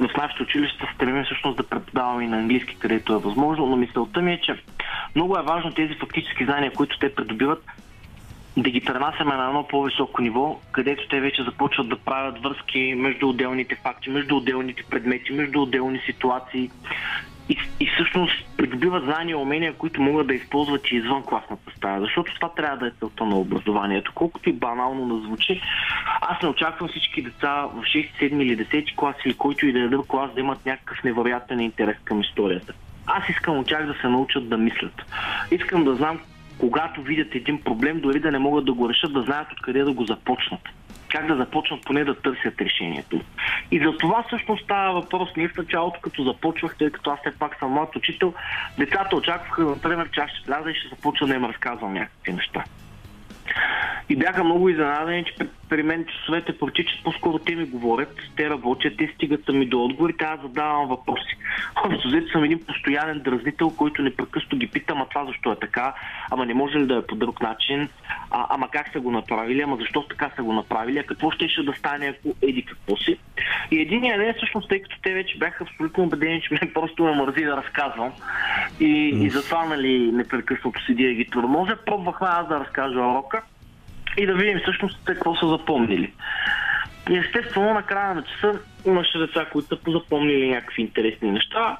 в 0.00 0.16
нашите 0.16 0.42
училища 0.42 0.88
стремим 0.94 1.24
всъщност 1.24 1.56
да 1.56 1.62
преподавам 1.68 2.20
и 2.20 2.26
на 2.26 2.38
английски, 2.38 2.76
където 2.78 3.12
е 3.12 3.18
възможно, 3.18 3.66
но 3.66 3.76
мисълта 3.76 4.22
ми 4.22 4.32
е, 4.32 4.40
че 4.40 4.62
много 5.14 5.38
е 5.38 5.42
важно 5.42 5.72
тези 5.72 5.94
фактически 5.94 6.44
знания, 6.44 6.72
които 6.72 6.98
те 6.98 7.14
придобиват, 7.14 7.64
да 8.56 8.70
ги 8.70 8.80
пренасяме 8.80 9.36
на 9.36 9.46
едно 9.46 9.68
по-високо 9.68 10.22
ниво, 10.22 10.60
където 10.72 11.08
те 11.08 11.20
вече 11.20 11.42
започват 11.42 11.88
да 11.88 11.96
правят 11.96 12.42
връзки 12.42 12.94
между 12.96 13.28
отделните 13.28 13.74
факти, 13.74 14.10
между 14.10 14.36
отделните 14.36 14.82
предмети, 14.90 15.32
между 15.32 15.62
отделни 15.62 16.00
ситуации 16.06 16.70
и, 17.48 17.56
и 17.80 17.86
всъщност 17.86 18.32
придобиват 18.56 19.04
знания 19.04 19.32
и 19.32 19.36
умения, 19.36 19.72
които 19.72 20.02
могат 20.02 20.26
да 20.26 20.34
използват 20.34 20.90
и 20.90 20.96
извън 20.96 21.22
класната 21.22 21.72
стая. 21.76 22.00
Защото 22.00 22.34
това 22.34 22.48
трябва 22.48 22.76
да 22.76 22.86
е 22.86 22.90
целта 22.98 23.26
на 23.26 23.36
образованието. 23.36 24.12
Колкото 24.14 24.48
и 24.48 24.52
банално 24.52 25.16
да 25.16 25.26
звучи, 25.26 25.60
аз 26.20 26.42
не 26.42 26.48
очаквам 26.48 26.88
всички 26.88 27.22
деца 27.22 27.66
в 27.74 27.82
6, 27.82 28.08
7 28.20 28.42
или 28.42 28.66
10 28.66 28.96
клас 28.96 29.16
или 29.24 29.34
който 29.34 29.66
и 29.66 29.72
да 29.72 29.96
е 29.96 29.98
клас 30.08 30.34
да 30.34 30.40
имат 30.40 30.66
някакъв 30.66 31.04
невероятен 31.04 31.60
интерес 31.60 31.96
към 32.04 32.20
историята. 32.20 32.72
Аз 33.06 33.28
искам 33.28 33.58
от 33.58 33.66
тях 33.66 33.86
да 33.86 33.94
се 34.00 34.08
научат 34.08 34.48
да 34.48 34.58
мислят. 34.58 35.02
Искам 35.50 35.84
да 35.84 35.94
знам 35.94 36.20
когато 36.58 37.02
видят 37.02 37.34
един 37.34 37.62
проблем, 37.62 38.00
дори 38.00 38.20
да 38.20 38.30
не 38.30 38.38
могат 38.38 38.64
да 38.64 38.72
го 38.72 38.88
решат, 38.88 39.12
да 39.12 39.22
знаят 39.22 39.52
откъде 39.52 39.82
да 39.84 39.92
го 39.92 40.04
започнат. 40.04 40.60
Как 41.08 41.26
да 41.26 41.36
започнат 41.36 41.84
поне 41.84 42.04
да 42.04 42.14
търсят 42.14 42.60
решението. 42.60 43.20
И 43.70 43.78
за 43.78 43.96
това 43.96 44.24
всъщност 44.26 44.64
става 44.64 44.92
въпрос. 45.00 45.28
Ние 45.36 45.48
в 45.48 45.56
началото, 45.56 46.00
като 46.00 46.24
започвах, 46.24 46.76
тъй 46.78 46.90
като 46.90 47.10
аз 47.10 47.20
все 47.20 47.38
пак 47.38 47.58
съм 47.58 47.70
млад 47.70 47.96
учител, 47.96 48.34
децата 48.78 49.16
очакваха, 49.16 49.62
например, 49.62 50.10
че 50.10 50.20
аз 50.20 50.30
ще 50.30 50.46
вляза 50.46 50.70
и 50.70 50.74
ще 50.74 50.88
започна 50.88 51.26
да 51.26 51.34
им 51.34 51.44
разказвам 51.44 51.92
някакви 51.92 52.32
неща. 52.32 52.64
И 54.08 54.16
бяха 54.16 54.44
много 54.44 54.68
изненадани, 54.68 55.24
че 55.24 55.46
при 55.72 55.82
мен 55.82 56.06
часовете 56.06 56.58
протичат, 56.58 57.04
по-скоро 57.04 57.38
те 57.38 57.54
ми 57.54 57.64
говорят, 57.64 58.16
те 58.36 58.50
работят, 58.50 58.96
те 58.98 59.12
стигат 59.14 59.48
ми 59.48 59.66
до 59.66 59.84
отговорите, 59.84 60.24
аз 60.24 60.40
задавам 60.40 60.88
въпроси. 60.88 61.36
Общо 61.84 62.08
взето 62.08 62.32
съм 62.32 62.44
един 62.44 62.64
постоянен 62.66 63.20
дразнител, 63.24 63.70
който 63.70 64.02
непрекъснато 64.02 64.56
ги 64.56 64.66
питам, 64.66 65.02
а 65.02 65.06
това 65.06 65.24
защо 65.24 65.52
е 65.52 65.56
така, 65.56 65.94
ама 66.30 66.46
не 66.46 66.54
може 66.54 66.78
ли 66.78 66.86
да 66.86 66.96
е 66.96 67.02
по 67.02 67.14
друг 67.14 67.42
начин, 67.42 67.88
а, 68.30 68.46
ама 68.50 68.68
как 68.68 68.92
са 68.92 69.00
го 69.00 69.10
направили, 69.10 69.62
ама 69.62 69.76
защо 69.76 70.02
така 70.02 70.30
са 70.36 70.42
го 70.42 70.52
направили, 70.52 70.98
а 70.98 71.02
какво 71.02 71.30
ще, 71.30 71.48
ще 71.48 71.62
да 71.62 71.72
стане, 71.72 72.06
ако 72.06 72.36
еди 72.42 72.62
какво 72.62 72.96
си. 72.96 73.18
И 73.70 73.80
единия 73.80 74.18
ден, 74.18 74.34
всъщност, 74.36 74.68
тъй 74.68 74.82
като 74.82 74.96
те 75.02 75.14
вече 75.14 75.38
бяха 75.38 75.64
абсолютно 75.64 76.04
убедени, 76.04 76.40
че 76.40 76.54
мен 76.54 76.72
просто 76.74 77.04
ме 77.04 77.12
мързи 77.12 77.44
да 77.44 77.56
разказвам 77.56 78.12
и, 78.80 79.08
и 79.08 79.30
затова, 79.30 79.64
нали, 79.64 80.12
непрекъснато 80.12 80.84
седя 80.86 81.02
и 81.02 81.14
ги 81.14 81.24
тормозя, 81.24 81.76
пробвахме 81.86 82.28
аз 82.30 82.48
да 82.48 82.60
разкажа 82.60 82.98
урока 82.98 83.42
и 84.16 84.26
да 84.26 84.34
видим 84.34 84.58
всъщност 84.62 84.98
какво 85.04 85.36
са 85.36 85.48
запомнили. 85.48 86.12
И 87.10 87.16
естествено, 87.16 87.74
на 87.74 87.82
края 87.82 88.14
на 88.14 88.22
часа 88.22 88.60
имаше 88.86 89.18
деца, 89.18 89.46
които 89.52 89.68
са 89.68 89.76
позапомнили 89.76 90.50
някакви 90.50 90.82
интересни 90.82 91.30
неща, 91.30 91.76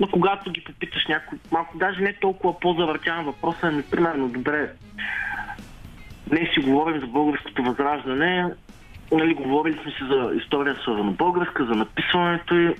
но 0.00 0.08
когато 0.08 0.50
ги 0.50 0.64
попиташ 0.64 1.06
някой, 1.08 1.38
малко 1.52 1.78
даже 1.78 2.00
не 2.00 2.12
толкова 2.12 2.60
по-завъртян 2.60 3.24
въпрос, 3.24 3.56
ами 3.62 3.82
примерно, 3.82 4.28
добре, 4.28 4.70
днес 6.26 6.48
си 6.54 6.60
говорим 6.60 7.00
за 7.00 7.06
българското 7.06 7.62
възраждане, 7.62 8.46
нали, 9.12 9.34
говорили 9.34 9.78
сме 9.82 9.90
си 9.90 10.04
за 10.10 10.32
история 10.36 10.76
свързана 10.82 11.10
българска, 11.12 11.64
за 11.64 11.74
написването 11.74 12.54
и 12.54 12.74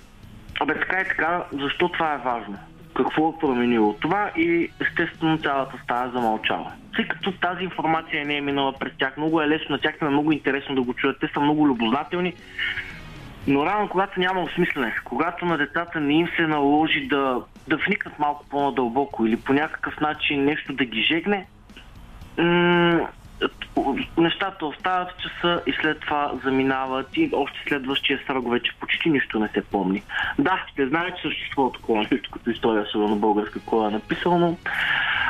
Абе 0.61 0.75
така 0.75 1.01
и 1.01 1.05
така, 1.05 1.45
защо 1.53 1.89
това 1.89 2.15
е 2.15 2.19
важно? 2.19 2.59
Какво 2.97 3.29
е 3.29 3.39
променило 3.41 3.93
това 3.93 4.31
и 4.37 4.71
естествено 4.81 5.39
цялата 5.39 5.79
стая 5.85 6.11
замълчава. 6.11 6.73
Тъй 6.97 7.09
като 7.09 7.33
тази 7.33 7.65
информация 7.65 8.27
не 8.27 8.37
е 8.37 8.41
минала 8.41 8.73
през 8.73 8.93
тях, 8.99 9.17
много 9.17 9.43
е 9.43 9.49
лесно, 9.49 9.67
на 9.71 9.79
тях 9.79 9.95
е 10.03 10.05
много 10.05 10.33
интересно 10.33 10.75
да 10.75 10.83
го 10.83 10.95
чуят, 10.95 11.21
те 11.21 11.29
са 11.35 11.41
много 11.41 11.69
любознателни, 11.69 12.35
но 13.47 13.67
рано, 13.67 13.89
когато 13.89 14.21
няма 14.21 14.43
осмислене, 14.43 14.95
когато 15.05 15.47
на 15.47 15.59
децата 15.59 16.01
не 16.01 16.15
им 16.15 16.29
се 16.37 16.43
наложи 16.43 17.07
да, 17.07 17.43
да 17.69 17.77
вникнат 17.77 18.19
малко 18.19 18.45
по-надълбоко 18.51 19.27
или 19.27 19.37
по 19.37 19.53
някакъв 19.53 20.01
начин 20.01 20.45
нещо 20.45 20.73
да 20.73 20.85
ги 20.85 21.03
жегне, 21.03 21.47
м- 22.39 23.09
нещата 24.19 24.67
остават 24.67 25.09
в 25.11 25.23
часа 25.23 25.63
и 25.67 25.73
след 25.81 26.01
това 26.01 26.33
заминават 26.45 27.17
и 27.17 27.31
още 27.35 27.59
следващия 27.69 28.21
срок 28.27 28.51
вече 28.51 28.73
почти 28.81 29.11
нищо 29.11 29.39
не 29.39 29.49
се 29.49 29.65
помни. 29.65 30.03
Да, 30.39 30.65
ще 30.73 30.87
знае, 30.89 31.15
че 31.17 31.23
съществува 31.23 31.73
такова 31.73 32.07
нещо 32.11 32.31
като 32.31 32.51
история, 32.51 32.83
особено 32.83 33.17
българска, 33.17 33.61
кой 33.61 33.89
е 33.89 33.91
написано. 33.91 34.57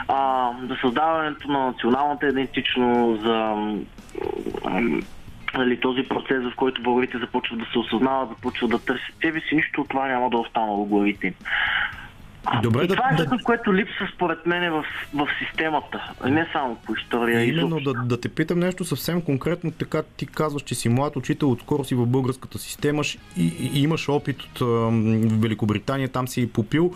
А, 0.08 0.50
за 0.68 0.76
създаването 0.80 1.50
на 1.50 1.66
националната 1.66 2.28
идентичност, 2.28 3.22
за 3.22 3.54
нали, 5.54 5.80
този 5.80 6.02
процес, 6.02 6.42
в 6.42 6.56
който 6.56 6.82
българите 6.82 7.18
започват 7.18 7.58
да 7.58 7.66
се 7.72 7.78
осъзнават, 7.78 8.28
започват 8.28 8.70
да 8.70 8.78
търсят 8.78 9.14
себе 9.20 9.40
си, 9.40 9.54
нищо 9.54 9.80
от 9.80 9.88
това 9.88 10.08
няма 10.08 10.30
да 10.30 10.36
остане 10.36 10.72
в 10.72 10.84
главите 10.84 11.26
им. 11.26 11.34
Добре, 12.62 12.84
и 12.84 12.86
да, 12.86 12.94
това 12.96 13.08
е 13.10 13.14
да, 13.14 13.38
което 13.44 13.74
липсва 13.74 14.08
според 14.14 14.46
мен 14.46 14.72
в, 14.72 14.84
в 15.14 15.28
системата, 15.38 16.12
не 16.26 16.48
само 16.52 16.76
по 16.76 16.94
история. 16.94 17.44
Именно 17.44 17.80
да, 17.80 17.94
да 17.94 18.20
те 18.20 18.28
питам 18.28 18.58
нещо 18.58 18.84
съвсем 18.84 19.22
конкретно, 19.22 19.70
така 19.70 20.02
ти 20.16 20.26
казваш, 20.26 20.62
че 20.62 20.74
си 20.74 20.88
млад 20.88 21.16
учител, 21.16 21.50
отскоро 21.50 21.84
си 21.84 21.94
в 21.94 22.06
българската 22.06 22.58
система 22.58 23.02
и, 23.36 23.52
и 23.74 23.82
имаш 23.82 24.08
опит 24.08 24.42
от 24.42 24.58
в 24.60 24.90
Великобритания, 25.40 26.08
там 26.08 26.28
си 26.28 26.52
попил. 26.52 26.94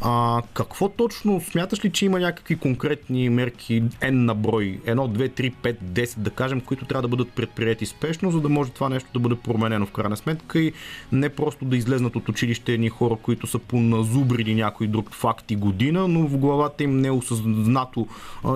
А, 0.00 0.42
какво 0.54 0.88
точно 0.88 1.40
смяташ 1.40 1.84
ли, 1.84 1.90
че 1.90 2.06
има 2.06 2.20
някакви 2.20 2.56
конкретни 2.56 3.28
мерки, 3.28 3.82
N 3.82 4.10
на 4.10 4.34
брой, 4.34 4.80
1, 4.86 4.94
2, 4.94 5.30
3, 5.40 5.54
5, 5.62 5.76
10, 5.82 6.18
да 6.18 6.30
кажем, 6.30 6.60
които 6.60 6.84
трябва 6.84 7.02
да 7.02 7.08
бъдат 7.08 7.32
предприяти 7.32 7.86
спешно, 7.86 8.30
за 8.30 8.40
да 8.40 8.48
може 8.48 8.70
това 8.70 8.88
нещо 8.88 9.08
да 9.12 9.18
бъде 9.18 9.34
променено 9.34 9.86
в 9.86 9.90
крайна 9.90 10.16
сметка 10.16 10.60
и 10.60 10.72
не 11.12 11.28
просто 11.28 11.64
да 11.64 11.76
излезнат 11.76 12.16
от 12.16 12.28
училище 12.28 12.72
едни 12.72 12.88
хора, 12.88 13.16
които 13.22 13.46
са 13.46 13.58
поназубрили 13.58 14.54
някой 14.54 14.86
друг 14.86 15.14
факт 15.14 15.50
и 15.50 15.56
година, 15.56 16.08
но 16.08 16.26
в 16.26 16.38
главата 16.38 16.84
им 16.84 17.00
не 17.00 17.08
е 17.08 17.12
осъзнато 17.12 18.06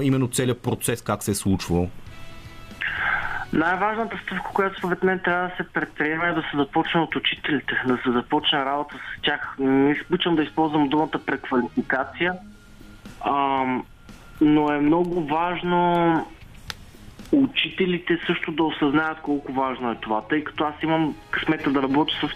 именно 0.03 0.29
целият 0.29 0.59
процес 0.59 1.03
как 1.03 1.23
се 1.23 1.31
е 1.31 1.35
случвал? 1.35 1.91
Най-важната 3.53 4.19
стъпка, 4.23 4.51
която 4.55 4.79
според 4.79 5.03
мен 5.03 5.21
трябва 5.25 5.49
да 5.49 5.57
се 5.57 5.73
предприема 5.73 6.27
е 6.27 6.33
да 6.33 6.43
се 6.43 6.57
започне 6.57 7.01
от 7.01 7.17
учителите, 7.17 7.83
да 7.87 7.99
се 8.05 8.11
започне 8.13 8.65
работа 8.65 8.95
с 8.97 9.23
тях. 9.23 9.57
Не 9.59 9.91
изключвам 9.91 10.37
да 10.37 10.43
използвам 10.43 10.89
думата 10.89 11.21
преквалификация, 11.27 12.35
а, 13.21 13.65
но 14.41 14.73
е 14.73 14.79
много 14.79 15.27
важно 15.27 16.27
учителите 17.33 18.19
също 18.27 18.53
да 18.53 18.63
осъзнаят 18.63 19.21
колко 19.21 19.53
важно 19.53 19.91
е 19.91 19.97
това, 20.01 20.23
тъй 20.23 20.45
като 20.45 20.65
аз 20.65 20.75
имам 20.83 21.17
късмета 21.31 21.71
да 21.71 21.83
работя 21.83 22.15
с 22.15 22.31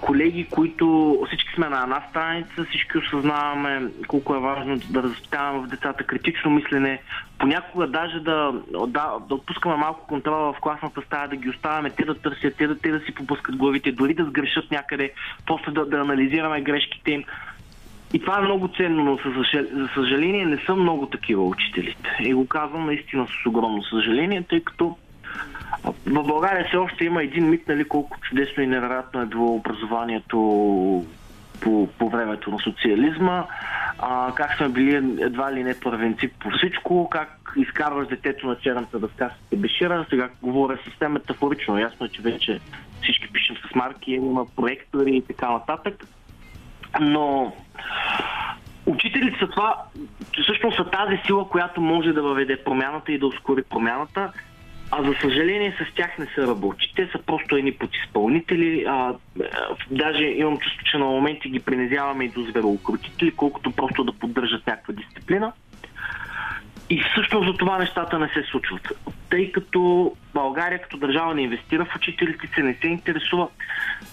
колеги, 0.00 0.46
които 0.50 1.18
всички 1.26 1.54
сме 1.54 1.68
на 1.68 1.82
една 1.82 2.02
страница, 2.10 2.64
всички 2.68 2.98
осъзнаваме 2.98 3.82
колко 4.08 4.34
е 4.34 4.38
важно 4.38 4.76
да 4.90 5.00
възпитаваме 5.00 5.66
в 5.66 5.70
децата 5.70 6.04
критично 6.04 6.50
мислене, 6.50 7.02
понякога 7.38 7.86
даже 7.86 8.20
да, 8.20 8.52
да, 8.86 9.12
да 9.28 9.34
отпускаме 9.34 9.76
малко 9.76 10.06
контрола 10.06 10.52
в 10.52 10.60
класната 10.60 11.02
стая, 11.06 11.28
да 11.28 11.36
ги 11.36 11.50
оставяме 11.50 11.90
те 11.90 12.04
да 12.04 12.14
търсят, 12.14 12.56
те 12.56 12.66
да, 12.66 12.78
те 12.78 12.90
да 12.90 13.00
си 13.00 13.14
попускат 13.14 13.56
главите, 13.56 13.92
дори 13.92 14.14
да 14.14 14.24
сгрешат 14.24 14.70
някъде, 14.70 15.12
после 15.46 15.72
да, 15.72 15.86
да 15.86 15.96
анализираме 15.96 16.60
грешките 16.60 17.10
им. 17.10 17.24
И 18.12 18.20
това 18.20 18.38
е 18.38 18.42
много 18.42 18.68
ценно, 18.68 19.04
но 19.04 19.18
за 19.72 19.88
съжаление 19.94 20.44
не 20.44 20.58
са 20.66 20.74
много 20.74 21.06
такива 21.06 21.44
учителите. 21.44 22.16
И 22.20 22.34
го 22.34 22.46
казвам 22.46 22.86
наистина 22.86 23.26
с 23.26 23.46
огромно 23.46 23.82
съжаление, 23.82 24.42
тъй 24.42 24.60
като 24.60 24.96
в 26.06 26.22
България 26.22 26.64
все 26.68 26.76
още 26.76 27.04
има 27.04 27.22
един 27.22 27.50
мит, 27.50 27.68
нали, 27.68 27.88
колко 27.88 28.20
чудесно 28.20 28.62
и 28.62 28.66
невероятно 28.66 29.20
е 29.20 29.26
било 29.26 29.54
образованието 29.54 30.36
по, 31.60 31.88
по 31.98 32.08
времето 32.08 32.50
на 32.50 32.58
социализма, 32.58 33.44
а, 33.98 34.32
как 34.34 34.56
сме 34.56 34.68
били 34.68 34.94
едва 35.20 35.52
ли 35.52 35.64
не 35.64 35.80
първенци 35.80 36.28
по 36.28 36.50
всичко, 36.50 37.08
как 37.10 37.52
изкарваш 37.56 38.08
детето 38.08 38.46
на 38.46 38.56
черната 38.56 38.98
дъска 38.98 39.30
с 39.52 39.56
бешира. 39.56 40.06
Сега 40.10 40.28
говоря 40.42 40.78
съвсем 40.84 41.12
метафорично. 41.12 41.78
Ясно 41.78 42.06
е, 42.06 42.08
че 42.08 42.22
вече 42.22 42.60
всички 43.02 43.32
пишем 43.32 43.56
с 43.56 43.74
марки, 43.74 44.12
има 44.12 44.46
проектори 44.56 45.16
и 45.16 45.22
така 45.22 45.50
нататък. 45.50 46.04
Но 47.00 47.52
учителите 48.86 49.38
са 49.38 49.46
това, 49.46 49.82
всъщност 50.42 50.76
са 50.76 50.84
тази 50.84 51.20
сила, 51.26 51.48
която 51.48 51.80
може 51.80 52.12
да 52.12 52.22
въведе 52.22 52.64
промяната 52.64 53.12
и 53.12 53.18
да 53.18 53.26
ускори 53.26 53.62
промяната. 53.62 54.32
А 54.96 55.02
за 55.02 55.14
съжаление 55.20 55.76
с 55.78 55.94
тях 55.94 56.18
не 56.18 56.26
се 56.26 56.46
работи. 56.46 56.92
Те 56.96 57.08
са 57.12 57.18
просто 57.26 57.56
едни 57.56 57.72
подизпълнители. 57.72 58.84
А, 58.88 59.14
даже 59.90 60.24
имам 60.24 60.58
чувство, 60.58 60.84
че 60.84 60.98
на 60.98 61.04
моменти 61.04 61.48
ги 61.48 61.60
принизяваме 61.60 62.24
и 62.24 62.28
до 62.28 62.42
звероукротители, 62.42 63.30
колкото 63.30 63.70
просто 63.70 64.04
да 64.04 64.12
поддържат 64.12 64.66
някаква 64.66 64.94
дисциплина. 64.94 65.52
И 66.90 67.02
всъщност 67.02 67.46
за 67.46 67.56
това 67.56 67.78
нещата 67.78 68.18
не 68.18 68.28
се 68.28 68.42
случват. 68.50 68.92
Тъй 69.30 69.52
като 69.52 70.12
България 70.34 70.82
като 70.82 70.96
държава 70.96 71.34
не 71.34 71.42
инвестира 71.42 71.84
в 71.84 71.96
учителите, 71.96 72.50
се 72.54 72.62
не 72.62 72.74
се 72.74 72.86
интересува, 72.86 73.48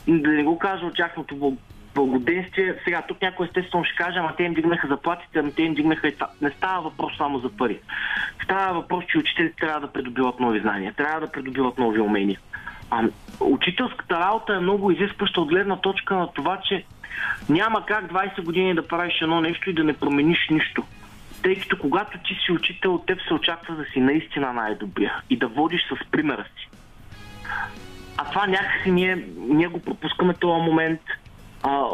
да 0.07 0.29
не 0.29 0.43
го 0.43 0.59
кажа 0.59 0.85
от 0.85 0.95
тяхното 0.95 1.57
благоденствие. 1.95 2.75
Сега 2.83 3.01
тук 3.07 3.21
някой 3.21 3.45
естествено 3.45 3.83
ще 3.83 3.95
каже, 3.95 4.19
ама 4.19 4.33
те 4.37 4.43
им 4.43 4.53
дигнаха 4.53 4.87
заплатите, 4.87 5.39
ама 5.39 5.51
те 5.51 5.63
им 5.63 5.73
дигнаха 5.73 6.07
и 6.07 6.15
Не 6.41 6.49
става 6.49 6.81
въпрос 6.81 7.17
само 7.17 7.39
за 7.39 7.49
пари. 7.49 7.79
Става 8.43 8.73
въпрос, 8.73 9.05
че 9.11 9.17
учителите 9.17 9.55
трябва 9.55 9.79
да 9.79 9.93
придобиват 9.93 10.39
нови 10.39 10.59
знания, 10.59 10.93
трябва 10.93 11.19
да 11.19 11.31
придобиват 11.31 11.77
нови 11.77 11.99
умения. 11.99 12.39
А, 12.89 13.03
учителската 13.39 14.19
работа 14.19 14.53
е 14.53 14.59
много 14.59 14.91
изискваща 14.91 15.41
от 15.41 15.49
гледна 15.49 15.75
точка 15.75 16.15
на 16.15 16.27
това, 16.27 16.57
че 16.63 16.83
няма 17.49 17.85
как 17.85 18.11
20 18.11 18.43
години 18.43 18.75
да 18.75 18.87
правиш 18.87 19.21
едно 19.21 19.41
нещо 19.41 19.69
и 19.69 19.73
да 19.73 19.83
не 19.83 19.93
промениш 19.93 20.47
нищо. 20.49 20.83
Тъй 21.43 21.55
като 21.55 21.77
когато 21.77 22.17
ти 22.17 22.33
си 22.45 22.51
учител, 22.51 22.95
от 22.95 23.05
теб 23.05 23.19
се 23.27 23.33
очаква 23.33 23.75
да 23.75 23.85
си 23.85 23.99
наистина 23.99 24.53
най-добрия 24.53 25.21
и 25.29 25.37
да 25.37 25.47
водиш 25.47 25.81
с 25.81 26.11
примера 26.11 26.43
си. 26.43 26.69
А 28.17 28.25
това 28.25 28.47
някакси 28.47 28.91
ние, 28.91 29.25
ние 29.37 29.67
го 29.67 29.81
пропускаме 29.81 30.33
този 30.33 30.61
момент– 30.61 31.01
а, 31.63 31.89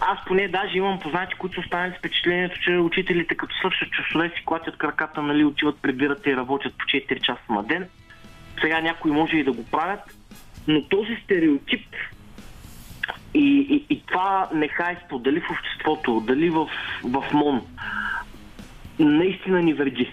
аз 0.00 0.18
поне 0.26 0.48
даже 0.48 0.78
имам 0.78 0.98
познати, 0.98 1.34
които 1.34 1.54
са 1.54 1.60
останали 1.60 1.92
с 1.92 1.98
впечатлението, 1.98 2.60
че 2.60 2.70
учителите 2.70 3.34
като 3.34 3.56
свършат 3.56 3.92
часове 3.92 4.28
си 4.28 4.44
клатят 4.44 4.76
краката, 4.76 5.22
нали, 5.22 5.44
отиват, 5.44 5.82
прибират 5.82 6.26
и 6.26 6.36
работят 6.36 6.72
по 6.78 6.84
4 6.84 7.20
часа 7.20 7.52
на 7.52 7.62
ден. 7.62 7.88
Сега 8.60 8.80
някои 8.80 9.12
може 9.12 9.36
и 9.36 9.44
да 9.44 9.52
го 9.52 9.64
правят, 9.64 10.00
но 10.68 10.82
този 10.82 11.16
стереотип 11.24 11.86
и, 13.34 13.66
и, 13.70 13.86
и 13.90 14.02
това 14.06 14.48
нехайство, 14.54 15.18
дали 15.18 15.40
в 15.40 15.50
обществото, 15.50 16.22
дали 16.26 16.50
в, 16.50 16.68
в 17.04 17.24
МОН, 17.32 17.62
наистина 18.98 19.62
ни 19.62 19.74
вреди. 19.74 20.12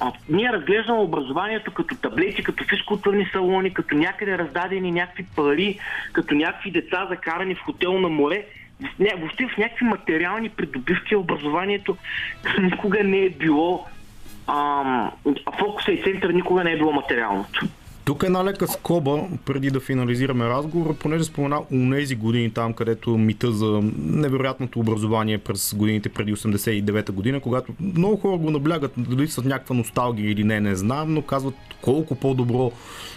А, 0.00 0.12
ние 0.28 0.52
разглеждаме 0.52 0.98
образованието 0.98 1.74
като 1.74 1.96
таблети, 1.96 2.42
като 2.42 2.64
физкултурни 2.64 3.28
салони, 3.32 3.74
като 3.74 3.94
някъде 3.94 4.38
раздадени 4.38 4.92
някакви 4.92 5.26
пари, 5.36 5.78
като 6.12 6.34
някакви 6.34 6.70
деца 6.70 7.06
закарани 7.10 7.54
в 7.54 7.64
хотел 7.64 8.00
на 8.00 8.08
море. 8.08 8.44
Въобще 9.18 9.48
в 9.54 9.58
някакви 9.58 9.84
материални 9.84 10.48
придобивки 10.48 11.16
образованието 11.16 11.96
никога 12.62 13.04
не 13.04 13.18
е 13.18 13.30
било 13.30 13.86
а 14.46 15.10
фокуса 15.58 15.92
и 15.92 16.02
център 16.02 16.30
никога 16.30 16.64
не 16.64 16.72
е 16.72 16.76
било 16.76 16.92
материалното. 16.92 17.66
Тук 18.04 18.22
е 18.22 18.26
една 18.26 18.44
лека 18.44 18.68
скоба, 18.68 19.20
преди 19.44 19.70
да 19.70 19.80
финализираме 19.80 20.48
разговора, 20.48 20.94
понеже 20.94 21.24
спомена 21.24 21.60
унези 21.72 22.14
години 22.14 22.50
там, 22.50 22.72
където 22.72 23.18
мита 23.18 23.52
за 23.52 23.80
невероятното 23.96 24.80
образование 24.80 25.38
през 25.38 25.74
годините 25.74 26.08
преди 26.08 26.34
89-та 26.34 27.12
година, 27.12 27.40
когато 27.40 27.72
много 27.80 28.16
хора 28.16 28.36
го 28.36 28.50
наблягат, 28.50 28.92
дали 28.96 29.28
са 29.28 29.42
някаква 29.42 29.74
носталгия 29.74 30.30
или 30.30 30.44
не, 30.44 30.60
не 30.60 30.76
знам, 30.76 31.14
но 31.14 31.22
казват 31.22 31.54
колко 31.82 32.14
по-добро 32.14 32.72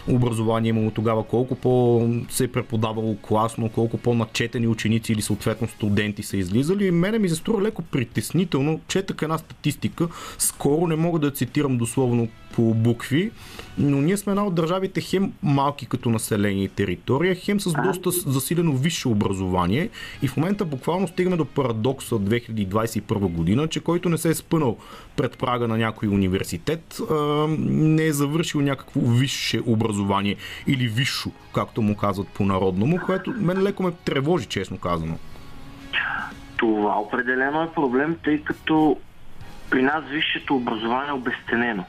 образование 0.07 0.69
имало 0.69 0.91
тогава, 0.91 1.23
колко 1.23 1.55
по 1.55 2.01
се 2.29 2.43
е 2.43 2.51
преподавало 2.51 3.17
класно, 3.21 3.69
колко 3.69 3.97
по-начетени 3.97 4.67
ученици 4.67 5.13
или 5.13 5.21
съответно 5.21 5.67
студенти 5.67 6.23
са 6.23 6.37
излизали. 6.37 6.85
И 6.85 6.91
мене 6.91 7.19
ми 7.19 7.29
се 7.29 7.35
струва 7.35 7.61
леко 7.61 7.81
притеснително. 7.81 8.79
Четах 8.87 9.17
една 9.21 9.37
статистика, 9.37 10.07
скоро 10.37 10.87
не 10.87 10.95
мога 10.95 11.19
да 11.19 11.31
цитирам 11.31 11.77
дословно 11.77 12.27
по 12.55 12.73
букви, 12.73 13.31
но 13.77 14.01
ние 14.01 14.17
сме 14.17 14.31
една 14.31 14.45
от 14.45 14.55
държавите 14.55 15.01
хем 15.01 15.33
малки 15.43 15.85
като 15.85 16.09
население 16.09 16.63
и 16.63 16.69
територия, 16.69 17.35
хем 17.35 17.59
с 17.59 17.73
доста 17.83 18.11
засилено 18.11 18.71
висше 18.71 19.07
образование. 19.07 19.89
И 20.21 20.27
в 20.27 20.37
момента 20.37 20.65
буквално 20.65 21.07
стигаме 21.07 21.37
до 21.37 21.45
парадокса 21.45 22.15
2021 22.15 23.17
година, 23.17 23.67
че 23.67 23.79
който 23.79 24.09
не 24.09 24.17
се 24.17 24.29
е 24.29 24.33
спънал 24.33 24.77
пред 25.15 25.37
прага 25.37 25.67
на 25.67 25.77
някой 25.77 26.09
университет, 26.09 26.99
не 27.59 28.05
е 28.05 28.13
завършил 28.13 28.61
някакво 28.61 28.99
висше 29.01 29.61
образование 29.65 30.35
или 30.67 30.87
висшо, 30.87 31.31
както 31.53 31.81
му 31.81 31.95
казват 31.95 32.27
по-народному, 32.27 32.99
което 33.05 33.33
мен 33.37 33.63
леко 33.63 33.83
ме 33.83 33.91
тревожи, 34.05 34.45
честно 34.45 34.77
казано. 34.77 35.17
Това 36.57 36.99
определено 36.99 37.63
е 37.63 37.73
проблем, 37.75 38.17
тъй 38.23 38.41
като 38.41 38.97
при 39.69 39.81
нас 39.81 40.03
висшето 40.11 40.55
образование 40.55 41.09
е 41.09 41.13
обесценено 41.13 41.85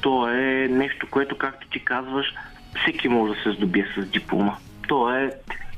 то 0.00 0.28
е 0.28 0.68
нещо, 0.70 1.06
което, 1.10 1.38
както 1.38 1.68
ти 1.68 1.84
казваш, 1.84 2.34
всеки 2.82 3.08
може 3.08 3.34
да 3.34 3.42
се 3.42 3.52
здобие 3.52 3.86
с 3.96 4.06
диплома. 4.06 4.56
То 4.88 5.14
е 5.14 5.30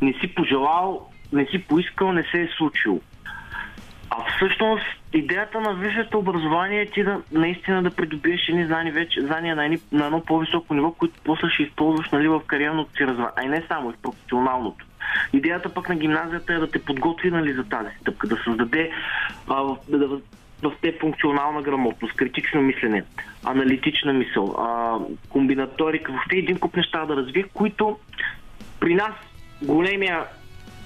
не 0.03 0.12
си 0.12 0.35
пожелал, 0.35 1.09
не 1.33 1.47
си 1.47 1.64
поискал, 1.68 2.12
не 2.12 2.23
се 2.23 2.41
е 2.41 2.49
случило. 2.57 3.01
А 4.11 4.16
всъщност 4.37 4.85
идеята 5.12 5.61
на 5.61 5.75
висшето 5.75 6.18
образование 6.18 6.81
е 6.81 6.87
ти 6.87 7.05
да 7.05 7.21
наистина 7.33 7.83
да 7.83 7.91
придобиеш 7.91 8.49
едни 8.49 8.66
знания, 8.66 8.93
вече, 8.93 9.21
знания 9.21 9.57
на, 9.57 9.64
едни, 9.64 9.79
на 9.93 10.07
едно 10.07 10.25
по-високо 10.25 10.75
ниво, 10.75 10.93
които 10.93 11.14
после 11.25 11.51
ще 11.51 11.62
използваш 11.62 12.11
нали, 12.11 12.29
в 12.29 12.41
кариерното 12.47 12.97
си 12.97 13.07
развитие. 13.07 13.31
А 13.37 13.45
и 13.45 13.49
не 13.49 13.64
само, 13.68 13.91
и 13.91 13.93
в 13.93 14.03
професионалното. 14.03 14.87
Идеята 15.33 15.75
пък 15.75 15.89
на 15.89 15.97
гимназията 15.97 16.55
е 16.55 16.59
да 16.59 16.71
те 16.71 16.85
подготви 16.85 17.31
нали, 17.31 17.53
за 17.53 17.64
тази 17.64 17.89
стъпка, 18.01 18.27
да 18.27 18.37
създаде, 18.45 18.91
а, 19.49 19.64
да, 19.89 20.09
в 20.63 20.73
те 20.83 20.93
функционална 21.01 21.63
грамотност, 21.63 22.17
критично 22.17 22.63
мислене, 22.63 23.05
аналитична 23.45 24.13
мисъл, 24.13 24.57
а, 24.59 24.99
комбинаторика, 25.29 26.13
въобще 26.13 26.37
един 26.37 26.59
куп 26.59 26.77
неща 26.77 27.07
да 27.07 27.17
развие, 27.17 27.45
които 27.55 27.99
при 28.81 28.95
нас 28.95 29.13
големия 29.63 30.25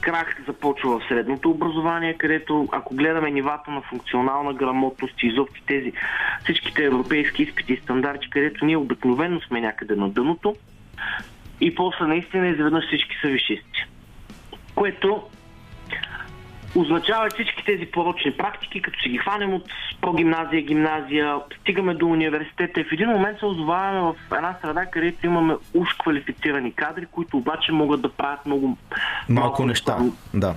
крах 0.01 0.37
започва 0.47 0.99
в 0.99 1.09
средното 1.09 1.51
образование, 1.51 2.15
където 2.15 2.69
ако 2.73 2.95
гледаме 2.95 3.31
нивата 3.31 3.71
на 3.71 3.83
функционална 3.83 4.55
грамотност 4.55 5.23
и 5.23 5.27
изобщо 5.27 5.63
тези 5.67 5.93
всичките 6.45 6.85
европейски 6.85 7.43
изпити 7.43 7.73
и 7.73 7.77
стандарти, 7.77 8.31
където 8.31 8.65
ние 8.65 8.77
обикновено 8.77 9.41
сме 9.41 9.61
някъде 9.61 9.97
на 9.97 10.11
дъното 10.11 10.57
и 11.61 11.75
после 11.75 12.07
наистина 12.07 12.49
изведнъж 12.49 12.87
всички 12.87 13.17
са 13.23 13.29
вишисти. 13.29 13.87
Което 14.75 15.23
означава 16.75 17.29
всички 17.31 17.65
тези 17.65 17.87
порочни 17.87 18.33
практики, 18.33 18.83
като 18.83 19.01
си 19.01 19.09
ги 19.09 19.19
хванем 19.19 19.55
от 19.55 19.65
прогимназия, 20.01 20.63
гимназия, 20.63 21.37
стигаме 21.61 21.95
до 21.95 22.07
университета 22.07 22.81
и 22.81 22.85
в 22.85 22.93
един 22.93 23.09
момент 23.09 23.39
се 23.39 23.47
озоваваме 23.47 24.01
в 24.01 24.15
една 24.37 24.57
среда, 24.63 24.87
където 24.87 25.27
имаме 25.27 25.55
уж 25.75 25.89
квалифицирани 25.95 26.73
кадри, 26.73 27.07
които 27.07 27.37
обаче 27.37 27.73
могат 27.73 28.03
да 28.03 28.09
правят 28.09 28.47
много 28.47 28.67
малко, 28.67 28.79
малко 29.29 29.67
неща. 29.67 29.99
Да. 30.35 30.55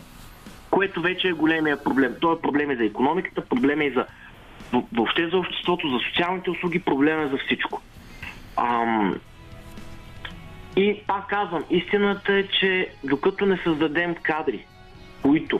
Което 0.69 1.01
вече 1.01 1.27
е 1.27 1.33
големия 1.33 1.83
проблем. 1.83 2.15
Той 2.21 2.35
е 2.35 2.41
проблем 2.41 2.71
и 2.71 2.75
за 2.75 2.83
економиката, 2.83 3.41
проблем 3.41 3.81
и 3.81 3.91
за 3.91 4.05
въобще 4.93 5.27
за 5.29 5.37
обществото, 5.37 5.89
за 5.89 5.99
социалните 6.09 6.49
услуги, 6.49 6.79
проблем 6.79 7.21
е 7.21 7.27
за 7.27 7.37
всичко. 7.37 7.81
Ам, 8.57 9.15
и 10.77 11.01
пак 11.07 11.27
казвам, 11.27 11.63
истината 11.69 12.33
е, 12.33 12.47
че 12.47 12.89
докато 13.03 13.45
не 13.45 13.57
създадем 13.63 14.15
кадри, 14.15 14.65
които 15.21 15.59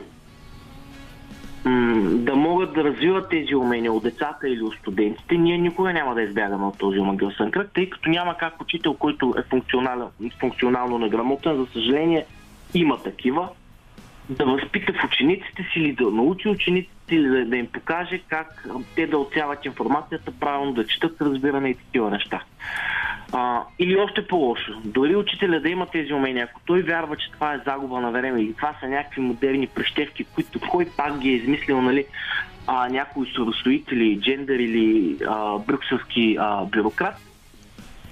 да 2.08 2.36
могат 2.36 2.74
да 2.74 2.84
развиват 2.84 3.28
тези 3.28 3.54
умения 3.54 3.92
от 3.92 4.02
децата 4.02 4.48
или 4.48 4.62
от 4.62 4.74
студентите, 4.74 5.36
ние 5.36 5.58
никога 5.58 5.92
няма 5.92 6.14
да 6.14 6.22
избягаме 6.22 6.66
от 6.66 6.78
този 6.78 6.98
омагиосен 6.98 7.50
кръг, 7.50 7.70
тъй 7.74 7.90
като 7.90 8.10
няма 8.10 8.36
как 8.36 8.60
учител, 8.60 8.94
който 8.94 9.34
е 9.38 9.58
функционално 10.40 10.98
неграмотен, 10.98 11.56
за 11.56 11.66
съжаление 11.72 12.26
има 12.74 13.02
такива, 13.02 13.48
да 14.28 14.44
възпита 14.44 14.92
в 14.92 15.04
учениците 15.04 15.62
си 15.62 15.78
или 15.80 15.92
да 15.92 16.10
научи 16.10 16.48
учениците 16.48 17.14
или 17.14 17.28
да, 17.28 17.44
да 17.44 17.56
им 17.56 17.66
покаже 17.66 18.20
как 18.28 18.68
те 18.94 19.06
да 19.06 19.18
отсяват 19.18 19.64
информацията 19.64 20.32
правилно, 20.40 20.72
да 20.72 20.86
четат 20.86 21.20
разбиране 21.20 21.68
и 21.68 21.74
такива 21.74 22.10
неща. 22.10 22.42
А, 23.32 23.62
или 23.78 23.96
още 23.96 24.26
по-лошо, 24.26 24.72
дори 24.84 25.16
учителя 25.16 25.60
да 25.60 25.68
има 25.68 25.86
тези 25.86 26.12
умения, 26.12 26.48
ако 26.50 26.60
той 26.64 26.82
вярва, 26.82 27.16
че 27.16 27.30
това 27.30 27.54
е 27.54 27.62
загуба 27.66 28.00
на 28.00 28.10
време 28.10 28.40
и 28.40 28.54
това 28.54 28.74
са 28.80 28.88
някакви 28.88 29.20
модерни 29.20 29.66
прещевки, 29.66 30.24
които 30.24 30.60
кой 30.60 30.86
пак 30.96 31.18
ги 31.18 31.28
е 31.28 31.34
измислил, 31.34 31.80
нали, 31.80 32.06
а, 32.66 32.88
някой 32.88 33.26
соросоители, 33.26 34.20
джендър 34.20 34.58
или 34.58 35.16
а, 35.28 35.58
брюкселски 35.58 36.36
а, 36.40 36.64
бюрократ, 36.64 37.14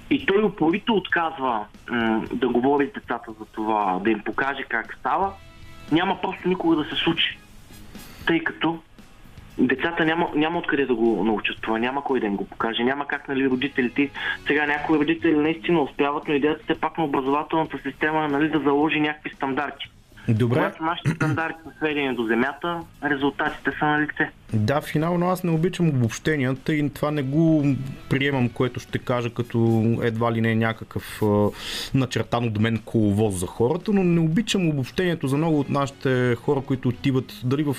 и 0.09 0.25
той 0.25 0.43
упорито 0.43 0.93
отказва 0.93 1.65
м- 1.89 2.23
да 2.33 2.49
говори 2.49 2.87
с 2.87 2.93
децата 2.93 3.31
за 3.39 3.45
това, 3.45 3.99
да 4.03 4.09
им 4.09 4.19
покаже 4.19 4.63
как 4.69 4.95
става, 4.99 5.33
няма 5.91 6.21
просто 6.21 6.47
никога 6.47 6.75
да 6.75 6.83
се 6.83 6.95
случи. 6.95 7.39
Тъй 8.25 8.43
като 8.43 8.79
децата 9.57 10.05
няма, 10.05 10.29
няма 10.35 10.59
откъде 10.59 10.85
да 10.85 10.95
го 10.95 11.23
научат 11.23 11.57
това, 11.61 11.79
няма 11.79 12.03
кой 12.03 12.19
да 12.19 12.25
им 12.25 12.35
го 12.35 12.45
покаже, 12.45 12.83
няма 12.83 13.07
как 13.07 13.27
нали, 13.27 13.49
родителите, 13.49 14.09
сега 14.47 14.65
някои 14.65 14.97
родители 14.97 15.35
наистина 15.35 15.81
успяват, 15.81 16.27
но 16.27 16.33
идеята 16.33 16.63
все 16.63 16.79
пак 16.79 16.97
на 16.97 17.03
образователната 17.03 17.77
система 17.83 18.25
е 18.25 18.27
нали, 18.27 18.49
да 18.49 18.59
заложи 18.59 18.99
някакви 18.99 19.29
стандарти. 19.29 19.89
Добре. 20.29 20.55
Когато 20.55 20.83
нашите 20.83 21.09
стандарти 21.09 21.59
са 21.63 21.77
сведени 21.77 22.15
до 22.15 22.23
земята, 22.23 22.79
резултатите 23.03 23.71
са 23.79 23.85
на 23.85 24.01
лице. 24.01 24.31
Да, 24.53 24.81
финално 24.81 25.29
аз 25.29 25.43
не 25.43 25.51
обичам 25.51 25.89
обобщенията 25.89 26.73
и 26.73 26.89
това 26.89 27.11
не 27.11 27.21
го 27.21 27.75
приемам, 28.09 28.49
което 28.49 28.79
ще 28.79 28.99
кажа 28.99 29.29
като 29.29 29.83
едва 30.01 30.33
ли 30.33 30.41
не 30.41 30.55
някакъв 30.55 31.23
а, 31.23 31.49
начертан 31.93 32.45
от 32.45 32.59
мен 32.59 32.81
коловоз 32.85 33.35
за 33.35 33.47
хората, 33.47 33.93
но 33.93 34.03
не 34.03 34.19
обичам 34.19 34.69
обобщението 34.69 35.27
за 35.27 35.37
много 35.37 35.59
от 35.59 35.69
нашите 35.69 36.35
хора, 36.35 36.61
които 36.61 36.89
отиват 36.89 37.41
дали 37.43 37.63
в 37.63 37.75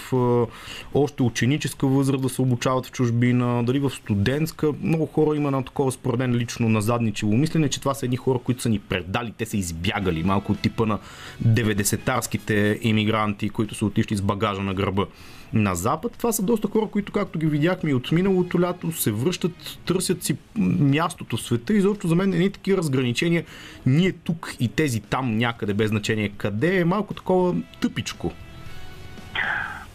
още 0.95 1.23
ученическа 1.23 1.87
възраст 1.87 2.23
да 2.23 2.29
се 2.29 2.43
обучават 2.43 2.87
в 2.87 2.93
чужбина, 2.93 3.65
дали 3.65 3.79
в 3.79 3.91
студентска. 3.91 4.73
Много 4.83 5.07
хора 5.07 5.37
има 5.37 5.51
на 5.51 5.65
такова 5.65 5.93
според 5.93 6.19
мен 6.19 6.35
лично 6.35 6.69
назадничево 6.69 7.37
мислене, 7.37 7.69
че 7.69 7.81
това 7.81 7.95
са 7.95 8.07
едни 8.07 8.17
хора, 8.17 8.39
които 8.45 8.63
са 8.63 8.69
ни 8.69 8.79
предали, 8.79 9.33
те 9.39 9.47
са 9.47 9.57
избягали 9.57 10.23
малко 10.23 10.53
от 10.53 10.61
типа 10.61 10.87
на 10.87 10.99
90-тарските 11.47 12.79
иммигранти, 12.83 13.51
които 13.51 13.75
са 13.75 13.87
отишли 13.87 14.17
с 14.17 14.23
багажа 14.23 14.63
на 14.63 14.75
гърба 14.75 15.07
на 15.53 15.75
Запад. 15.75 16.13
Това 16.19 16.33
са 16.33 16.43
доста 16.43 16.69
хора, 16.69 16.87
които, 16.87 17.13
както 17.13 17.39
ги 17.39 17.47
видяхме 17.47 17.91
и 17.91 17.95
от 17.95 18.13
миналото 18.13 18.61
лято, 18.61 18.93
се 18.93 19.13
връщат, 19.13 19.79
търсят 19.87 20.25
си 20.25 20.37
мястото 20.79 21.37
в 21.37 21.43
света. 21.43 21.75
И 21.75 21.81
заобщо 21.81 22.09
за 22.09 22.15
мен 22.15 22.33
едни 22.33 22.51
такива 22.51 22.79
разграничения, 22.79 23.45
ние 23.87 24.13
тук 24.13 24.57
и 24.61 24.69
тези 24.69 25.01
там 25.01 25.39
някъде, 25.39 25.75
без 25.75 25.89
значение 25.89 26.29
къде, 26.29 26.81
е 26.81 26.85
малко 26.85 27.15
такова 27.15 27.55
тъпичко. 27.81 28.33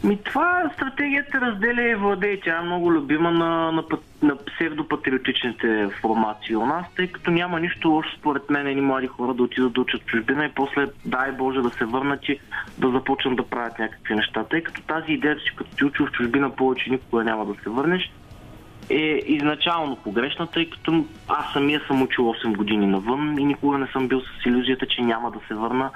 Ми 0.04 0.24
това 0.24 0.72
стратегията 0.74 1.42
разделя 1.42 1.90
и 1.90 1.96
владее. 1.96 2.40
Тя 2.40 2.58
е 2.58 2.66
много 2.66 2.92
любима 2.92 3.32
на, 3.32 3.72
на, 3.72 3.84
на 4.22 4.36
псевдопатриотичните 4.36 5.90
формации 6.02 6.56
у 6.56 6.66
нас, 6.66 6.86
тъй 6.96 7.08
като 7.08 7.32
няма 7.32 7.60
нищо 7.60 7.90
лошо 7.90 8.10
според 8.20 8.50
мен 8.50 8.68
едни 8.68 8.82
млади 8.82 9.08
хора 9.08 9.34
да 9.34 9.44
отидат 9.44 9.74
да 9.74 9.82
учат 9.82 10.02
в 10.02 10.06
чужбина 10.06 10.46
и 10.46 10.52
после, 10.56 10.88
дай 11.06 11.32
Боже, 11.32 11.62
да 11.62 11.70
се 11.70 11.86
върнат 11.86 12.30
и 12.30 12.40
да 12.78 12.90
започнат 12.90 13.36
да 13.36 13.44
правят 13.44 13.80
някакви 13.80 14.16
неща. 14.16 14.44
Тъй 14.44 14.64
като 14.64 14.82
тази 14.82 15.12
идея, 15.12 15.38
че 15.38 15.56
като 15.56 15.76
ти 15.76 15.86
учил 15.86 16.06
в 16.06 16.12
чужбина 16.12 16.50
повече 16.50 16.90
никога 16.90 17.24
няма 17.24 17.46
да 17.46 17.54
се 17.64 17.70
върнеш, 17.70 18.12
е 18.90 19.22
изначално 19.26 19.96
погрешна, 19.96 20.48
тъй 20.48 20.70
като 20.70 21.06
аз 21.28 21.54
самия 21.54 21.82
съм 21.88 22.02
учил 22.02 22.24
8 22.24 22.56
години 22.58 22.88
навън 22.88 23.40
и 23.40 23.46
никога 23.46 23.78
не 23.78 23.88
съм 23.88 24.08
бил 24.08 24.22
с 24.22 24.46
иллюзията, 24.46 24.86
че 24.86 25.02
няма 25.02 25.32
да 25.32 25.40
се 25.48 25.54
върна, 25.54 25.90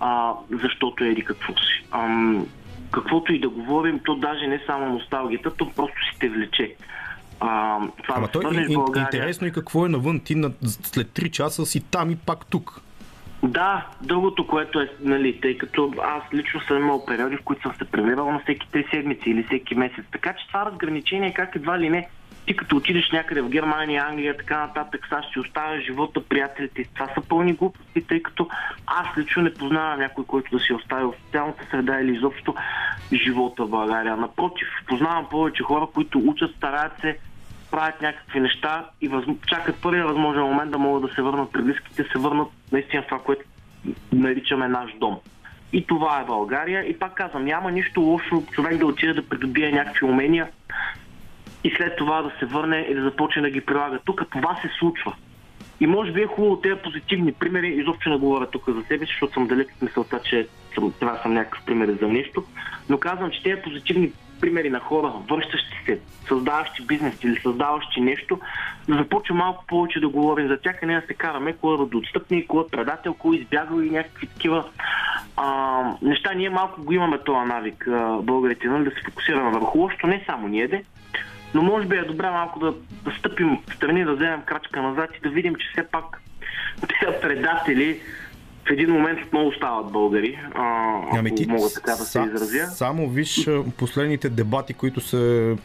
а, 0.00 0.32
защото 0.62 1.04
еди 1.04 1.24
какво 1.24 1.52
си. 1.52 1.84
Каквото 2.92 3.32
и 3.32 3.40
да 3.40 3.48
говорим, 3.48 4.00
то 4.04 4.14
даже 4.14 4.46
не 4.46 4.60
само 4.66 4.86
носталгията, 4.86 5.54
то 5.54 5.70
просто 5.70 5.96
си 6.04 6.18
те 6.20 6.28
влече. 6.28 6.74
А, 7.40 7.78
това 8.02 8.14
Ама 8.16 8.28
той 8.28 8.42
е 8.42 8.66
България- 8.68 9.02
интересно 9.04 9.46
и 9.46 9.52
какво 9.52 9.86
е 9.86 9.88
навън. 9.88 10.20
Ти 10.20 10.34
на, 10.34 10.50
след 10.62 11.06
3 11.08 11.30
часа 11.30 11.66
си 11.66 11.80
там 11.80 12.10
и 12.10 12.16
пак 12.16 12.46
тук. 12.46 12.80
Да, 13.42 13.86
другото, 14.02 14.46
което 14.46 14.80
е, 14.80 14.88
нали, 15.00 15.40
тъй 15.40 15.58
като 15.58 15.92
аз 16.02 16.22
лично 16.34 16.60
съм 16.60 16.76
имал 16.76 17.06
периоди, 17.06 17.36
в 17.36 17.42
които 17.42 17.62
съм 17.62 17.72
се 17.78 17.84
премирал 17.84 18.32
на 18.32 18.40
всеки 18.40 18.68
три 18.72 18.86
седмици 18.90 19.30
или 19.30 19.42
всеки 19.44 19.74
месец. 19.74 20.04
Така 20.12 20.32
че 20.32 20.48
това 20.48 20.66
разграничение 20.66 21.34
как 21.34 21.56
едва 21.56 21.78
ли 21.78 21.90
не 21.90 22.08
ти 22.46 22.56
като 22.56 22.76
отидеш 22.76 23.10
някъде 23.10 23.40
в 23.40 23.48
Германия, 23.48 24.04
Англия, 24.08 24.36
така 24.36 24.58
нататък, 24.58 25.06
сега 25.08 25.22
ще 25.22 25.40
оставя 25.40 25.80
живота, 25.80 26.22
приятелите. 26.28 26.84
Това 26.94 27.08
са 27.14 27.20
пълни 27.28 27.52
глупости, 27.52 28.06
тъй 28.06 28.22
като 28.22 28.48
аз 28.86 29.18
лично 29.18 29.42
не 29.42 29.54
познавам 29.54 29.98
някой, 29.98 30.24
който 30.24 30.56
да 30.56 30.62
си 30.62 30.72
остави 30.72 31.04
в 31.04 31.14
социалната 31.24 31.66
среда 31.70 32.00
или 32.00 32.16
изобщо 32.16 32.54
живота 33.12 33.64
в 33.64 33.68
България. 33.68 34.16
Напротив, 34.16 34.68
познавам 34.86 35.28
повече 35.30 35.62
хора, 35.62 35.86
които 35.94 36.18
учат, 36.18 36.56
стараят 36.56 36.92
се, 37.00 37.18
правят 37.70 38.02
някакви 38.02 38.40
неща 38.40 38.84
и 39.00 39.08
въз... 39.08 39.24
чакат 39.46 39.82
първия 39.82 40.06
възможен 40.06 40.42
момент 40.42 40.70
да 40.70 40.78
могат 40.78 41.02
да 41.10 41.14
се 41.14 41.22
върнат 41.22 41.52
при 41.52 41.62
близките, 41.62 42.04
се 42.12 42.18
върнат 42.18 42.48
наистина 42.72 43.02
в 43.02 43.06
това, 43.06 43.18
което 43.18 43.42
наричаме 44.12 44.68
наш 44.68 44.90
дом. 44.98 45.16
И 45.72 45.86
това 45.86 46.20
е 46.20 46.24
България. 46.24 46.84
И 46.88 46.98
пак 46.98 47.14
казвам, 47.14 47.44
няма 47.44 47.70
нищо 47.70 48.00
лошо 48.00 48.42
човек 48.52 48.76
да 48.78 48.86
отиде 48.86 49.12
да 49.12 49.28
придобие 49.28 49.72
някакви 49.72 50.06
умения 50.06 50.48
и 51.64 51.70
след 51.76 51.96
това 51.96 52.22
да 52.22 52.32
се 52.38 52.46
върне 52.46 52.86
и 52.90 52.94
да 52.94 53.02
започне 53.02 53.42
да 53.42 53.50
ги 53.50 53.60
прилага. 53.60 53.98
Тук 54.04 54.22
това 54.30 54.58
се 54.62 54.68
случва. 54.78 55.14
И 55.80 55.86
може 55.86 56.12
би 56.12 56.22
е 56.22 56.26
хубаво 56.26 56.56
тези 56.56 56.80
позитивни 56.84 57.32
примери, 57.32 57.68
изобщо 57.68 58.10
не 58.10 58.16
говоря 58.16 58.46
тук 58.46 58.68
за 58.68 58.82
себе 58.82 59.06
си, 59.06 59.12
защото 59.12 59.32
съм 59.32 59.46
далеч 59.46 59.68
от 59.76 59.82
мисълта, 59.82 60.20
че 60.24 60.46
съм, 60.74 60.92
да 61.00 61.20
съм 61.22 61.32
някакъв 61.32 61.64
пример 61.64 61.96
за 62.00 62.08
нещо, 62.08 62.44
но 62.88 62.98
казвам, 62.98 63.30
че 63.30 63.42
тези 63.42 63.62
позитивни 63.62 64.12
примери 64.40 64.70
на 64.70 64.80
хора, 64.80 65.12
връщащи 65.30 65.76
се, 65.86 66.00
създаващи 66.28 66.86
бизнес 66.86 67.24
или 67.24 67.40
създаващи 67.40 68.00
нещо, 68.00 68.38
да 68.88 68.94
започва 68.94 69.34
малко 69.34 69.64
повече 69.66 70.00
да 70.00 70.08
говорим 70.08 70.48
за 70.48 70.56
тях, 70.56 70.78
а 70.82 70.86
не 70.86 71.00
да 71.00 71.06
се 71.06 71.14
караме 71.14 71.52
кой 71.52 71.74
е 71.74 71.78
родоотстъпник, 71.78 72.46
кой 72.46 72.62
е 72.62 72.70
предател, 72.70 73.14
кой 73.14 73.36
е 73.36 73.40
избягал 73.40 73.80
и 73.80 73.90
някакви 73.90 74.26
такива 74.26 74.64
а, 75.36 75.82
неща. 76.02 76.34
Ние 76.34 76.50
малко 76.50 76.82
го 76.82 76.92
имаме 76.92 77.18
този 77.18 77.48
навик, 77.48 77.88
българите, 78.22 78.68
нали, 78.68 78.84
да 78.84 78.90
се 78.90 79.02
фокусираме 79.04 79.50
върху 79.50 79.78
лошото, 79.78 80.06
не 80.06 80.24
само 80.26 80.48
ние 80.48 80.68
де, 80.68 80.84
но 81.54 81.62
може 81.62 81.86
би 81.86 81.96
е 81.96 82.02
добре 82.02 82.30
малко 82.30 82.58
да, 82.58 82.74
да 83.04 83.16
стъпим 83.18 83.58
в 83.68 83.74
страни, 83.74 84.04
да 84.04 84.14
вземем 84.14 84.42
крачка 84.42 84.82
назад 84.82 85.10
и 85.18 85.20
да 85.20 85.28
видим, 85.28 85.54
че 85.54 85.66
все 85.72 85.88
пак 85.88 86.22
тези 86.80 87.20
предатели 87.22 88.00
в 88.68 88.70
един 88.70 88.90
момент 88.90 89.18
отново 89.26 89.52
стават 89.52 89.92
българи, 89.92 90.38
а, 90.54 90.62
ако 90.98 91.16
Ами 91.16 91.34
ти 91.34 91.46
мога 91.46 91.68
така 91.74 91.90
да 91.90 91.96
се 91.96 92.04
са- 92.04 92.24
изразя. 92.26 92.66
Само 92.66 93.08
виж 93.08 93.48
последните 93.76 94.28
дебати, 94.28 94.74
които 94.74 95.00
се 95.00 95.56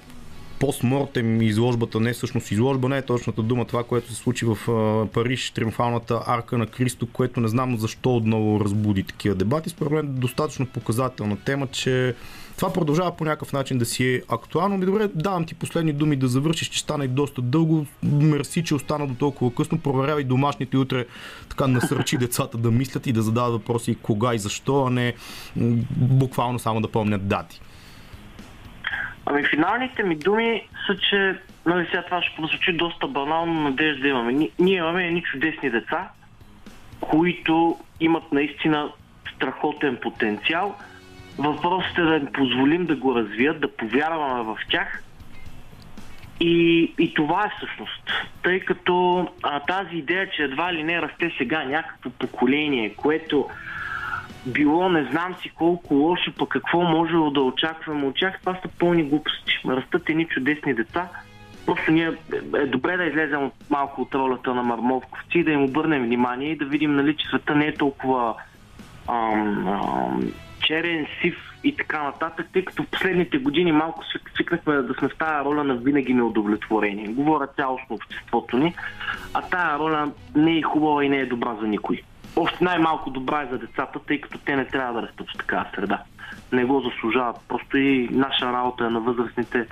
постмортем 0.59 1.41
изложбата, 1.41 1.99
не 1.99 2.13
всъщност 2.13 2.51
изложба, 2.51 2.89
не 2.89 2.97
е 2.97 3.01
точната 3.01 3.41
дума, 3.41 3.65
това, 3.65 3.83
което 3.83 4.09
се 4.09 4.15
случи 4.15 4.45
в 4.45 4.71
а, 4.71 5.05
Париж, 5.05 5.51
триумфалната 5.51 6.21
арка 6.27 6.57
на 6.57 6.67
Кристо, 6.67 7.07
което 7.07 7.39
не 7.39 7.47
знам 7.47 7.77
защо 7.77 8.15
отново 8.15 8.59
разбуди 8.59 9.03
такива 9.03 9.35
дебати. 9.35 9.69
Според 9.69 9.91
мен 9.91 10.05
е 10.05 10.09
достатъчно 10.09 10.65
показателна 10.65 11.37
тема, 11.37 11.67
че 11.67 12.15
това 12.57 12.73
продължава 12.73 13.17
по 13.17 13.25
някакъв 13.25 13.53
начин 13.53 13.77
да 13.77 13.85
си 13.85 14.13
е 14.15 14.21
актуално. 14.29 14.77
Ми 14.77 14.85
добре, 14.85 15.07
давам 15.15 15.45
ти 15.45 15.55
последни 15.55 15.93
думи 15.93 16.15
да 16.15 16.27
завършиш, 16.27 16.67
че 16.67 16.79
стана 16.79 17.05
и 17.05 17.07
доста 17.07 17.41
дълго. 17.41 17.85
Мерси, 18.03 18.63
че 18.63 18.75
остана 18.75 19.07
до 19.07 19.15
толкова 19.15 19.55
късно. 19.55 19.81
Проверявай 19.81 20.23
домашните 20.23 20.77
и 20.77 20.79
утре 20.79 21.05
така 21.49 21.67
насърчи 21.67 22.17
децата 22.19 22.57
да 22.57 22.71
мислят 22.71 23.07
и 23.07 23.11
да 23.13 23.21
задават 23.21 23.53
въпроси 23.53 23.97
кога 24.01 24.33
и 24.33 24.39
защо, 24.39 24.85
а 24.85 24.89
не 24.89 25.13
буквално 25.97 26.59
само 26.59 26.81
да 26.81 26.91
помнят 26.91 27.27
дати. 27.27 27.61
Ами 29.25 29.43
финалните 29.43 30.03
ми 30.03 30.15
думи 30.15 30.67
са, 30.87 30.97
че 31.09 31.39
нали, 31.65 31.85
сега 31.85 32.03
това 32.05 32.21
ще 32.21 32.35
прозвучи 32.35 32.73
доста 32.73 33.07
банално, 33.07 33.61
надежда 33.61 34.07
имаме. 34.07 34.33
Ни- 34.33 34.51
Ние 34.59 34.77
имаме 34.77 35.07
едни 35.07 35.21
чудесни 35.21 35.69
деца, 35.69 36.09
които 37.01 37.77
имат 37.99 38.31
наистина 38.31 38.89
страхотен 39.35 39.97
потенциал. 40.01 40.75
Въпросът 41.37 41.97
е 41.97 42.01
да 42.01 42.15
им 42.15 42.27
позволим 42.33 42.85
да 42.85 42.95
го 42.95 43.15
развият, 43.15 43.59
да 43.59 43.75
повярваме 43.75 44.43
в 44.43 44.57
тях. 44.69 45.03
И, 46.39 46.93
и 46.99 47.13
това 47.13 47.45
е 47.45 47.51
всъщност. 47.57 48.11
Тъй 48.43 48.59
като 48.59 49.27
а, 49.43 49.59
тази 49.59 49.95
идея, 49.95 50.29
че 50.29 50.43
едва 50.43 50.73
ли 50.73 50.83
не 50.83 51.01
расте 51.01 51.31
сега 51.37 51.63
някакво 51.63 52.09
поколение, 52.09 52.93
което 52.93 53.49
било 54.45 54.89
не 54.89 55.03
знам 55.03 55.35
си 55.41 55.49
колко 55.49 55.93
лошо, 55.93 56.31
пък 56.37 56.49
какво 56.49 56.81
можело 56.81 57.31
да 57.31 57.41
очакваме 57.41 58.05
от 58.05 58.15
тях, 58.15 58.39
това 58.39 58.53
са 58.53 58.69
пълни 58.79 59.03
глупости. 59.03 59.59
Растат 59.65 60.09
едни 60.09 60.27
чудесни 60.27 60.73
деца, 60.73 61.09
Просто 61.67 61.91
ние 61.91 62.11
е 62.55 62.65
добре 62.65 62.97
да 62.97 63.05
излезем 63.05 63.43
от 63.43 63.53
малко 63.69 64.01
от 64.01 64.15
ролята 64.15 64.53
на 64.53 64.63
Мармовковци 64.63 65.43
да 65.43 65.51
им 65.51 65.63
обърнем 65.63 66.03
внимание 66.03 66.51
и 66.51 66.57
да 66.57 66.65
видим, 66.65 66.95
нали, 66.95 67.17
че 67.17 67.27
света 67.27 67.55
не 67.55 67.65
е 67.65 67.75
толкова 67.75 68.35
ам, 69.07 69.67
ам, 69.67 70.31
черен, 70.59 71.07
сив 71.21 71.35
и 71.63 71.75
така 71.75 72.03
нататък, 72.03 72.47
тъй 72.53 72.65
като 72.65 72.83
последните 72.83 73.37
години 73.37 73.71
малко 73.71 74.03
свикнахме 74.35 74.73
да 74.73 74.93
сме 74.93 75.07
в 75.07 75.17
тази 75.17 75.45
роля 75.45 75.63
на 75.63 75.75
винаги 75.75 76.13
неудовлетворение. 76.13 77.07
Говоря 77.07 77.47
цялостно 77.55 77.95
обществото 77.95 78.57
ни, 78.57 78.75
а 79.33 79.41
тая 79.41 79.79
роля 79.79 80.11
не 80.35 80.57
е 80.57 80.61
хубава 80.61 81.03
и 81.03 81.09
не 81.09 81.17
е 81.17 81.25
добра 81.25 81.55
за 81.61 81.67
никой. 81.67 82.01
Още 82.35 82.63
най-малко 82.63 83.09
добра 83.09 83.41
е 83.41 83.47
за 83.51 83.57
децата, 83.57 83.99
тъй 84.07 84.21
като 84.21 84.37
те 84.37 84.55
не 84.55 84.65
трябва 84.65 85.01
да 85.01 85.07
растат 85.07 85.27
в 85.29 85.37
такава 85.37 85.65
среда. 85.75 86.03
Не 86.51 86.65
го 86.65 86.81
заслужават. 86.81 87.35
Просто 87.47 87.77
и 87.77 88.09
наша 88.11 88.45
работа 88.45 88.85
е 88.85 88.89
на 88.89 88.99
възрастните 88.99 89.67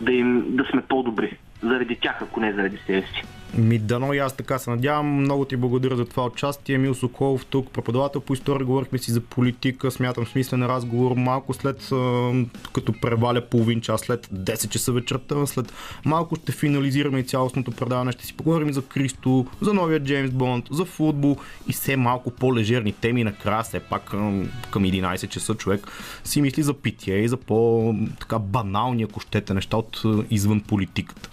да, 0.00 0.12
им, 0.12 0.44
да 0.48 0.64
сме 0.64 0.82
по-добри. 0.82 1.38
Заради 1.62 1.96
тях, 1.96 2.22
ако 2.22 2.40
не 2.40 2.52
заради 2.52 2.76
себе 2.76 3.02
си. 3.02 3.22
Ми 3.58 3.78
дано 3.78 4.12
и 4.12 4.18
аз 4.18 4.36
така 4.36 4.58
се 4.58 4.70
надявам. 4.70 5.06
Много 5.06 5.44
ти 5.44 5.56
благодаря 5.56 5.96
за 5.96 6.04
това 6.04 6.26
участие. 6.26 6.74
Емил 6.74 6.94
Соколов 6.94 7.46
тук, 7.46 7.70
преподавател 7.70 8.20
по 8.20 8.34
история, 8.34 8.66
говорихме 8.66 8.98
си 8.98 9.12
за 9.12 9.20
политика, 9.20 9.90
смятам 9.90 10.26
смислен 10.26 10.66
разговор 10.66 11.16
малко 11.16 11.54
след, 11.54 11.90
като 12.72 12.92
преваля 13.00 13.40
половин 13.40 13.80
час 13.80 14.00
след 14.00 14.26
10 14.26 14.68
часа 14.68 14.92
вечерта, 14.92 15.46
след 15.46 15.72
малко 16.04 16.36
ще 16.36 16.52
финализираме 16.52 17.18
и 17.18 17.24
цялостното 17.24 17.70
предаване, 17.70 18.12
ще 18.12 18.26
си 18.26 18.36
поговорим 18.36 18.72
за 18.72 18.82
Кристо, 18.82 19.46
за 19.60 19.74
новия 19.74 20.00
Джеймс 20.00 20.30
Бонд, 20.30 20.64
за 20.70 20.84
футбол 20.84 21.36
и 21.68 21.72
все 21.72 21.96
малко 21.96 22.30
по-лежерни 22.30 22.92
теми. 22.92 23.24
Накрая 23.24 23.62
все 23.62 23.80
пак 23.80 24.04
към 24.70 24.84
11 24.84 25.28
часа 25.28 25.54
човек 25.54 25.88
си 26.24 26.42
мисли 26.42 26.62
за 26.62 26.74
питие 26.74 27.16
и 27.16 27.28
за 27.28 27.36
по-банални, 27.36 29.02
ако 29.02 29.20
щете, 29.20 29.54
неща 29.54 29.76
от 29.76 30.02
извън 30.30 30.60
политиката. 30.60 31.30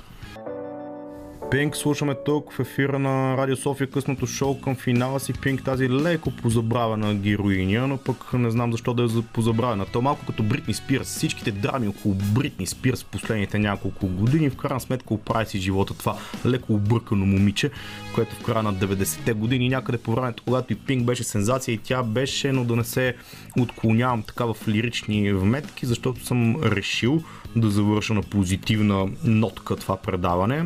Пинк 1.52 1.78
слушаме 1.78 2.16
тук 2.26 2.54
в 2.54 2.60
ефира 2.60 3.00
на 3.00 3.38
Радио 3.38 3.56
София 3.56 3.88
късното 3.88 4.28
шоу 4.28 4.62
към 4.62 4.76
финала 4.76 5.20
си. 5.20 5.34
Пинк 5.34 5.64
тази 5.64 5.90
леко 5.90 6.32
позабравена 6.32 7.16
героиня, 7.16 7.88
но 7.88 7.98
пък 7.98 8.34
не 8.34 8.52
знам 8.52 8.72
защо 8.72 8.94
да 8.94 9.04
е 9.04 9.22
позабравена. 9.34 9.86
То 9.86 10.02
малко 10.02 10.26
като 10.26 10.44
Бритни 10.44 10.74
Спирс, 10.74 11.08
всичките 11.08 11.52
драми 11.52 11.88
около 11.88 12.16
Бритни 12.16 12.68
Спирс 12.68 13.04
в 13.04 13.06
последните 13.06 13.60
няколко 13.60 14.08
години, 14.08 14.50
в 14.50 14.56
крайна 14.56 14.80
сметка 14.80 15.14
оправи 15.14 15.46
си 15.46 15.60
живота 15.60 15.94
това 15.94 16.18
леко 16.46 16.74
объркано 16.74 17.26
момиче, 17.26 17.72
което 18.16 18.36
в 18.36 18.44
края 18.44 18.64
на 18.64 18.74
90-те 18.74 19.34
години 19.34 19.70
някъде 19.70 19.98
по 19.98 20.12
времето, 20.12 20.44
когато 20.46 20.74
и 20.74 20.76
Пинк 20.76 21.06
беше 21.06 21.24
сензация 21.24 21.74
и 21.74 21.78
тя 21.78 22.04
беше, 22.04 22.52
но 22.52 22.64
да 22.64 22.76
не 22.76 22.84
се 22.84 23.16
отклонявам 23.60 24.24
така 24.24 24.46
в 24.46 24.58
лирични 24.68 25.34
вметки, 25.34 25.86
защото 25.86 26.26
съм 26.26 26.64
решил 26.64 27.24
да 27.56 27.70
завърша 27.70 28.14
на 28.14 28.22
позитивна 28.22 29.08
нотка 29.24 29.76
това 29.76 29.98
предаване 29.98 30.66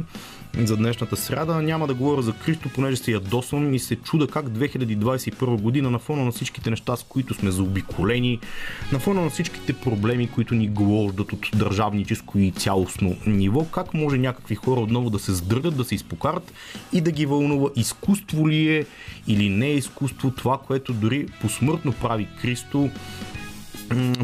за 0.63 0.77
днешната 0.77 1.15
сряда. 1.15 1.61
Няма 1.61 1.87
да 1.87 1.93
говоря 1.93 2.21
за 2.21 2.33
Кристо, 2.33 2.69
понеже 2.69 2.97
се 2.97 3.11
ядосвам 3.11 3.73
и 3.73 3.79
се 3.79 3.95
чуда 3.95 4.27
как 4.27 4.45
2021 4.45 5.61
година 5.61 5.89
на 5.91 5.99
фона 5.99 6.25
на 6.25 6.31
всичките 6.31 6.69
неща, 6.69 6.95
с 6.95 7.03
които 7.03 7.33
сме 7.33 7.51
заобиколени, 7.51 8.39
на 8.91 8.99
фона 8.99 9.21
на 9.21 9.29
всичките 9.29 9.73
проблеми, 9.73 10.27
които 10.27 10.55
ни 10.55 10.67
глождат 10.67 11.33
от 11.33 11.49
държавническо 11.55 12.37
и 12.39 12.51
цялостно 12.51 13.15
ниво, 13.25 13.65
как 13.65 13.93
може 13.93 14.17
някакви 14.17 14.55
хора 14.55 14.81
отново 14.81 15.09
да 15.09 15.19
се 15.19 15.33
сдърдат, 15.33 15.77
да 15.77 15.83
се 15.83 15.95
изпокарат 15.95 16.53
и 16.93 17.01
да 17.01 17.11
ги 17.11 17.25
вълнува 17.25 17.69
изкуство 17.75 18.49
ли 18.49 18.75
е 18.75 18.85
или 19.27 19.49
не 19.49 19.67
е 19.67 19.75
изкуство 19.75 20.31
това, 20.31 20.57
което 20.57 20.93
дори 20.93 21.27
посмъртно 21.41 21.93
прави 21.93 22.27
Кристо 22.41 22.89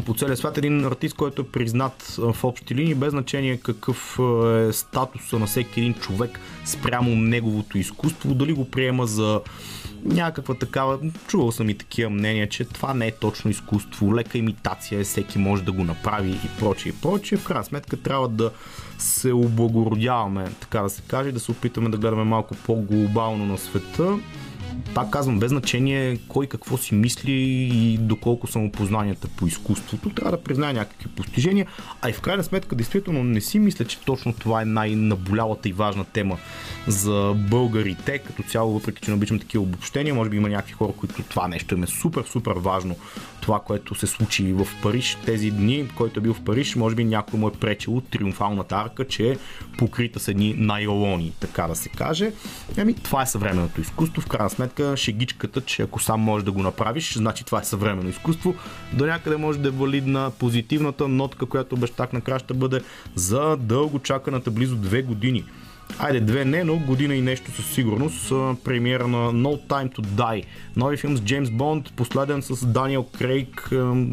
по 0.06 0.14
целия 0.14 0.36
свят 0.36 0.58
един 0.58 0.84
артист, 0.84 1.16
който 1.16 1.42
е 1.42 1.48
признат 1.48 2.02
в 2.18 2.36
общи 2.44 2.74
линии, 2.74 2.94
без 2.94 3.10
значение 3.10 3.56
какъв 3.56 4.18
е 4.46 4.72
статуса 4.72 5.38
на 5.38 5.46
всеки 5.46 5.80
един 5.80 5.94
човек 5.94 6.40
спрямо 6.64 7.16
неговото 7.16 7.78
изкуство, 7.78 8.34
дали 8.34 8.52
го 8.52 8.70
приема 8.70 9.06
за 9.06 9.40
някаква 10.04 10.54
такава, 10.54 10.98
чувал 11.28 11.52
съм 11.52 11.70
и 11.70 11.78
такива 11.78 12.10
мнения, 12.10 12.48
че 12.48 12.64
това 12.64 12.94
не 12.94 13.06
е 13.06 13.10
точно 13.10 13.50
изкуство, 13.50 14.16
лека 14.16 14.38
имитация 14.38 15.00
е, 15.00 15.04
всеки 15.04 15.38
може 15.38 15.62
да 15.62 15.72
го 15.72 15.84
направи 15.84 16.30
и 16.30 16.58
прочее 16.58 16.92
и 16.92 17.00
прочее. 17.02 17.38
В 17.38 17.44
крайна 17.44 17.64
сметка 17.64 17.96
трябва 17.96 18.28
да 18.28 18.50
се 18.98 19.32
облагородяваме, 19.32 20.50
така 20.60 20.82
да 20.82 20.90
се 20.90 21.02
каже, 21.02 21.32
да 21.32 21.40
се 21.40 21.50
опитаме 21.50 21.88
да 21.88 21.98
гледаме 21.98 22.24
малко 22.24 22.54
по-глобално 22.54 23.46
на 23.46 23.58
света 23.58 24.18
пак 24.94 25.10
казвам, 25.10 25.38
без 25.38 25.48
значение 25.48 26.18
кой 26.28 26.46
какво 26.46 26.76
си 26.76 26.94
мисли 26.94 27.32
и 27.72 27.98
доколко 27.98 28.46
са 28.46 28.58
му 28.58 28.72
познанията 28.72 29.28
по 29.28 29.46
изкуството, 29.46 30.10
трябва 30.10 30.30
да 30.30 30.42
признае 30.42 30.72
някакви 30.72 31.08
постижения, 31.08 31.66
а 32.02 32.10
и 32.10 32.12
в 32.12 32.20
крайна 32.20 32.44
сметка, 32.44 32.76
действително 32.76 33.24
не 33.24 33.40
си 33.40 33.58
мисля, 33.58 33.84
че 33.84 33.98
точно 34.00 34.32
това 34.32 34.62
е 34.62 34.64
най-наболялата 34.64 35.68
и 35.68 35.72
важна 35.72 36.04
тема 36.04 36.38
за 36.86 37.34
българите, 37.36 38.18
като 38.18 38.42
цяло, 38.42 38.72
въпреки 38.72 39.02
че 39.02 39.10
не 39.10 39.16
обичам 39.16 39.38
такива 39.38 39.62
обобщения, 39.62 40.14
може 40.14 40.30
би 40.30 40.36
има 40.36 40.48
някакви 40.48 40.72
хора, 40.72 40.92
които 40.92 41.22
това 41.22 41.48
нещо 41.48 41.74
им 41.74 41.82
е 41.82 41.86
супер, 41.86 42.24
супер 42.24 42.52
важно, 42.56 42.96
това, 43.42 43.60
което 43.60 43.94
се 43.94 44.06
случи 44.06 44.52
в 44.52 44.66
Париж 44.82 45.18
тези 45.26 45.50
дни, 45.50 45.88
който 45.96 46.20
е 46.20 46.22
бил 46.22 46.34
в 46.34 46.44
Париж, 46.44 46.76
може 46.76 46.96
би 46.96 47.04
някой 47.04 47.40
му 47.40 47.48
е 47.48 47.52
пречил 47.52 48.02
триумфалната 48.10 48.76
арка, 48.76 49.06
че 49.06 49.30
е 49.30 49.36
покрита 49.78 50.20
с 50.20 50.28
едни 50.28 50.54
найлони, 50.58 51.32
така 51.40 51.66
да 51.66 51.74
се 51.74 51.88
каже. 51.88 52.32
Ами, 52.78 52.94
това 52.94 53.22
е 53.22 53.26
съвременното 53.26 53.80
изкуство, 53.80 54.22
в 54.22 54.26
крайна 54.26 54.50
сметка 54.50 54.96
шегичката, 54.96 55.60
че 55.60 55.82
ако 55.82 56.02
сам 56.02 56.20
можеш 56.20 56.44
да 56.44 56.52
го 56.52 56.62
направиш, 56.62 57.14
значи 57.14 57.44
това 57.44 57.60
е 57.60 57.64
съвременно 57.64 58.10
изкуство. 58.10 58.54
До 58.92 59.06
някъде 59.06 59.36
може 59.36 59.58
да 59.58 59.68
е 59.68 59.72
валидна 59.72 60.30
позитивната 60.38 61.08
нотка, 61.08 61.46
която 61.46 61.74
обещах 61.74 62.12
накрая 62.12 62.38
ще 62.38 62.54
бъде 62.54 62.80
за 63.14 63.56
дълго 63.56 63.98
чаканата 63.98 64.50
близо 64.50 64.76
две 64.76 65.02
години. 65.02 65.44
Айде, 65.98 66.20
две 66.20 66.44
не, 66.44 66.64
но 66.64 66.76
година 66.76 67.14
и 67.14 67.20
нещо 67.20 67.52
със 67.52 67.66
сигурност. 67.66 68.28
Премиера 68.64 69.08
на 69.08 69.32
No 69.32 69.66
Time 69.68 69.96
to 69.96 70.00
Die. 70.00 70.44
Нови 70.76 70.96
филм 70.96 71.16
с 71.16 71.20
Джеймс 71.20 71.50
Бонд, 71.50 71.92
последен 71.96 72.42
с 72.42 72.66
Даниел 72.66 73.02
Крейг. 73.18 73.68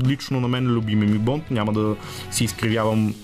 Лично 0.08 0.40
на 0.40 0.48
мен 0.48 0.68
любими 0.68 1.06
ми 1.06 1.18
Бонд. 1.18 1.52
Няма 1.52 1.74
да 1.74 1.96
си 2.32 2.44
изкривявам 2.44 3.16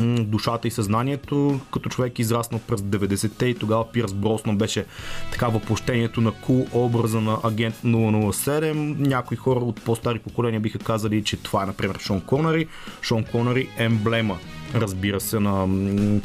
душата 0.00 0.68
и 0.68 0.70
съзнанието, 0.70 1.60
като 1.72 1.88
човек 1.88 2.18
израснал 2.18 2.60
през 2.66 2.80
90-те 2.80 3.46
и 3.46 3.54
тогава 3.54 3.92
Пирс 3.92 4.12
Броснан 4.12 4.56
беше 4.56 4.84
така 5.32 5.48
въплощението 5.48 6.20
на 6.20 6.32
кул 6.32 6.66
образа 6.72 7.20
на 7.20 7.38
агент 7.44 7.74
007. 7.84 8.72
Някои 8.98 9.36
хора 9.36 9.60
от 9.60 9.82
по-стари 9.84 10.18
поколения 10.18 10.60
биха 10.60 10.78
казали, 10.78 11.24
че 11.24 11.36
това 11.36 11.62
е 11.62 11.66
например 11.66 11.98
Шон 11.98 12.20
Конъри. 12.20 12.66
Шон 13.02 13.24
Конъри 13.24 13.68
емблема 13.78 14.38
разбира 14.74 15.20
се, 15.20 15.40
на 15.40 15.68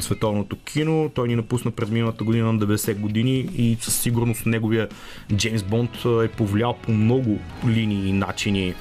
световното 0.00 0.56
кино. 0.56 1.10
Той 1.14 1.28
ни 1.28 1.36
напусна 1.36 1.70
през 1.70 1.90
миналата 1.90 2.24
година 2.24 2.52
на 2.52 2.58
90 2.58 2.98
години 2.98 3.48
и 3.56 3.76
със 3.80 4.00
сигурност 4.00 4.46
неговия 4.46 4.88
Джеймс 5.34 5.62
Бонд 5.62 5.90
е 6.24 6.28
повлиял 6.28 6.74
по 6.82 6.92
много 6.92 7.38
линии 7.66 8.08
и 8.08 8.12
начини 8.12 8.74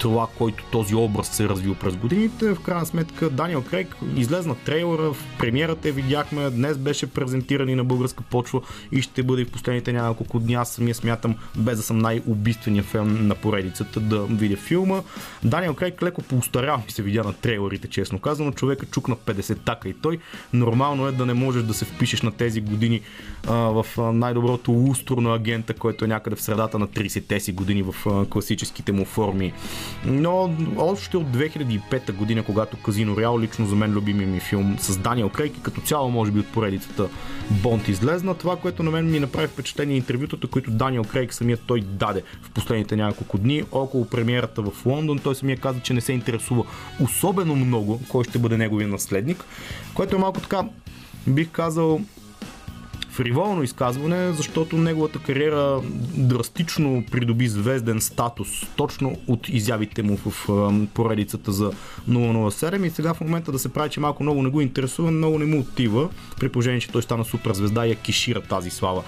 това, 0.00 0.26
който 0.38 0.64
този 0.72 0.94
образ 0.94 1.28
се 1.28 1.44
е 1.44 1.48
развил 1.48 1.74
през 1.74 1.96
годините. 1.96 2.54
В 2.54 2.60
крайна 2.60 2.86
сметка 2.86 3.30
Даниел 3.30 3.62
Крейг 3.62 3.96
излезна 4.16 4.54
трейлера, 4.64 5.12
в 5.12 5.16
премиерата 5.38 5.88
я 5.88 5.94
видяхме, 5.94 6.50
днес 6.50 6.78
беше 6.78 7.06
презентиран 7.06 7.68
и 7.68 7.74
на 7.74 7.84
българска 7.84 8.22
почва 8.22 8.60
и 8.92 9.02
ще 9.02 9.22
бъде 9.22 9.44
в 9.44 9.50
последните 9.50 9.92
няколко 9.92 10.38
дни. 10.38 10.54
Аз 10.54 10.72
самия 10.72 10.94
смятам, 10.94 11.34
без 11.56 11.76
да 11.76 11.82
съм 11.82 11.98
най-убийственият 11.98 12.86
фен 12.86 13.26
на 13.26 13.34
поредицата, 13.34 14.00
да 14.00 14.22
видя 14.22 14.56
филма. 14.56 15.02
Даниел 15.44 15.74
Крейг 15.74 16.02
леко 16.02 16.22
поустарял 16.22 16.76
ми 16.76 16.92
се 16.92 17.02
видя 17.02 17.24
на 17.24 17.32
трейлерите, 17.32 17.88
честно 17.88 18.18
казано. 18.18 18.52
Човека 18.52 18.86
чукна 18.86 19.16
50 19.16 19.58
така 19.64 19.88
и 19.88 19.94
той. 19.94 20.18
Нормално 20.52 21.06
е 21.06 21.12
да 21.12 21.26
не 21.26 21.34
можеш 21.34 21.62
да 21.62 21.74
се 21.74 21.84
впишеш 21.84 22.22
на 22.22 22.32
тези 22.32 22.60
години 22.60 23.00
а, 23.48 23.54
в 23.54 23.86
най-доброто 24.12 24.72
лустро 24.72 25.20
на 25.20 25.34
агента, 25.34 25.74
който 25.74 26.04
е 26.04 26.08
някъде 26.08 26.36
в 26.36 26.42
средата 26.42 26.78
на 26.78 26.88
30-те 26.88 27.40
си 27.40 27.52
години 27.52 27.82
в 27.82 27.94
а, 28.06 28.26
класическите 28.26 28.92
му 28.92 29.04
форми 29.04 29.52
но 30.04 30.50
още 30.76 31.16
от 31.16 31.26
2005 31.26 32.12
година, 32.12 32.42
когато 32.42 32.76
Казино 32.76 33.16
Реал, 33.16 33.40
лично 33.40 33.66
за 33.66 33.76
мен 33.76 33.92
любими 33.92 34.26
ми 34.26 34.40
филм 34.40 34.76
с 34.78 34.98
Даниел 34.98 35.28
Крейг 35.28 35.56
и 35.56 35.62
като 35.62 35.80
цяло 35.80 36.10
може 36.10 36.30
би 36.30 36.40
от 36.40 36.46
поредицата 36.46 37.08
Бонд 37.50 37.88
излезна. 37.88 38.34
Това, 38.34 38.56
което 38.56 38.82
на 38.82 38.90
мен 38.90 39.10
ми 39.10 39.20
направи 39.20 39.48
впечатление 39.48 39.96
интервютата, 39.96 40.46
които 40.46 40.70
Даниел 40.70 41.04
Крейг 41.04 41.34
самият 41.34 41.60
той 41.66 41.80
даде 41.80 42.22
в 42.42 42.50
последните 42.50 42.96
няколко 42.96 43.38
дни 43.38 43.62
около 43.72 44.04
премиерата 44.04 44.62
в 44.62 44.86
Лондон. 44.86 45.18
Той 45.18 45.34
самия 45.34 45.56
каза, 45.56 45.80
че 45.80 45.94
не 45.94 46.00
се 46.00 46.12
интересува 46.12 46.64
особено 47.00 47.56
много 47.56 48.00
кой 48.08 48.24
ще 48.24 48.38
бъде 48.38 48.56
неговия 48.56 48.88
наследник, 48.88 49.44
което 49.94 50.16
е 50.16 50.18
малко 50.18 50.40
така 50.40 50.62
бих 51.26 51.48
казал 51.50 52.00
фриволно 53.10 53.62
изказване, 53.62 54.32
защото 54.32 54.76
неговата 54.76 55.18
кариера 55.18 55.80
драстично 56.16 57.04
придоби 57.10 57.48
звезден 57.48 58.00
статус 58.00 58.48
точно 58.76 59.16
от 59.26 59.48
изявите 59.48 60.02
му 60.02 60.16
в 60.16 60.48
поредицата 60.94 61.52
за 61.52 61.72
007 62.08 62.86
и 62.86 62.90
сега 62.90 63.14
в 63.14 63.20
момента 63.20 63.52
да 63.52 63.58
се 63.58 63.68
прави, 63.68 63.90
че 63.90 64.00
малко 64.00 64.22
много 64.22 64.42
не 64.42 64.50
го 64.50 64.60
интересува, 64.60 65.10
много 65.10 65.38
не 65.38 65.44
му 65.44 65.60
отива, 65.60 66.08
при 66.40 66.48
положение, 66.48 66.80
че 66.80 66.88
той 66.88 67.02
стана 67.02 67.24
супер 67.24 67.52
звезда 67.52 67.86
и 67.86 67.90
я 67.90 67.96
кишира 67.96 68.40
тази 68.40 68.70
слава 68.70 69.02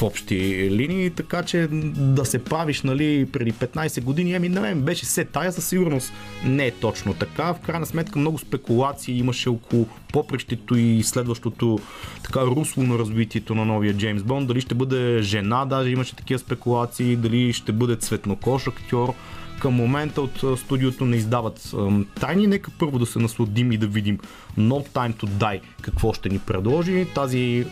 в 0.00 0.02
общи 0.02 0.68
линии, 0.70 1.10
така 1.10 1.42
че 1.42 1.68
да 1.70 2.24
се 2.24 2.44
правиш 2.44 2.82
нали, 2.82 3.26
преди 3.32 3.52
15 3.52 4.02
години, 4.02 4.34
ами 4.34 4.48
мен 4.48 4.82
беше 4.82 5.06
се 5.06 5.24
тая, 5.24 5.52
със 5.52 5.68
сигурност 5.68 6.12
не 6.44 6.66
е 6.66 6.70
точно 6.70 7.14
така. 7.14 7.54
В 7.54 7.60
крайна 7.60 7.86
сметка 7.86 8.18
много 8.18 8.38
спекулации 8.38 9.18
имаше 9.18 9.48
около 9.48 9.86
попрещето 10.12 10.76
и 10.76 11.02
следващото 11.02 11.78
така 12.24 12.40
русло 12.40 12.82
на 12.82 12.98
развитието 12.98 13.54
на 13.54 13.64
новия 13.64 13.94
Джеймс 13.94 14.22
Бонд. 14.22 14.48
Дали 14.48 14.60
ще 14.60 14.74
бъде 14.74 15.22
жена, 15.22 15.64
даже 15.64 15.90
имаше 15.90 16.16
такива 16.16 16.38
спекулации, 16.38 17.16
дали 17.16 17.52
ще 17.52 17.72
бъде 17.72 17.96
цветнокош 17.96 18.66
актьор 18.66 19.14
към 19.60 19.74
момента 19.74 20.22
от 20.22 20.58
студиото 20.58 21.04
не 21.04 21.16
издават 21.16 21.74
тайни. 22.20 22.46
Нека 22.46 22.70
първо 22.78 22.98
да 22.98 23.06
се 23.06 23.18
насладим 23.18 23.72
и 23.72 23.76
да 23.76 23.86
видим 23.86 24.18
No 24.58 24.88
Time 24.88 25.14
to 25.14 25.26
Die 25.26 25.60
какво 25.82 26.12
ще 26.12 26.28
ни 26.28 26.38
предложи. 26.38 27.06
Тази 27.14 27.66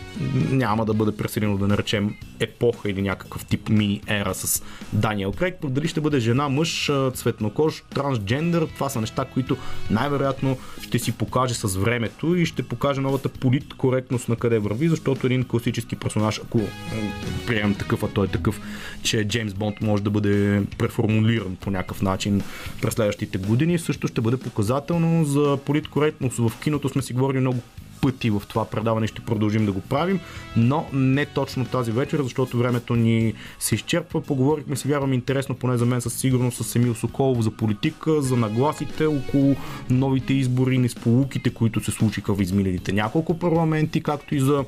няма 0.51 0.85
да 0.85 0.93
бъде 0.93 1.17
преселено 1.17 1.57
да 1.57 1.67
наречем 1.67 2.15
епоха 2.39 2.89
или 2.89 3.01
някакъв 3.01 3.45
тип 3.45 3.69
мини 3.69 4.01
ера 4.07 4.33
с 4.33 4.63
Даниел 4.93 5.31
Крейг. 5.31 5.55
Дали 5.63 5.87
ще 5.87 6.01
бъде 6.01 6.19
жена, 6.19 6.49
мъж, 6.49 6.91
цветнокож, 7.13 7.83
трансджендър, 7.95 8.67
това 8.73 8.89
са 8.89 9.01
неща, 9.01 9.25
които 9.25 9.57
най-вероятно 9.91 10.57
ще 10.81 10.99
си 10.99 11.11
покаже 11.11 11.53
с 11.53 11.77
времето 11.77 12.35
и 12.35 12.45
ще 12.45 12.63
покаже 12.63 13.01
новата 13.01 13.29
политкоректност 13.29 14.29
на 14.29 14.35
къде 14.35 14.59
върви, 14.59 14.89
защото 14.89 15.27
един 15.27 15.43
класически 15.43 15.95
персонаж, 15.95 16.41
ако 16.43 16.61
приемем 17.47 17.75
такъв, 17.75 18.03
а 18.03 18.07
той 18.07 18.25
е 18.25 18.29
такъв, 18.29 18.61
че 19.03 19.27
Джеймс 19.27 19.53
Бонд 19.53 19.81
може 19.81 20.03
да 20.03 20.09
бъде 20.09 20.63
преформулиран 20.77 21.55
по 21.55 21.71
някакъв 21.79 22.01
начин 22.01 22.41
през 22.81 22.93
следващите 22.93 23.37
години, 23.37 23.79
също 23.79 24.07
ще 24.07 24.21
бъде 24.21 24.37
показателно 24.37 25.25
за 25.25 25.57
политкоректност. 25.65 26.37
В 26.37 26.51
киното 26.63 26.89
сме 26.89 27.01
си 27.01 27.13
говорили 27.13 27.39
много 27.39 27.59
пъти 28.01 28.29
в 28.29 28.41
това 28.47 28.65
предаване 28.65 29.07
ще 29.07 29.21
продължим 29.21 29.65
да 29.65 29.71
го 29.71 29.81
правим, 29.81 30.19
но 30.57 30.85
не 30.93 31.25
точно 31.25 31.65
тази 31.65 31.91
вечер, 31.91 32.21
защото 32.23 32.57
времето 32.57 32.95
ни 32.95 33.33
се 33.59 33.75
изчерпва. 33.75 34.21
Поговорихме 34.21 34.75
си, 34.75 34.87
вярвам, 34.87 35.13
интересно, 35.13 35.55
поне 35.55 35.77
за 35.77 35.85
мен 35.85 36.01
със 36.01 36.13
сигурност 36.13 36.65
с 36.65 36.75
Емил 36.75 36.95
Соколов 36.95 37.41
за 37.41 37.51
политика, 37.51 38.21
за 38.21 38.37
нагласите 38.37 39.05
около 39.05 39.55
новите 39.89 40.33
избори, 40.33 40.77
несполуките, 40.77 41.49
които 41.49 41.83
се 41.83 41.91
случиха 41.91 42.33
в 42.33 42.41
изминалите 42.41 42.91
няколко 42.93 43.39
парламенти, 43.39 44.03
както 44.03 44.35
и 44.35 44.39
за 44.39 44.65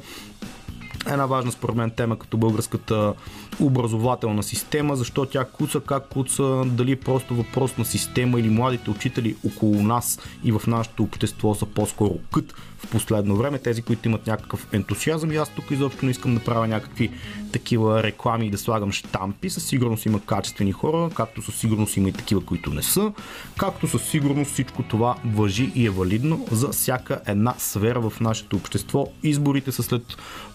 една 1.07 1.25
важна 1.25 1.51
според 1.51 1.75
мен 1.75 1.89
тема 1.89 2.19
като 2.19 2.37
българската 2.37 3.13
образователна 3.61 4.43
система, 4.43 4.95
защо 4.95 5.25
тя 5.25 5.45
куца, 5.45 5.79
как 5.79 6.07
куца, 6.07 6.63
дали 6.65 6.95
просто 6.95 7.35
въпрос 7.35 7.77
на 7.77 7.85
система 7.85 8.39
или 8.39 8.49
младите 8.49 8.89
учители 8.89 9.35
около 9.45 9.83
нас 9.83 10.19
и 10.43 10.51
в 10.51 10.61
нашето 10.67 11.03
общество 11.03 11.55
са 11.55 11.65
по-скоро 11.65 12.17
кът 12.33 12.53
в 12.77 12.87
последно 12.87 13.35
време, 13.35 13.59
тези, 13.59 13.81
които 13.81 14.07
имат 14.07 14.27
някакъв 14.27 14.67
ентусиазъм 14.71 15.31
и 15.31 15.35
аз 15.35 15.49
тук 15.49 15.71
изобщо 15.71 16.05
не 16.05 16.11
искам 16.11 16.35
да 16.35 16.43
правя 16.43 16.67
някакви 16.67 17.11
такива 17.51 18.03
реклами 18.03 18.47
и 18.47 18.49
да 18.49 18.57
слагам 18.57 18.91
штампи. 18.91 19.49
Със 19.49 19.63
сигурност 19.65 20.05
има 20.05 20.19
качествени 20.19 20.71
хора, 20.71 21.09
както 21.13 21.41
със 21.41 21.55
сигурност 21.55 21.97
има 21.97 22.09
и 22.09 22.13
такива, 22.13 22.45
които 22.45 22.69
не 22.69 22.83
са, 22.83 23.11
както 23.57 23.87
със 23.87 24.01
сигурност 24.01 24.51
всичко 24.51 24.83
това 24.83 25.15
въжи 25.25 25.71
и 25.75 25.85
е 25.85 25.89
валидно 25.89 26.47
за 26.51 26.67
всяка 26.67 27.21
една 27.27 27.53
сфера 27.57 28.09
в 28.09 28.19
нашето 28.19 28.55
общество. 28.55 29.07
Изборите 29.23 29.71
са 29.71 29.83
след 29.83 30.03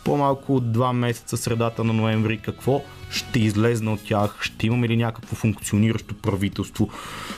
по-малко 0.05 0.57
от 0.57 0.73
два 0.73 0.93
месеца, 0.93 1.37
средата 1.37 1.85
на 1.85 1.93
ноември. 1.93 2.39
Какво 2.39 2.83
ще 3.11 3.39
излезне 3.39 3.91
от 3.91 4.05
тях, 4.05 4.39
ще 4.41 4.67
имаме 4.67 4.89
ли 4.89 4.97
някакво 4.97 5.37
функциониращо 5.37 6.15
правителство, 6.15 6.89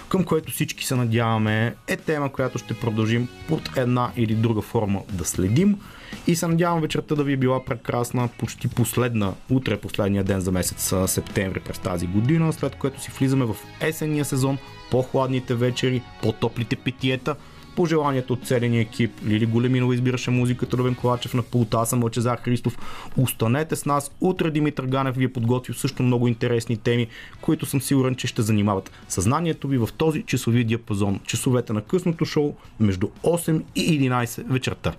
към 0.08 0.24
което 0.24 0.52
всички 0.52 0.84
се 0.84 0.94
надяваме, 0.94 1.74
е 1.86 1.96
тема, 1.96 2.32
която 2.32 2.58
ще 2.58 2.74
продължим 2.74 3.28
под 3.48 3.70
една 3.76 4.12
или 4.16 4.34
друга 4.34 4.60
форма 4.60 5.02
да 5.12 5.24
следим. 5.24 5.78
И 6.26 6.36
се 6.36 6.46
надявам 6.46 6.80
вечерта 6.80 7.14
да 7.14 7.24
ви 7.24 7.32
е 7.32 7.36
била 7.36 7.64
прекрасна, 7.64 8.28
почти 8.38 8.68
последна, 8.68 9.32
утре 9.50 9.74
е 9.74 9.80
последния 9.80 10.24
ден 10.24 10.40
за 10.40 10.52
месец 10.52 10.94
септември 11.06 11.60
през 11.60 11.78
тази 11.78 12.06
година, 12.06 12.52
след 12.52 12.74
което 12.74 13.02
си 13.02 13.10
влизаме 13.18 13.44
в 13.44 13.56
есенния 13.80 14.24
сезон, 14.24 14.58
по-хладните 14.90 15.54
вечери, 15.54 16.02
по-топлите 16.22 16.76
питиета, 16.76 17.36
Пожеланията 17.78 18.32
от 18.32 18.46
целения 18.46 18.80
екип. 18.80 19.10
Лили 19.26 19.46
Големинова 19.46 19.94
избираше 19.94 20.30
музиката, 20.30 20.76
Ровен 20.76 20.94
Ковачев 20.94 21.34
на 21.34 21.42
пулта, 21.42 21.76
аз 21.76 21.90
съм 21.90 22.02
Лъчезар 22.02 22.38
Христов. 22.38 22.78
Останете 23.16 23.76
с 23.76 23.86
нас. 23.86 24.10
Утре 24.20 24.50
Димитър 24.50 24.86
Ганев 24.86 25.16
ви 25.16 25.24
е 25.24 25.32
подготвил 25.32 25.74
също 25.74 26.02
много 26.02 26.28
интересни 26.28 26.76
теми, 26.76 27.06
които 27.40 27.66
съм 27.66 27.80
сигурен, 27.80 28.14
че 28.14 28.26
ще 28.26 28.42
занимават 28.42 28.90
съзнанието 29.08 29.68
ви 29.68 29.78
в 29.78 29.88
този 29.96 30.22
часови 30.22 30.64
диапазон. 30.64 31.20
Часовете 31.24 31.72
на 31.72 31.82
късното 31.82 32.24
шоу 32.24 32.54
между 32.80 33.06
8 33.06 33.62
и 33.74 34.00
11 34.00 34.44
вечерта. 34.52 34.94